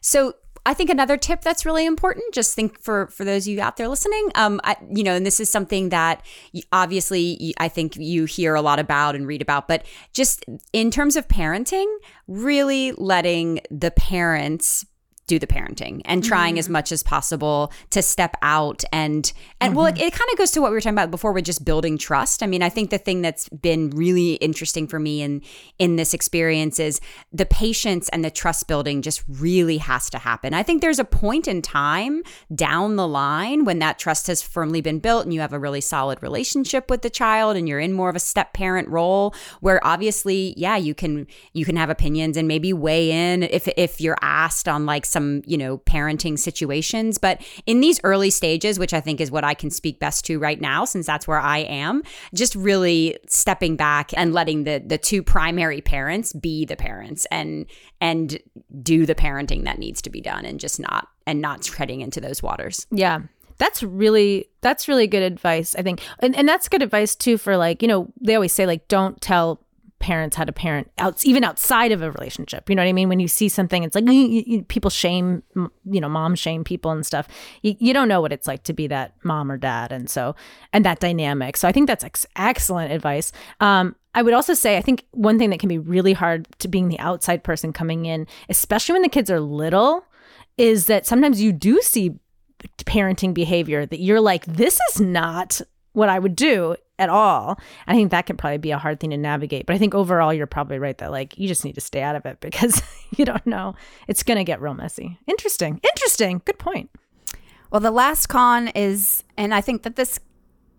So 0.01 0.35
I 0.66 0.74
think 0.74 0.88
another 0.88 1.16
tip 1.16 1.42
that's 1.42 1.66
really 1.66 1.85
important, 1.85 2.33
just 2.33 2.55
think 2.55 2.81
for 2.81 3.09
for 3.09 3.24
those 3.24 3.46
of 3.46 3.53
you 3.53 3.61
out 3.61 3.77
there 3.77 3.88
listening, 3.88 4.31
um, 4.35 4.61
I, 4.64 4.77
you 4.90 5.05
know, 5.05 5.14
and 5.14 5.27
this 5.27 5.40
is 5.40 5.50
something 5.50 5.90
that 5.90 6.24
obviously 6.72 7.55
I 7.59 7.68
think 7.68 7.96
you 7.96 8.24
hear 8.24 8.55
a 8.55 8.62
lot 8.62 8.79
about 8.79 9.14
and 9.14 9.27
read 9.27 9.42
about, 9.42 9.68
but 9.68 9.85
just 10.12 10.44
in 10.72 10.90
terms 10.90 11.16
of 11.16 11.29
parenting, 11.29 11.87
really 12.27 12.92
letting 12.92 13.61
the 13.70 13.90
parents 13.90 14.87
do 15.27 15.39
the 15.39 15.47
parenting 15.47 16.03
and 16.05 16.23
trying 16.23 16.59
as 16.59 16.67
mm-hmm. 16.67 16.75
much 16.75 16.93
as 16.93 17.03
possible 17.03 17.73
to 17.91 18.03
step 18.03 18.37
out 18.43 18.85
and 18.93 19.33
and 19.61 19.75
well 19.75 19.87
it, 19.87 19.95
mm-hmm. 19.95 20.05
it 20.05 20.13
kind 20.13 20.31
of 20.33 20.39
goes 20.39 20.51
to 20.51 20.61
what 20.61 20.71
we 20.71 20.75
were 20.75 20.81
talking 20.81 20.95
about 20.95 21.11
before 21.11 21.33
with 21.33 21.45
just 21.45 21.65
building 21.65 21.99
trust. 21.99 22.43
I 22.43 22.47
mean 22.47 22.63
i 22.63 22.69
think 22.69 22.91
the 22.91 22.99
thing 22.99 23.23
that's 23.23 23.49
been 23.49 23.91
really 23.91 24.35
interesting 24.35 24.87
for 24.87 24.99
me 24.99 25.23
in 25.23 25.43
in 25.79 25.97
this 25.97 26.15
experience 26.15 26.79
is 26.79 27.01
the 27.33 27.47
patience 27.47 28.09
and 28.11 28.25
the 28.25 28.31
trust 28.31 28.69
building 28.69 29.03
just 29.03 29.23
really 29.29 29.79
has 29.79 30.11
to 30.11 30.19
happen. 30.19 30.55
I 30.55 30.63
think 30.63 30.81
there's 30.81 30.99
a 30.99 31.05
point 31.05 31.49
in 31.49 31.63
time 31.63 32.23
down 32.55 32.97
the 32.97 33.07
line 33.07 33.65
when 33.65 33.79
that 33.81 33.99
trust 33.99 34.27
has 34.27 34.43
firmly 34.43 34.81
been 34.81 34.99
built 34.99 35.25
and 35.25 35.33
you 35.33 35.41
have 35.41 35.53
a 35.53 35.59
really 35.59 35.81
solid 35.81 36.23
relationship 36.23 36.91
with 36.91 37.03
the 37.03 37.11
child 37.11 37.57
and 37.57 37.69
you're 37.69 37.81
in 37.81 37.93
more 37.93 38.09
of 38.09 38.17
a 38.17 38.21
step 38.21 38.53
parent 38.53 38.89
role 38.89 39.35
where 39.61 39.85
obviously 39.87 40.55
yeah 40.57 40.77
you 40.77 40.95
can 40.95 41.27
you 41.53 41.65
can 41.65 41.77
have 41.77 41.91
opinions 41.91 42.37
and 42.37 42.49
maybe 42.49 42.73
weigh 42.73 43.11
in 43.11 43.43
if 43.43 43.69
if 43.77 44.01
you're 44.01 44.19
asked 44.21 44.69
on 44.69 44.87
like 44.87 45.07
some 45.14 45.40
you 45.46 45.57
know 45.57 45.79
parenting 45.79 46.38
situations 46.38 47.16
but 47.16 47.40
in 47.64 47.81
these 47.81 47.98
early 48.05 48.31
stages 48.31 48.79
which 48.79 48.92
i 48.92 49.00
think 49.00 49.20
is 49.20 49.31
what 49.31 49.44
i 49.44 49.55
can 49.55 49.70
speak 49.70 49.98
best 49.98 50.27
to 50.27 50.38
right 50.38 50.61
now 50.61 50.85
since 50.85 51.07
that's 51.07 51.27
where 51.27 51.40
i 51.40 51.59
am 51.59 52.03
just 52.35 52.55
really 52.55 53.16
stepping 53.27 53.77
back 53.77 54.11
and 54.16 54.35
letting 54.35 54.64
the 54.64 54.83
the 54.85 54.98
two 54.98 55.22
primary 55.22 55.81
parents 55.81 56.33
be 56.35 56.66
the 56.66 56.77
parents 56.77 57.27
and 57.31 57.64
and 58.00 58.38
do 58.83 59.07
the 59.07 59.14
parenting 59.14 59.64
that 59.64 59.79
needs 59.79 60.03
to 60.03 60.11
be 60.11 60.20
done 60.20 60.44
and 60.44 60.61
just 60.61 60.79
not 60.79 61.09
and 61.27 61.40
not 61.40 61.62
treading 61.62 62.03
into 62.03 62.20
those 62.20 62.42
waters 62.42 62.87
Yeah. 62.90 63.20
That's 63.57 63.85
really 63.85 64.48
that's 64.62 64.88
really 64.88 65.07
good 65.07 65.22
advice, 65.22 65.77
I 65.77 65.83
think. 65.83 66.00
And 66.18 66.35
and 66.35 66.48
that's 66.48 66.68
good 66.68 66.83
advice 66.83 67.14
too 67.14 67.38
for 67.38 67.57
like, 67.57 67.83
you 67.83 67.88
know, 67.88 68.12
they 68.20 68.35
always 68.35 68.53
say 68.53 68.66
like 68.66 68.88
don't 68.88 69.20
tell 69.20 69.63
parents 70.05 70.37
how 70.37 70.45
to 70.45 70.53
parent 70.53 70.90
out 70.99 71.25
even 71.25 71.43
outside 71.45 71.90
of 71.93 72.03
a 72.03 72.11
relationship. 72.11 72.69
You 72.69 72.77
know 72.77 72.83
what 72.83 72.88
I 72.88 72.93
mean? 72.93 73.09
When 73.09 73.21
you 73.21 73.29
see 73.29 73.49
something 73.49 73.83
it's 73.85 73.95
like 73.95 74.05
you- 74.05 74.45
you- 74.47 74.62
people 74.64 74.90
shame 74.90 75.43
you 75.97 76.01
know, 76.01 76.09
mom 76.11 76.35
shame 76.35 76.62
people 76.62 76.90
and 76.90 77.07
stuff. 77.07 77.27
You, 77.62 77.75
you 77.79 77.93
don't 77.95 78.09
know 78.09 78.21
what 78.21 78.33
it's 78.33 78.47
like 78.47 78.62
to 78.64 78.75
be 78.75 78.87
that 78.88 79.14
mom 79.25 79.51
or 79.51 79.57
dad 79.57 79.93
and 79.93 80.11
so 80.11 80.37
and 80.75 80.85
that 80.85 81.01
dynamic. 81.01 81.57
So 81.57 81.67
I 81.67 81.73
think 81.73 81.87
that's 81.87 82.05
ex- 82.05 82.27
excellent 82.37 82.93
advice. 82.93 83.33
Um 83.61 83.97
I 84.14 84.23
would 84.23 84.35
also 84.35 84.53
say 84.55 84.77
I 84.77 84.83
think 84.83 85.05
one 85.12 85.38
thing 85.38 85.51
that 85.51 85.59
can 85.59 85.71
be 85.71 85.79
really 85.79 86.12
hard 86.12 86.47
to 86.59 86.69
being 86.69 86.88
the 86.88 86.99
outside 87.01 87.43
person 87.43 87.73
coming 87.73 88.05
in, 88.07 88.27
especially 88.51 88.93
when 88.93 89.03
the 89.03 89.09
kids 89.17 89.31
are 89.31 89.40
little, 89.40 90.05
is 90.59 90.87
that 90.87 91.07
sometimes 91.07 91.40
you 91.40 91.51
do 91.53 91.81
see 91.81 92.17
parenting 92.85 93.33
behavior 93.35 93.87
that 93.87 94.01
you're 94.01 94.21
like, 94.21 94.45
this 94.47 94.79
is 94.90 95.01
not 95.01 95.61
what 95.93 96.09
I 96.09 96.19
would 96.19 96.37
do 96.37 96.77
at 96.99 97.09
all. 97.09 97.59
I 97.87 97.95
think 97.95 98.11
that 98.11 98.27
could 98.27 98.39
probably 98.39 98.59
be 98.59 98.71
a 98.71 98.79
hard 98.79 99.01
thing 99.01 99.11
to 99.11 99.17
navigate. 99.17 99.67
But 99.67 99.75
I 99.75 99.79
think 99.79 99.95
overall, 99.95 100.33
you're 100.33 100.47
probably 100.47 100.79
right 100.79 100.97
that 100.99 101.11
like 101.11 101.39
you 101.39 101.49
just 101.49 101.65
need 101.65 101.75
to 101.75 101.81
stay 101.81 102.03
out 102.03 102.17
of 102.17 102.27
it 102.27 102.39
because 102.41 102.83
you 103.17 103.25
don't 103.25 103.47
know. 103.47 103.75
It's 104.09 104.23
going 104.23 104.39
to 104.39 104.45
get 104.45 104.61
real 104.61 104.75
messy. 104.75 105.19
Interesting. 105.27 105.81
Interesting. 105.83 106.43
Good 106.45 106.59
point. 106.59 106.91
Well, 107.71 107.81
the 107.81 107.91
last 107.91 108.29
con 108.29 108.69
is, 108.69 109.25
and 109.37 109.53
I 109.53 109.61
think 109.61 109.83
that 109.83 109.97
this 109.97 110.21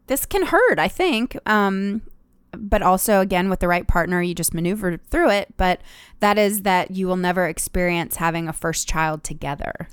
this 0.08 0.26
can 0.26 0.46
hurt. 0.46 0.78
I 0.78 0.88
think, 0.88 1.38
um, 1.48 2.04
but 2.52 2.82
also 2.82 3.22
again 3.22 3.50
with 3.50 3.60
the 3.60 3.68
right 3.68 3.88
partner, 3.88 4.22
you 4.22 4.36
just 4.36 4.54
maneuver 4.54 4.98
through 4.98 5.32
it. 5.32 5.54
But 5.58 5.82
that 6.20 6.38
is 6.38 6.62
that 6.62 6.92
you 6.92 7.08
will 7.08 7.18
never 7.18 7.48
experience 7.48 8.18
having 8.18 8.48
a 8.48 8.54
first 8.54 8.88
child 8.88 9.24
together. 9.24 9.90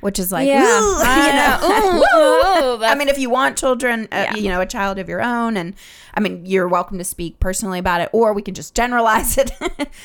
Which 0.00 0.18
is 0.18 0.32
like, 0.32 0.46
Yeah. 0.48 0.62
"Ooh," 0.62 0.98
I 1.04 1.26
you 1.26 1.32
know, 1.32 2.00
know. 2.00 2.78
ooh. 2.80 2.84
I 2.84 2.94
mean, 2.94 3.08
if 3.08 3.18
you 3.18 3.28
want 3.30 3.58
children, 3.58 4.08
uh, 4.10 4.26
Yeah. 4.30 4.34
you 4.36 4.48
know, 4.48 4.60
a 4.60 4.66
child 4.66 4.98
of 4.98 5.08
your 5.08 5.22
own, 5.22 5.56
and 5.56 5.74
I 6.14 6.20
mean, 6.20 6.46
you're 6.46 6.66
welcome 6.68 6.96
to 6.98 7.04
speak 7.04 7.40
personally 7.40 7.78
about 7.78 8.00
it, 8.00 8.08
or 8.12 8.32
we 8.32 8.42
can 8.42 8.54
just 8.54 8.74
generalize 8.74 9.36
it 9.36 9.50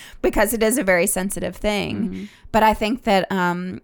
because 0.22 0.54
it 0.54 0.62
is 0.62 0.78
a 0.78 0.84
very 0.84 1.08
sensitive 1.08 1.56
thing. 1.56 2.28
But 2.52 2.64
I 2.64 2.74
think 2.74 3.04
that 3.04 3.32
um, 3.32 3.80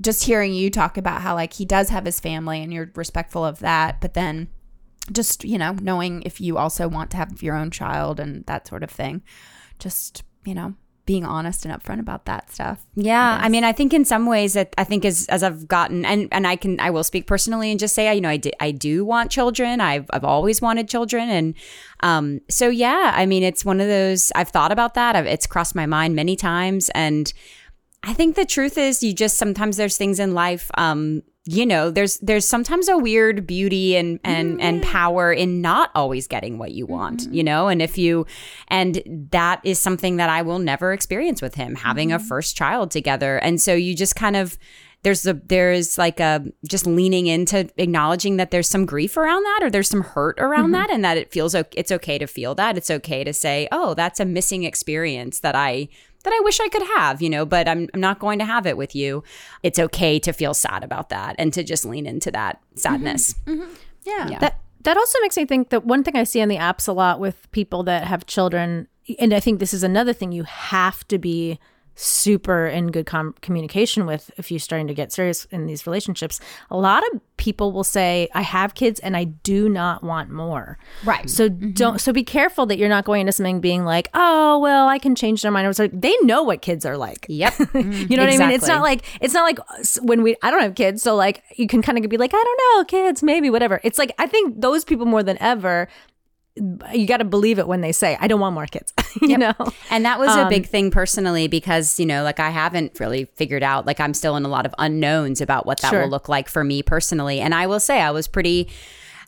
just 0.00 0.24
hearing 0.24 0.54
you 0.54 0.70
talk 0.70 0.96
about 0.96 1.20
how 1.22 1.34
like 1.34 1.52
he 1.54 1.64
does 1.64 1.88
have 1.90 2.04
his 2.04 2.20
family 2.20 2.62
and 2.62 2.72
you're 2.72 2.90
respectful 2.94 3.44
of 3.44 3.58
that, 3.58 4.00
but 4.00 4.14
then 4.14 4.48
just 5.12 5.44
you 5.44 5.58
know 5.58 5.72
knowing 5.82 6.22
if 6.22 6.40
you 6.40 6.56
also 6.56 6.88
want 6.88 7.10
to 7.10 7.16
have 7.18 7.42
your 7.42 7.56
own 7.56 7.70
child 7.70 8.18
and 8.20 8.46
that 8.46 8.66
sort 8.68 8.82
of 8.82 8.90
thing, 8.90 9.22
just 9.78 10.22
you 10.44 10.54
know 10.54 10.74
being 11.06 11.24
honest 11.24 11.66
and 11.66 11.74
upfront 11.74 12.00
about 12.00 12.24
that 12.24 12.50
stuff. 12.50 12.86
Yeah, 12.94 13.38
I 13.40 13.48
mean, 13.48 13.62
I 13.62 13.72
think 13.72 13.92
in 13.92 14.04
some 14.04 14.26
ways 14.26 14.54
that 14.54 14.74
I 14.78 14.84
think 14.84 15.04
as 15.04 15.26
as 15.28 15.42
I've 15.42 15.68
gotten 15.68 16.04
and 16.04 16.28
and 16.32 16.46
I 16.46 16.56
can 16.56 16.80
I 16.80 16.90
will 16.90 17.04
speak 17.04 17.26
personally 17.26 17.70
and 17.70 17.78
just 17.78 17.94
say 17.94 18.14
you 18.14 18.20
know 18.20 18.28
I 18.28 18.38
do, 18.38 18.50
I 18.60 18.70
do 18.70 19.04
want 19.04 19.30
children. 19.30 19.80
I've 19.80 20.06
I've 20.10 20.24
always 20.24 20.62
wanted 20.62 20.88
children, 20.88 21.28
and 21.28 21.54
um, 22.00 22.40
so 22.48 22.68
yeah, 22.68 23.12
I 23.14 23.26
mean, 23.26 23.42
it's 23.42 23.64
one 23.64 23.80
of 23.80 23.88
those 23.88 24.32
I've 24.34 24.48
thought 24.48 24.72
about 24.72 24.94
that. 24.94 25.16
I've, 25.16 25.26
it's 25.26 25.46
crossed 25.46 25.74
my 25.74 25.86
mind 25.86 26.14
many 26.14 26.36
times, 26.36 26.88
and 26.94 27.32
I 28.02 28.14
think 28.14 28.36
the 28.36 28.46
truth 28.46 28.78
is 28.78 29.02
you 29.02 29.12
just 29.12 29.36
sometimes 29.36 29.76
there's 29.76 29.96
things 29.96 30.18
in 30.18 30.34
life 30.34 30.70
um 30.74 31.22
you 31.46 31.66
know 31.66 31.90
there's 31.90 32.16
there's 32.18 32.48
sometimes 32.48 32.88
a 32.88 32.96
weird 32.96 33.46
beauty 33.46 33.96
and 33.96 34.18
and 34.24 34.60
and 34.62 34.80
mm-hmm. 34.80 34.90
power 34.90 35.30
in 35.30 35.60
not 35.60 35.90
always 35.94 36.26
getting 36.26 36.56
what 36.56 36.72
you 36.72 36.86
want 36.86 37.24
you 37.24 37.40
mm-hmm. 37.40 37.44
know? 37.44 37.68
And 37.68 37.82
if 37.82 37.98
you 37.98 38.26
and 38.68 39.02
that 39.30 39.60
is 39.64 39.78
something 39.78 40.16
that 40.16 40.30
I 40.30 40.42
will 40.42 40.58
never 40.58 40.92
experience 40.92 41.42
with 41.42 41.54
him 41.54 41.74
having 41.74 42.12
a 42.12 42.18
mm-hmm. 42.18 42.26
first 42.26 42.56
child 42.56 42.90
together. 42.90 43.38
And 43.38 43.60
so 43.60 43.74
you 43.74 43.94
just 43.94 44.16
kind 44.16 44.36
of 44.36 44.58
there's 45.02 45.26
a 45.26 45.34
there's 45.34 45.98
like 45.98 46.18
a 46.18 46.44
just 46.66 46.86
leaning 46.86 47.26
into 47.26 47.68
acknowledging 47.76 48.38
that 48.38 48.50
there's 48.50 48.68
some 48.68 48.86
grief 48.86 49.16
around 49.16 49.42
that 49.42 49.60
or 49.62 49.70
there's 49.70 49.88
some 49.88 50.02
hurt 50.02 50.38
around 50.40 50.72
that 50.72 50.90
and 50.90 51.04
that 51.04 51.18
it 51.18 51.30
feels 51.30 51.54
it's 51.54 51.92
okay 51.92 52.18
to 52.18 52.26
feel 52.26 52.54
that. 52.54 52.78
It's 52.78 52.90
okay 52.90 53.22
to 53.22 53.32
say 53.32 53.68
oh 53.70 53.94
that's 53.94 54.20
a 54.20 54.24
missing 54.24 54.64
experience 54.64 55.40
that 55.40 55.54
I 55.54 55.88
that 56.24 56.32
I 56.32 56.40
wish 56.42 56.60
I 56.60 56.68
could 56.68 56.82
have, 56.96 57.22
you 57.22 57.30
know, 57.30 57.46
but 57.46 57.68
I'm, 57.68 57.88
I'm 57.94 58.00
not 58.00 58.18
going 58.18 58.38
to 58.40 58.44
have 58.44 58.66
it 58.66 58.76
with 58.76 58.94
you. 58.94 59.22
It's 59.62 59.78
okay 59.78 60.18
to 60.18 60.32
feel 60.32 60.52
sad 60.52 60.82
about 60.82 61.10
that 61.10 61.36
and 61.38 61.52
to 61.54 61.62
just 61.62 61.84
lean 61.84 62.06
into 62.06 62.30
that 62.32 62.60
sadness. 62.74 63.34
Mm-hmm. 63.46 63.62
Mm-hmm. 63.62 63.74
Yeah. 64.04 64.38
That 64.38 64.60
that 64.82 64.96
also 64.98 65.18
makes 65.22 65.36
me 65.36 65.46
think 65.46 65.70
that 65.70 65.86
one 65.86 66.04
thing 66.04 66.14
I 66.14 66.24
see 66.24 66.42
on 66.42 66.48
the 66.48 66.56
apps 66.56 66.88
a 66.88 66.92
lot 66.92 67.18
with 67.18 67.50
people 67.52 67.82
that 67.84 68.04
have 68.04 68.26
children 68.26 68.88
and 69.18 69.34
I 69.34 69.40
think 69.40 69.60
this 69.60 69.74
is 69.74 69.82
another 69.82 70.12
thing 70.12 70.32
you 70.32 70.44
have 70.44 71.06
to 71.08 71.18
be 71.18 71.58
super 71.94 72.66
in 72.66 72.90
good 72.90 73.06
com- 73.06 73.34
communication 73.40 74.06
with 74.06 74.30
if 74.36 74.50
you're 74.50 74.60
starting 74.60 74.86
to 74.86 74.94
get 74.94 75.12
serious 75.12 75.44
in 75.46 75.66
these 75.66 75.86
relationships. 75.86 76.40
A 76.70 76.76
lot 76.76 77.02
of 77.12 77.20
people 77.36 77.72
will 77.72 77.84
say, 77.84 78.28
"I 78.34 78.42
have 78.42 78.74
kids 78.74 79.00
and 79.00 79.16
I 79.16 79.24
do 79.24 79.68
not 79.68 80.02
want 80.02 80.30
more." 80.30 80.78
Right. 81.04 81.28
So 81.28 81.48
mm-hmm. 81.48 81.70
don't. 81.70 82.00
So 82.00 82.12
be 82.12 82.24
careful 82.24 82.66
that 82.66 82.78
you're 82.78 82.88
not 82.88 83.04
going 83.04 83.20
into 83.20 83.32
something 83.32 83.60
being 83.60 83.84
like, 83.84 84.08
"Oh, 84.14 84.58
well, 84.58 84.88
I 84.88 84.98
can 84.98 85.14
change 85.14 85.42
their 85.42 85.50
mind." 85.50 85.66
Or 85.66 85.70
it's 85.70 85.78
like 85.78 85.98
they 85.98 86.14
know 86.22 86.42
what 86.42 86.62
kids 86.62 86.84
are 86.84 86.96
like. 86.96 87.26
Yep. 87.28 87.54
You 87.84 87.90
mm-hmm. 87.90 88.14
know 88.14 88.24
what 88.24 88.32
I 88.32 88.38
mean? 88.38 88.50
It's 88.50 88.66
not 88.66 88.82
like 88.82 89.04
it's 89.20 89.34
not 89.34 89.42
like 89.42 89.58
when 90.00 90.22
we 90.22 90.36
I 90.42 90.50
don't 90.50 90.62
have 90.62 90.74
kids, 90.74 91.02
so 91.02 91.14
like 91.14 91.42
you 91.56 91.66
can 91.66 91.82
kind 91.82 91.98
of 91.98 92.08
be 92.08 92.16
like, 92.16 92.32
I 92.32 92.42
don't 92.42 92.60
know, 92.78 92.84
kids, 92.84 93.22
maybe 93.22 93.50
whatever. 93.50 93.80
It's 93.84 93.98
like 93.98 94.12
I 94.18 94.26
think 94.26 94.60
those 94.60 94.84
people 94.84 95.06
more 95.06 95.22
than 95.22 95.36
ever, 95.40 95.88
you 96.56 97.06
got 97.06 97.16
to 97.16 97.24
believe 97.24 97.58
it 97.58 97.66
when 97.66 97.80
they 97.80 97.90
say, 97.92 98.16
I 98.20 98.28
don't 98.28 98.38
want 98.40 98.54
more 98.54 98.66
kids. 98.66 98.92
you 99.22 99.36
know? 99.36 99.54
And 99.90 100.04
that 100.04 100.18
was 100.18 100.30
Um, 100.30 100.46
a 100.46 100.48
big 100.48 100.66
thing 100.66 100.90
personally 100.90 101.48
because, 101.48 101.98
you 101.98 102.06
know, 102.06 102.22
like 102.22 102.38
I 102.38 102.50
haven't 102.50 102.98
really 103.00 103.24
figured 103.34 103.62
out, 103.62 103.86
like 103.86 103.98
I'm 104.00 104.14
still 104.14 104.36
in 104.36 104.44
a 104.44 104.48
lot 104.48 104.64
of 104.66 104.74
unknowns 104.78 105.40
about 105.40 105.66
what 105.66 105.80
that 105.80 105.90
Sure. 105.90 106.02
will 106.02 106.08
look 106.10 106.28
like 106.28 106.48
for 106.48 106.62
me 106.62 106.82
personally. 106.82 107.40
And 107.40 107.54
I 107.54 107.66
will 107.66 107.80
say 107.80 108.00
I 108.00 108.10
was 108.12 108.28
pretty. 108.28 108.68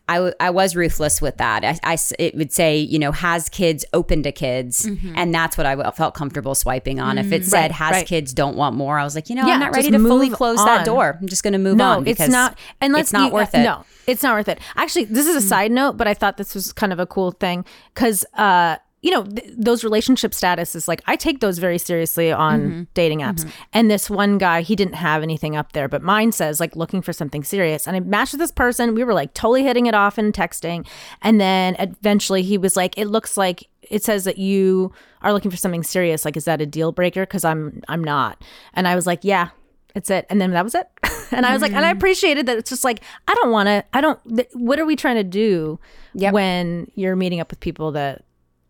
I, 0.09 0.15
w- 0.17 0.35
I 0.39 0.51
was 0.51 0.77
ruthless 0.77 1.21
with 1.21 1.39
that. 1.39 1.65
I 1.83 1.99
it 2.19 2.37
would 2.37 2.53
say, 2.53 2.79
you 2.79 2.99
know, 2.99 3.11
has 3.11 3.49
kids 3.49 3.85
open 3.93 4.23
to 4.23 4.31
kids. 4.31 4.89
And 5.17 5.35
that's 5.35 5.59
what 5.59 5.67
I 5.67 5.75
w- 5.75 5.91
felt 5.93 6.15
comfortable 6.15 6.55
swiping 6.55 7.01
on. 7.01 7.19
If 7.19 7.33
it 7.33 7.45
said 7.45 7.57
Mm-hmm. 7.57 7.63
Right, 7.63 7.71
has 7.73 7.93
right. 7.93 8.07
kids 8.07 8.33
don't 8.33 8.57
want 8.57 8.77
more, 8.77 8.99
I 8.99 9.05
was 9.05 9.15
like, 9.17 9.29
you 9.29 9.35
know, 9.35 9.47
Yeah, 9.47 9.55
I'm 9.55 9.61
not 9.61 9.75
ready 9.75 9.91
to 9.91 9.99
fully 9.99 10.31
close 10.31 10.61
on. 10.61 10.67
that 10.67 10.87
door. 10.87 11.19
I'm 11.21 11.27
just 11.27 11.43
going 11.43 11.55
to 11.55 11.59
move 11.59 11.77
no, 11.77 11.85
on. 11.99 12.07
it's 12.07 12.29
not. 12.29 12.57
And 12.81 12.93
let's 12.93 13.09
it's 13.09 13.13
not 13.13 13.29
you- 13.29 13.35
worth 13.35 13.55
it. 13.55 13.65
No, 13.65 13.85
it's 14.07 14.23
not 14.23 14.35
worth 14.37 14.49
it. 14.49 14.61
Actually, 14.77 15.07
this 15.07 15.27
is 15.27 15.35
a 15.35 15.41
side 15.41 15.73
note, 15.73 15.97
but 15.97 16.07
I 16.07 16.15
thought 16.15 16.37
this 16.37 16.55
was 16.55 16.73
kind 16.73 16.93
of 16.93 17.01
a 17.01 17.07
cool 17.07 17.33
thing 17.33 17.65
because, 17.93 18.25
uh, 18.35 18.77
you 19.03 19.11
know, 19.11 19.23
th- 19.25 19.53
those 19.57 19.85
relationship 19.85 20.33
statuses, 20.33 20.89
like 20.89 21.03
I 21.07 21.17
take 21.17 21.41
those 21.41 21.59
very 21.59 21.79
seriously 21.79 22.33
on 22.33 22.89
dating 22.95 23.21
apps. 23.21 23.49
And 23.73 23.91
this 23.91 24.11
one 24.11 24.39
guy, 24.39 24.63
he 24.63 24.75
didn't 24.75 24.95
have 24.95 25.23
anything 25.23 25.55
up 25.55 25.73
there, 25.73 25.87
but 25.89 26.03
mine 26.03 26.33
says 26.33 26.59
like 26.59 26.75
looking 26.75 27.03
for 27.03 27.13
something 27.13 27.45
serious. 27.45 27.87
And 27.87 27.97
I 27.97 28.01
matched 28.01 28.33
with 28.33 28.41
this 28.41 28.51
person. 28.51 28.95
We 28.95 29.05
were 29.05 29.15
like 29.15 29.33
totally 29.35 29.63
hitting 29.63 29.87
it 29.87 29.95
off 29.95 30.19
and 30.19 30.33
texting. 30.33 30.87
And 31.23 31.41
then 31.41 31.77
eventually 31.79 32.43
he 32.43 32.59
was 32.59 32.75
like, 32.75 32.97
it 32.99 33.07
looks 33.07 33.37
like 33.37 33.69
it 33.83 34.03
says 34.03 34.25
that 34.25 34.39
you 34.39 34.93
are 35.23 35.33
looking 35.33 35.51
for 35.51 35.57
something 35.57 35.85
serious. 35.85 36.25
Like, 36.25 36.37
is 36.37 36.45
that 36.47 36.61
a 36.61 36.67
deal 36.67 36.91
breaker? 36.91 37.23
Because 37.25 37.45
I'm, 37.45 37.83
I'm 37.89 38.03
not. 38.03 38.43
And 38.75 38.89
I 38.89 38.97
was 38.97 39.07
like, 39.07 39.21
yeah, 39.23 39.51
it's 39.95 40.11
it. 40.11 40.27
And 40.31 40.41
then 40.41 40.51
that 40.53 40.65
was 40.65 40.75
it. 40.75 40.89
and 41.31 41.47
I 41.47 41.53
was 41.53 41.63
like, 41.63 41.73
and 41.73 41.85
I 41.85 41.91
Mm-hmm. 41.91 41.99
appreciated 41.99 42.47
that 42.47 42.57
it's 42.59 42.71
just 42.71 42.83
like, 42.83 43.01
I 43.29 43.35
don't 43.35 43.53
want 43.53 43.69
to, 43.69 43.85
I 43.93 44.01
don't, 44.01 44.19
th- 44.35 44.49
what 44.55 44.81
are 44.81 44.85
we 44.87 44.97
trying 44.97 45.17
to 45.17 45.25
do 45.25 45.79
Yep. 46.15 46.33
when 46.35 46.91
you're 46.97 47.15
meeting 47.15 47.39
up 47.41 47.51
with 47.51 47.61
people 47.61 47.93
that 47.93 48.25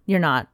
you're 0.07 0.21
not, 0.21 0.49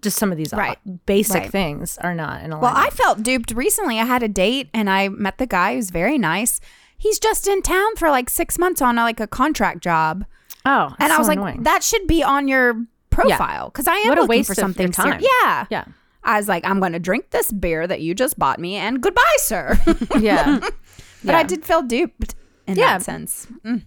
just 0.00 0.16
some 0.16 0.30
of 0.30 0.38
these 0.38 0.52
Right. 0.52 0.78
basic 1.06 1.34
Right. 1.42 1.50
things 1.50 1.98
are 1.98 2.14
not 2.14 2.42
in 2.42 2.50
Well. 2.50 2.72
I 2.74 2.90
felt 2.90 3.22
duped 3.22 3.50
recently. 3.52 3.98
I 3.98 4.04
had 4.04 4.22
a 4.22 4.28
date 4.28 4.68
and 4.72 4.88
I 4.88 5.08
met 5.08 5.38
the 5.38 5.46
guy 5.46 5.74
who's 5.74 5.90
very 5.90 6.18
nice. 6.18 6.60
He's 6.96 7.18
just 7.18 7.48
in 7.48 7.62
town 7.62 7.96
for 7.96 8.08
like 8.10 8.30
six 8.30 8.58
months 8.58 8.80
on 8.80 8.96
a, 8.98 9.02
like 9.02 9.18
a 9.20 9.26
contract 9.26 9.82
job. 9.82 10.24
oh, 10.64 10.94
And 11.00 11.10
so 11.10 11.14
I 11.16 11.18
was 11.18 11.28
like, 11.28 11.62
that 11.64 11.82
should 11.82 12.06
be 12.06 12.22
on 12.22 12.46
your 12.48 12.84
profile 13.10 13.70
because 13.70 13.88
I 13.88 13.96
am 13.96 14.10
What 14.10 14.18
looking 14.18 14.44
for 14.44 14.54
something 14.54 14.92
serious. 14.92 15.24
Yeah. 15.42 15.66
yeah. 15.70 15.84
I 16.22 16.36
was 16.36 16.46
like, 16.48 16.64
I'm 16.64 16.78
going 16.78 16.92
to 16.92 16.98
drink 16.98 17.30
this 17.30 17.50
beer 17.50 17.86
that 17.86 18.00
you 18.00 18.14
just 18.14 18.38
bought 18.38 18.58
me 18.60 18.76
and 18.76 19.00
goodbye, 19.02 19.22
sir. 19.38 19.78
Yeah, 20.20 20.58
but 20.60 20.72
Yeah. 21.24 21.38
I 21.38 21.42
did 21.42 21.64
feel 21.64 21.82
duped 21.82 22.34
in 22.66 22.76
Yeah. 22.76 22.98
that 22.98 23.02
sense. 23.04 23.46
Mm. 23.64 23.82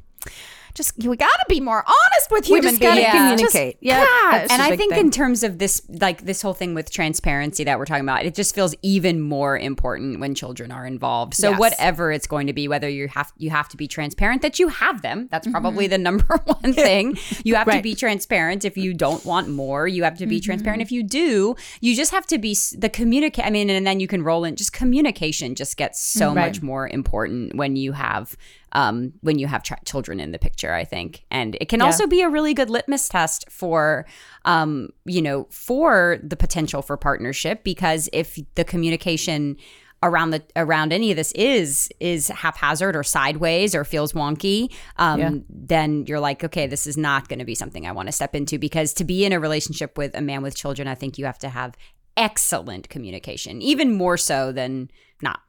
Just, 0.74 0.98
we 1.04 1.16
got 1.18 1.28
to 1.28 1.46
be 1.50 1.60
more 1.60 1.84
honest 1.86 2.32
with 2.32 2.46
human 2.46 2.64
just 2.64 2.82
gotta 2.82 3.02
beings. 3.02 3.12
communicate. 3.14 3.74
Just, 3.76 3.84
Yeah, 3.84 4.06
gosh. 4.06 4.48
and 4.50 4.62
I 4.62 4.76
think 4.78 4.94
thing. 4.94 5.06
in 5.08 5.12
terms 5.12 5.44
of 5.44 5.58
this, 5.60 5.82
like 5.90 6.22
this 6.24 6.42
whole 6.42 6.54
thing 6.54 6.74
with 6.74 6.92
transparency 6.92 7.64
that 7.66 7.78
we're 7.78 7.86
talking 7.86 8.04
about, 8.06 8.26
it 8.26 8.36
just 8.36 8.56
feels 8.56 8.74
even 8.82 9.20
more 9.22 9.58
important 9.58 10.20
when 10.20 10.34
children 10.36 10.72
are 10.72 10.86
involved. 10.86 11.34
So 11.36 11.52
Yes. 11.52 11.60
whatever 11.60 12.12
it's 12.12 12.28
going 12.28 12.48
to 12.48 12.54
be, 12.54 12.68
whether 12.68 12.88
you 12.90 13.08
have 13.10 13.34
you 13.38 13.50
have 13.50 13.68
to 13.70 13.78
be 13.78 13.88
transparent 13.88 14.42
that 14.42 14.60
you 14.60 14.68
have 14.70 15.02
them. 15.02 15.28
That's 15.32 15.48
Mm-hmm. 15.48 15.52
probably 15.54 15.88
the 15.88 15.98
number 16.10 16.38
one 16.46 16.74
thing. 16.74 17.18
You 17.44 17.56
have 17.56 17.70
to 17.70 17.82
be 17.82 17.96
transparent 17.96 18.64
if 18.66 18.78
you 18.78 18.94
don't 18.94 19.26
want 19.26 19.50
more. 19.50 19.88
You 19.88 20.04
have 20.04 20.18
to 20.20 20.26
be 20.26 20.38
Mm-hmm. 20.38 20.46
transparent 20.46 20.82
if 20.82 20.92
you 20.92 21.04
do. 21.04 21.56
You 21.82 21.96
just 21.96 22.12
have 22.12 22.26
to 22.28 22.38
be 22.38 22.56
the 22.78 22.90
communicate. 22.90 23.46
I 23.46 23.50
mean, 23.50 23.70
and 23.70 23.86
then 23.86 24.00
you 24.00 24.08
can 24.08 24.24
roll 24.24 24.44
in. 24.46 24.56
Just 24.56 24.72
communication 24.74 25.56
just 25.56 25.78
gets 25.78 26.00
so 26.02 26.28
Right. 26.28 26.36
much 26.48 26.62
more 26.62 26.88
important 26.88 27.56
when 27.56 27.76
you 27.76 27.92
have. 27.94 28.38
Um, 28.74 29.14
when 29.22 29.38
you 29.40 29.48
have 29.48 29.64
ch- 29.64 29.74
children 29.86 30.20
in 30.20 30.32
the 30.32 30.40
picture, 30.40 30.74
I 30.74 30.86
think, 30.86 31.26
and 31.30 31.58
it 31.60 31.68
can 31.70 31.80
Yeah. 31.80 31.88
also 31.88 32.08
be 32.08 32.22
a 32.22 32.30
really 32.30 32.54
good 32.54 32.70
litmus 32.70 33.10
test 33.10 33.46
for 33.50 34.06
um, 34.46 34.90
you 35.06 35.22
know 35.22 35.48
for 35.52 36.20
the 36.24 36.36
potential 36.38 36.82
for 36.82 36.98
partnership 36.98 37.64
because 37.64 38.10
if 38.14 38.40
the 38.56 38.64
communication 38.64 39.58
around 40.04 40.32
the 40.32 40.42
around 40.56 40.92
any 40.92 41.12
of 41.12 41.18
this 41.18 41.32
is 41.34 41.90
is 42.00 42.30
haphazard 42.30 42.96
or 42.96 43.04
sideways 43.04 43.76
or 43.76 43.84
feels 43.84 44.14
wonky 44.14 44.72
um, 44.98 45.20
Yeah. 45.20 45.32
then 45.48 46.06
you're 46.08 46.20
like 46.20 46.44
okay 46.44 46.66
this 46.66 46.88
is 46.88 46.98
not 46.98 47.28
going 47.30 47.38
to 47.38 47.46
be 47.46 47.54
something 47.54 47.86
i 47.86 47.92
want 47.92 48.08
to 48.08 48.12
step 48.12 48.34
into 48.34 48.58
because 48.58 48.94
to 48.96 49.04
be 49.04 49.26
in 49.26 49.32
a 49.32 49.40
relationship 49.40 50.00
with 50.00 50.16
a 50.16 50.22
man 50.22 50.42
with 50.42 50.56
children 50.56 50.88
i 50.88 50.96
think 50.96 51.20
you 51.20 51.26
have 51.26 51.38
to 51.38 51.50
have 51.50 51.78
excellent 52.18 52.90
communication 52.90 53.62
even 53.62 53.94
more 53.94 54.18
so 54.18 54.52
than 54.52 54.90
not. 55.22 55.40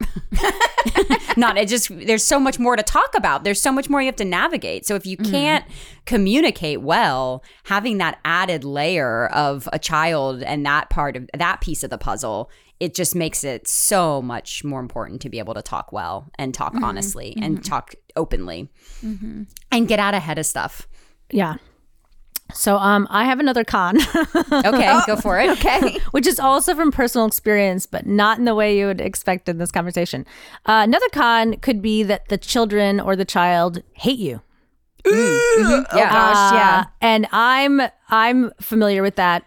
Not 1.37 1.57
it 1.57 1.67
just 1.67 1.89
there's 2.05 2.23
so 2.23 2.39
much 2.39 2.59
more 2.59 2.75
to 2.75 2.83
talk 2.83 3.15
about. 3.15 3.43
There's 3.43 3.61
so 3.61 3.71
much 3.71 3.89
more 3.89 4.01
you 4.01 4.05
have 4.05 4.15
to 4.17 4.25
navigate. 4.25 4.85
So 4.85 4.95
if 4.95 5.05
you 5.05 5.17
mm-hmm. 5.17 5.31
can't 5.31 5.65
communicate 6.05 6.81
well 6.81 7.43
having 7.63 7.97
that 7.97 8.19
added 8.23 8.63
layer 8.63 9.27
of 9.27 9.67
a 9.73 9.79
child 9.79 10.43
and 10.43 10.65
that 10.65 10.89
part 10.89 11.15
of 11.17 11.29
that 11.33 11.61
piece 11.61 11.83
of 11.83 11.89
the 11.89 11.97
puzzle 11.97 12.49
it 12.79 12.93
just 12.93 13.15
makes 13.15 13.45
it 13.45 13.65
so 13.65 14.21
much 14.21 14.61
more 14.63 14.81
important 14.81 15.21
to 15.21 15.29
be 15.29 15.39
able 15.39 15.53
to 15.53 15.61
talk 15.61 15.93
well 15.93 16.29
and 16.37 16.53
talk 16.53 16.73
mm-hmm. 16.73 16.83
honestly 16.83 17.33
and 17.41 17.59
mm-hmm. 17.59 17.69
talk 17.69 17.95
openly 18.17 18.69
and 19.71 19.87
get 19.87 19.99
out 19.99 20.13
ahead 20.13 20.37
of 20.37 20.45
stuff. 20.45 20.85
Yeah. 21.31 21.55
So 22.53 22.77
um, 22.77 23.07
I 23.09 23.25
have 23.25 23.39
another 23.39 23.63
con. 23.63 23.97
okay 24.51 24.99
go 25.07 25.15
for 25.15 25.39
it 25.39 25.49
okay. 25.51 25.97
which 26.11 26.27
is 26.27 26.39
also 26.39 26.75
from 26.75 26.91
personal 26.91 27.25
experience, 27.27 27.85
but 27.85 28.05
not 28.05 28.37
in 28.37 28.45
the 28.45 28.55
way 28.55 28.77
you 28.77 28.85
would 28.87 29.01
expect 29.01 29.49
in 29.49 29.57
this 29.57 29.71
conversation. 29.71 30.25
Uh, 30.65 30.81
another 30.83 31.07
con 31.11 31.55
could 31.57 31.81
be 31.81 32.03
that 32.03 32.27
the 32.29 32.37
children 32.37 32.99
or 32.99 33.15
the 33.15 33.25
child 33.25 33.81
hate 33.93 34.19
you. 34.19 34.41
Oh, 35.05 35.83
gosh. 35.91 36.53
Yeah. 36.53 36.83
Uh, 36.85 36.89
and 37.01 37.27
I'm 37.31 37.81
I'm 38.09 38.51
familiar 38.61 39.01
with 39.01 39.15
that 39.17 39.43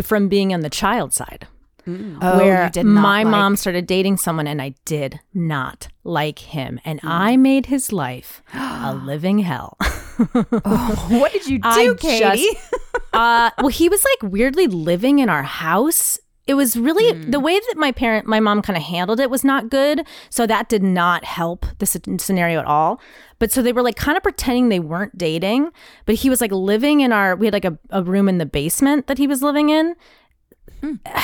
from 0.00 0.28
being 0.28 0.54
on 0.54 0.60
the 0.60 0.70
child 0.70 1.12
side. 1.12 1.46
Oh, 1.88 2.38
where 2.38 2.64
you 2.64 2.70
did 2.70 2.84
not 2.86 3.00
my 3.00 3.22
like- 3.22 3.30
mom 3.30 3.54
started 3.56 3.86
dating 3.86 4.16
someone 4.16 4.48
and 4.48 4.60
I 4.60 4.74
did 4.84 5.20
not 5.32 5.86
like 6.02 6.40
him. 6.40 6.80
And 6.84 7.00
Hmm. 7.00 7.08
I 7.08 7.36
made 7.36 7.66
his 7.66 7.92
life 7.92 8.42
a 8.52 8.92
living 9.04 9.38
hell. 9.40 9.76
What 10.16 11.32
did 11.32 11.46
you 11.46 11.58
do, 11.60 11.68
I 11.68 11.94
Katie? 11.98 12.46
just- 12.54 12.74
uh, 13.12 13.50
well, 13.58 13.68
he 13.68 13.88
was 13.88 14.04
like 14.04 14.32
weirdly 14.32 14.66
living 14.66 15.18
in 15.18 15.28
our 15.28 15.42
house. 15.42 16.18
It 16.46 16.54
was 16.54 16.76
really 16.76 17.12
Hmm. 17.12 17.30
the 17.32 17.40
way 17.40 17.58
that 17.58 17.74
my 17.76 17.90
parent, 17.90 18.26
my 18.26 18.38
mom 18.38 18.62
kind 18.62 18.76
of 18.76 18.82
handled 18.84 19.18
it 19.18 19.30
was 19.30 19.42
not 19.42 19.68
good. 19.68 20.06
So 20.30 20.46
that 20.46 20.68
did 20.68 20.82
not 20.82 21.24
help 21.24 21.66
the 21.78 21.86
scenario 21.86 22.60
at 22.60 22.66
all. 22.66 23.00
But 23.40 23.50
so 23.50 23.62
they 23.62 23.72
were 23.72 23.82
like 23.82 23.96
kind 23.96 24.16
of 24.16 24.22
pretending 24.22 24.68
they 24.68 24.78
weren't 24.80 25.18
dating, 25.18 25.70
but 26.04 26.14
he 26.16 26.30
was 26.30 26.40
like 26.40 26.52
living 26.52 27.00
in 27.00 27.12
our, 27.12 27.34
we 27.34 27.46
had 27.46 27.52
like 27.52 27.64
a, 27.64 27.76
a 27.90 28.02
room 28.02 28.28
in 28.28 28.38
the 28.38 28.46
basement 28.46 29.08
that 29.08 29.18
he 29.18 29.26
was 29.26 29.42
living 29.42 29.70
in. 29.70 29.96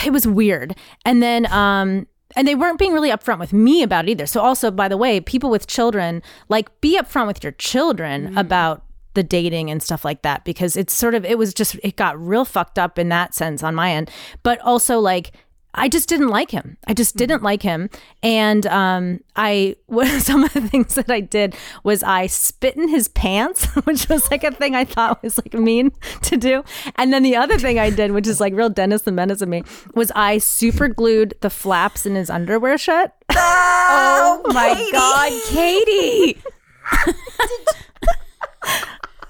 It 0.05 0.13
was 0.13 0.27
weird. 0.27 0.77
And 1.05 1.23
then, 1.23 1.47
um, 1.53 2.07
and 2.37 2.47
they 2.47 2.55
weren't 2.55 2.79
being 2.79 2.93
really 2.93 3.11
upfront 3.11 3.39
with 3.39 3.53
me 3.53 3.83
about 3.83 4.07
it 4.07 4.13
either. 4.13 4.27
So 4.27 4.41
also, 4.41 4.71
by 4.71 4.89
the 4.89 4.97
way, 4.97 5.21
people 5.21 5.51
with 5.51 5.67
children, 5.67 6.23
like 6.49 6.81
be 6.81 6.99
upfront 6.99 7.27
with 7.27 7.43
your 7.43 7.53
children 7.53 8.35
mm. 8.35 8.41
about 8.41 8.85
the 9.15 9.23
dating 9.23 9.71
and 9.71 9.83
stuff 9.83 10.05
like 10.05 10.23
that 10.23 10.45
because 10.45 10.77
it's 10.77 10.95
sort 10.95 11.15
of 11.15 11.25
it 11.25 11.37
was 11.37 11.53
just 11.53 11.77
it 11.83 11.97
got 11.97 12.19
real 12.19 12.45
fucked 12.45 12.79
up 12.79 12.99
in 12.99 13.09
that 13.11 13.35
sense 13.35 13.63
on 13.63 13.75
my 13.75 13.93
end. 13.93 14.11
But 14.43 14.59
also 14.61 14.99
like 14.99 15.33
I 15.75 15.89
just 15.89 16.09
didn't 16.09 16.29
like 16.29 16.51
him. 16.51 16.77
I 16.87 16.93
just 16.95 17.17
didn't 17.17 17.43
like 17.43 17.63
him. 17.63 17.89
And 18.23 18.67
um 18.67 19.21
I 19.37 19.77
some 20.21 20.45
of 20.45 20.53
the 20.53 20.61
things 20.69 20.95
that 20.97 21.11
I 21.11 21.21
did 21.21 21.55
was 21.83 22.03
I 22.03 22.27
spit 22.27 22.77
in 22.77 22.89
his 22.89 23.09
pants, 23.09 23.65
which 23.85 24.09
was 24.09 24.31
like 24.31 24.45
a 24.45 24.51
thing 24.53 24.75
I 24.75 24.85
thought 24.85 25.23
was 25.23 25.39
like 25.39 25.55
mean 25.55 25.93
to 26.23 26.37
do. 26.37 26.65
And 26.97 27.13
then 27.13 27.23
the 27.23 27.37
other 27.37 27.59
thing 27.59 27.79
I 27.79 27.91
did, 27.91 28.13
which 28.13 28.27
is 28.27 28.41
like 28.41 28.53
real 28.55 28.69
Dennis 28.71 29.03
the 29.03 29.13
Menace 29.13 29.41
of 29.41 29.49
me, 29.49 29.63
was 29.95 30.13
I 30.15 30.39
super 30.39 30.89
glued 30.89 31.35
the 31.41 31.51
flaps 31.51 32.05
in 32.07 32.15
his 32.15 32.29
underwear 32.31 32.77
shut. 32.79 33.17
oh 33.31 34.43
my 34.47 34.89
god 34.93 35.33
katie 35.49 36.37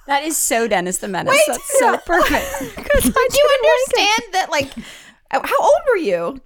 that 0.06 0.24
is 0.24 0.36
so 0.36 0.66
dennis 0.66 0.98
the 0.98 1.06
menace 1.06 1.38
that's 1.46 1.78
so 1.78 1.96
perfect 1.98 2.74
Did 3.02 3.34
you 3.34 3.50
understand 3.62 4.22
that? 4.32 4.48
Like, 4.50 4.70
how 5.32 5.60
old 5.60 5.80
were 5.88 5.96
you? 5.96 6.40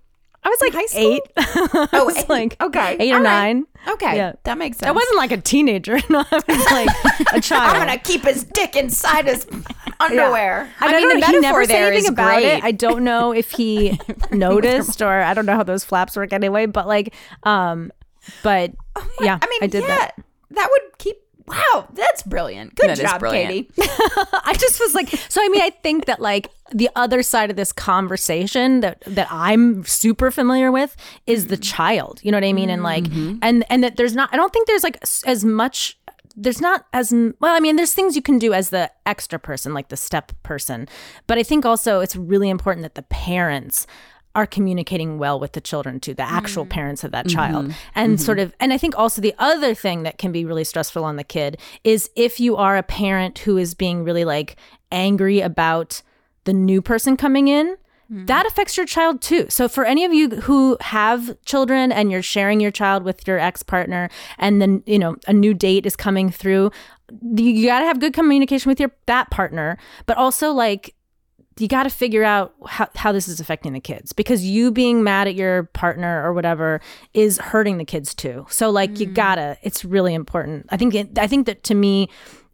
I 0.45 0.49
was 0.49 0.61
like 0.61 0.72
high 0.74 0.87
school? 0.87 1.12
eight. 1.14 1.22
I 1.37 1.89
Oh, 1.95 2.05
was 2.05 2.16
eight. 2.18 2.28
like 2.28 2.57
Okay. 2.62 2.97
eight 3.01 3.11
or 3.11 3.16
All 3.16 3.22
right. 3.22 3.55
nine. 3.55 3.66
Okay, 3.89 4.16
Yeah. 4.16 4.32
that 4.45 4.57
makes 4.59 4.78
sense. 4.78 4.89
I 4.89 4.93
wasn't 4.93 5.16
like 5.16 5.32
a 5.32 5.39
teenager. 5.39 5.99
No, 6.09 6.24
I 6.30 6.43
was 6.47 6.70
like 6.70 7.34
a 7.34 7.41
child. 7.49 7.74
I'm 7.76 7.87
gonna 7.87 7.99
keep 7.99 8.22
his 8.22 8.45
dick 8.45 8.76
inside 8.76 9.26
his 9.26 9.45
underwear. 9.99 10.70
I, 10.80 10.93
mean, 10.93 11.09
mean, 11.09 11.20
the 11.20 11.26
he 11.26 11.32
metaphor 11.32 11.41
never 11.41 11.64
said 11.64 11.82
anything 11.82 12.05
is 12.05 12.09
about 12.11 12.34
great. 12.34 12.45
it. 12.59 12.64
I 12.64 12.70
don't 12.70 13.03
know 13.03 13.32
if 13.32 13.51
he 13.51 13.99
noticed 14.30 15.03
or 15.03 15.20
I 15.22 15.34
don't 15.34 15.47
know 15.47 15.57
how 15.57 15.62
those 15.64 15.84
flaps 15.84 16.16
work 16.16 16.32
anyway. 16.32 16.66
But 16.66 16.87
like, 16.87 17.12
um, 17.43 17.91
but 18.45 18.72
yeah, 19.20 19.39
I 19.43 19.47
mean, 19.49 19.59
I 19.62 19.66
did 19.66 19.82
yeah, 19.82 19.89
that. 19.97 20.14
that 20.51 20.68
would 20.70 20.99
keep. 20.99 21.16
Wow, 21.47 21.89
that's 21.93 22.23
brilliant. 22.23 22.75
Good 22.75 22.91
That 22.91 22.99
job, 22.99 23.21
brilliant. 23.21 23.49
Katie. 23.49 23.69
I 24.45 24.55
just 24.59 24.81
was 24.81 24.95
like, 24.95 25.09
so 25.29 25.41
I 25.43 25.49
mean, 25.49 25.63
I 25.63 25.71
think 25.71 26.07
that 26.07 26.21
like 26.21 26.51
the 26.73 26.91
other 26.97 27.23
side 27.23 27.51
of 27.51 27.57
this 27.57 27.73
conversation 27.73 28.81
that 28.81 29.03
that 29.07 29.29
I'm 29.31 29.85
super 29.85 30.31
familiar 30.31 30.73
with 30.73 30.97
is 31.27 31.47
the 31.47 31.57
mm-hmm. 31.57 31.63
child. 31.63 32.21
You 32.23 32.33
know 32.33 32.37
what 32.37 32.45
I 32.45 32.53
mean? 32.53 32.71
And 32.71 32.83
like, 32.83 33.05
mm-hmm. 33.05 33.39
and 33.43 33.65
and 33.71 33.85
that 33.85 33.97
there's 33.97 34.15
not. 34.15 34.33
I 34.33 34.37
don't 34.37 34.53
think 34.53 34.67
there's 34.67 34.85
like 34.85 34.99
as 35.25 35.45
much. 35.45 35.99
There's 36.39 36.61
not 36.61 36.85
as 36.93 37.13
well. 37.13 37.57
I 37.57 37.61
mean, 37.61 37.77
there's 37.77 37.95
things 37.95 38.15
you 38.15 38.21
can 38.21 38.39
do 38.39 38.53
as 38.53 38.69
the 38.69 38.91
extra 39.07 39.39
person, 39.39 39.73
like 39.73 39.89
the 39.89 39.97
step 39.97 40.33
person. 40.43 40.87
But 41.27 41.39
I 41.39 41.43
think 41.43 41.65
also 41.65 42.01
it's 42.01 42.15
really 42.15 42.51
important 42.51 42.83
that 42.83 42.95
the 42.95 43.03
parents 43.03 43.87
are 44.37 44.47
communicating 44.47 45.18
well 45.18 45.41
with 45.41 45.53
the 45.53 45.61
children 45.61 45.99
too, 45.99 46.12
the 46.14 46.22
actual 46.22 46.66
mm. 46.66 46.70
parents 46.70 47.03
of 47.03 47.11
that 47.11 47.26
child. 47.26 47.64
Mm-hmm. 47.64 47.78
And 47.95 48.14
mm-hmm. 48.16 48.24
sort 48.24 48.39
of, 48.39 48.53
and 48.61 48.72
I 48.72 48.78
think 48.78 48.97
also 48.97 49.22
the 49.22 49.34
other 49.39 49.74
thing 49.74 50.03
that 50.03 50.18
can 50.18 50.30
be 50.30 50.45
really 50.45 50.62
stressful 50.62 51.03
on 51.05 51.16
the 51.16 51.24
kid 51.24 51.59
is 51.84 52.11
if 52.14 52.39
you 52.39 52.55
are 52.57 52.76
a 52.76 52.82
parent 52.82 53.39
who 53.41 53.57
is 53.57 53.74
being 53.74 54.05
really 54.05 54.26
like 54.26 54.57
angry 54.93 55.41
about 55.41 56.03
the 56.45 56.53
new 56.53 56.82
person 56.82 57.16
coming 57.16 57.49
in. 57.49 57.76
Mm-hmm. 58.12 58.26
That 58.26 58.47
affects 58.47 58.76
your 58.76 58.87
child 58.87 59.20
too. 59.20 59.47
So, 59.49 59.68
for 59.68 59.84
any 59.84 60.05
of 60.05 60.14
you 60.14 60.28
who 60.28 60.76
have 60.80 61.37
children 61.45 61.91
and 61.91 62.12
you're 62.12 62.22
sharing 62.22 62.61
your 62.61 62.70
child 62.70 63.03
with 63.03 63.26
your 63.26 63.41
ex 63.41 63.64
partner, 63.64 64.09
and 64.39 64.62
then 64.62 64.84
you 64.87 64.97
know 64.97 65.16
a 65.26 65.32
new 65.32 65.53
date 65.53 65.87
is 65.87 65.97
coming 65.97 66.30
through, 66.30 66.70
you 67.34 67.66
got 67.66 67.80
to 67.80 67.87
have 67.87 67.99
good 67.99 68.14
communication 68.14 68.68
with 68.68 68.78
your 68.78 68.93
that 69.07 69.30
partner, 69.30 69.76
but 70.07 70.16
also 70.16 70.53
like 70.53 70.95
you 71.59 71.69
got 71.69 71.85
to 71.85 71.91
figure 71.91 72.23
out 72.23 72.55
how, 72.67 72.89
how 72.95 73.13
this 73.13 73.29
is 73.29 73.41
affecting 73.41 73.73
the 73.73 73.81
kids 73.81 74.13
because 74.13 74.45
you 74.45 74.71
being 74.71 75.03
mad 75.03 75.27
at 75.27 75.35
your 75.35 75.65
partner 75.65 76.23
or 76.23 76.33
whatever 76.33 76.81
is 77.15 77.39
hurting 77.39 77.79
the 77.79 77.85
kids 77.85 78.15
too. 78.15 78.47
So 78.51 78.71
like 78.71 79.01
you 79.01 79.07
gotta, 79.07 79.57
it's 79.63 79.85
really 79.85 80.15
important. 80.15 80.67
I 80.69 80.77
think 80.77 80.95
it, 80.95 81.19
I 81.19 81.27
think 81.27 81.47
that 81.47 81.63
to 81.65 81.75
me, 81.75 82.09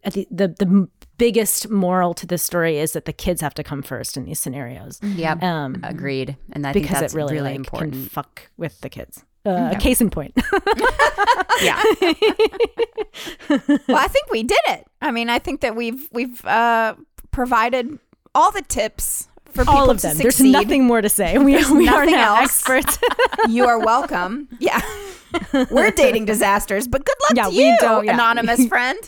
the, 0.04 0.26
the 0.30 0.48
the 0.48 0.88
biggest 1.18 1.70
moral 1.70 2.14
to 2.14 2.26
this 2.26 2.42
story 2.42 2.78
is 2.78 2.92
that 2.94 3.04
the 3.04 3.12
kids 3.12 3.40
have 3.40 3.54
to 3.54 3.62
come 3.62 3.80
first 3.82 4.16
in 4.16 4.24
these 4.24 4.40
scenarios. 4.40 4.98
Yep. 5.02 5.40
Um, 5.42 5.80
Agreed. 5.84 6.36
And 6.52 6.66
I 6.66 6.72
because 6.72 6.98
that's 6.98 7.14
it 7.14 7.16
really, 7.16 7.34
really 7.34 7.50
like, 7.50 7.56
important. 7.58 7.92
can 7.92 8.06
fuck 8.06 8.50
with 8.56 8.80
the 8.80 8.88
kids. 8.88 9.24
Uh, 9.44 9.78
Case 9.78 10.00
in 10.00 10.10
point. 10.10 10.32
yeah. 11.62 11.80
well, 13.48 13.98
I 13.98 14.08
think 14.08 14.30
we 14.30 14.42
did 14.42 14.60
it. 14.68 14.86
I 15.00 15.10
mean, 15.10 15.30
I 15.30 15.38
think 15.38 15.60
that 15.60 15.76
we've 15.76 16.08
we've 16.12 16.44
uh, 16.44 16.94
provided 17.32 17.98
all 18.34 18.50
the 18.52 18.62
tips 18.62 19.28
for 19.46 19.64
people 19.64 19.74
All 19.74 19.90
of 19.90 19.98
to 19.98 20.08
them. 20.08 20.18
There's 20.18 20.40
nothing 20.40 20.84
more 20.84 21.02
to 21.02 21.08
say. 21.08 21.36
We, 21.44 21.52
There's 21.54 21.70
we 21.70 21.88
are 21.88 22.06
now 22.06 22.36
else. 22.36 22.44
experts. 22.66 22.98
you 23.48 23.66
are 23.66 23.78
welcome. 23.78 24.48
Yeah. 24.60 24.80
We're 25.70 25.90
dating 25.90 26.26
disasters, 26.26 26.86
but 26.86 27.04
good 27.06 27.14
luck 27.22 27.36
Yeah, 27.36 27.44
to 27.48 27.54
you, 27.54 27.76
don't- 27.80 28.04
yeah. 28.04 28.12
anonymous 28.14 28.66
friend. 28.68 28.98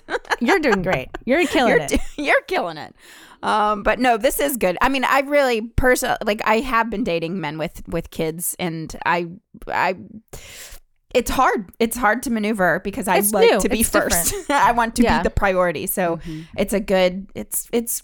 You're 0.41 0.59
doing 0.59 0.81
great. 0.83 1.09
You're 1.27 1.47
killing 1.47 1.73
you're, 1.75 1.83
it. 1.83 2.01
you're 2.17 2.41
killing 2.49 2.79
it. 2.79 2.95
Um, 3.43 3.83
but 3.83 3.99
no, 3.99 4.17
this 4.17 4.41
is 4.41 4.57
good. 4.57 4.79
I 4.81 4.89
mean, 4.89 5.05
I 5.05 5.21
really 5.21 5.61
personally 5.61 6.17
like. 6.25 6.41
I 6.47 6.61
have 6.61 6.89
been 6.89 7.05
dating 7.05 7.43
men 7.43 7.59
with 7.59 7.83
with 7.89 8.11
kids, 8.11 8.57
and 8.59 8.97
I, 9.05 9.27
I, 9.69 9.97
it's 11.15 11.31
hard. 11.31 11.71
It's 11.79 11.97
hard 11.99 12.23
to 12.23 12.31
maneuver 12.31 12.81
because 12.83 13.07
I 13.07 13.19
It's 13.19 13.35
like 13.35 13.51
new. 13.51 13.61
to 13.61 13.69
be 13.69 13.81
It's 13.81 13.91
first. 13.91 14.35
I 14.51 14.73
want 14.73 14.97
to 14.97 15.03
Yeah. 15.03 15.19
be 15.19 15.25
the 15.25 15.31
priority. 15.31 15.87
So 15.87 16.21
it's 16.57 16.73
a 16.73 16.81
good. 16.81 17.27
It's 17.35 17.69
it's 17.71 18.03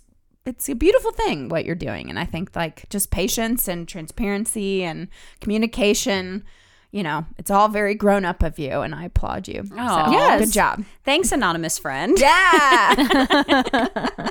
it's 0.51 0.69
a 0.69 0.75
beautiful 0.75 1.13
thing 1.13 1.49
what 1.49 1.65
you're 1.65 1.75
doing, 1.75 2.11
and 2.11 2.19
I 2.19 2.25
think 2.25 2.55
like 2.55 2.89
just 2.91 3.11
patience 3.11 3.69
and 3.69 3.87
transparency 3.89 4.83
and 4.85 5.09
communication. 5.41 6.45
You 6.93 7.05
know, 7.05 7.25
it's 7.39 7.53
all 7.53 7.69
very 7.69 7.95
grown 7.95 8.25
up 8.25 8.43
of 8.43 8.59
you, 8.59 8.81
and 8.81 8.93
I 8.97 9.05
applaud 9.05 9.47
you. 9.47 9.63
So, 9.65 9.75
Yes. 9.77 10.41
good 10.47 10.53
job. 10.53 10.85
Thanks, 11.05 11.31
anonymous 11.31 11.79
friend. 11.79 12.19
Yeah. 12.19 13.55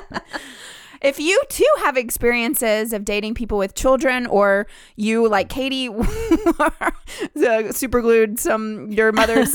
if 1.00 1.18
you 1.18 1.40
too 1.48 1.64
have 1.80 1.96
experiences 1.96 2.92
of 2.92 3.04
dating 3.04 3.34
people 3.34 3.58
with 3.58 3.74
children, 3.74 4.26
or 4.26 4.66
you 4.96 5.28
like 5.28 5.48
Katie, 5.48 5.88
uh, 6.58 7.72
super 7.72 8.00
glued 8.00 8.38
some 8.38 8.90
your 8.90 9.12
mother's 9.12 9.52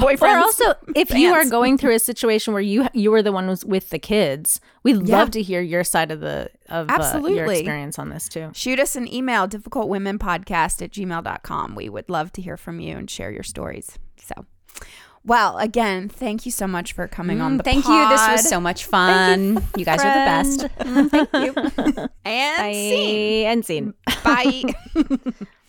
boyfriend. 0.00 0.22
Or 0.36 0.38
also, 0.38 0.74
if 0.94 1.10
you 1.12 1.32
are 1.32 1.44
going 1.48 1.78
through 1.78 1.94
a 1.94 1.98
situation 1.98 2.52
where 2.52 2.62
you 2.62 2.86
you 2.92 3.10
were 3.10 3.22
the 3.22 3.32
one 3.32 3.46
with 3.66 3.90
the 3.90 3.98
kids, 3.98 4.60
we'd 4.82 5.06
Yeah. 5.08 5.18
love 5.18 5.30
to 5.32 5.42
hear 5.42 5.60
your 5.60 5.84
side 5.84 6.10
of 6.10 6.20
the 6.20 6.50
of 6.68 6.88
uh, 6.90 6.92
your 6.92 7.00
Absolutely. 7.00 7.58
experience 7.58 7.98
on 7.98 8.08
this 8.10 8.28
too. 8.28 8.50
shoot 8.54 8.80
us 8.80 8.96
an 8.96 9.12
email 9.12 9.46
difficultwomenpodcast 9.46 10.82
at 10.82 10.90
gmail.com 10.90 11.74
we 11.76 11.88
would 11.88 12.08
love 12.10 12.32
to 12.32 12.42
hear 12.42 12.56
from 12.56 12.80
you 12.80 12.96
and 12.96 13.08
share 13.08 13.30
your 13.30 13.44
stories 13.44 13.98
so 14.16 14.34
well 15.26 15.58
again 15.58 16.08
thank 16.08 16.46
you 16.46 16.52
so 16.52 16.66
much 16.66 16.92
for 16.94 17.06
coming 17.08 17.40
on 17.42 17.56
the 17.58 17.62
Mm, 17.62 17.66
Thank 17.66 17.86
you. 17.86 18.08
This 18.08 18.28
was 18.28 18.48
so 18.48 18.60
much 18.60 18.84
fun. 18.86 19.58
You, 19.76 19.84
guys 19.84 20.00
are 20.00 20.14
the 20.14 20.24
best. 20.24 20.68
Friend. 21.20 22.08
and 22.24 22.56
Bye 22.58 22.72
scene. 22.72 23.46
and 23.46 23.64
scene. 23.66 23.94
bye 24.24 24.62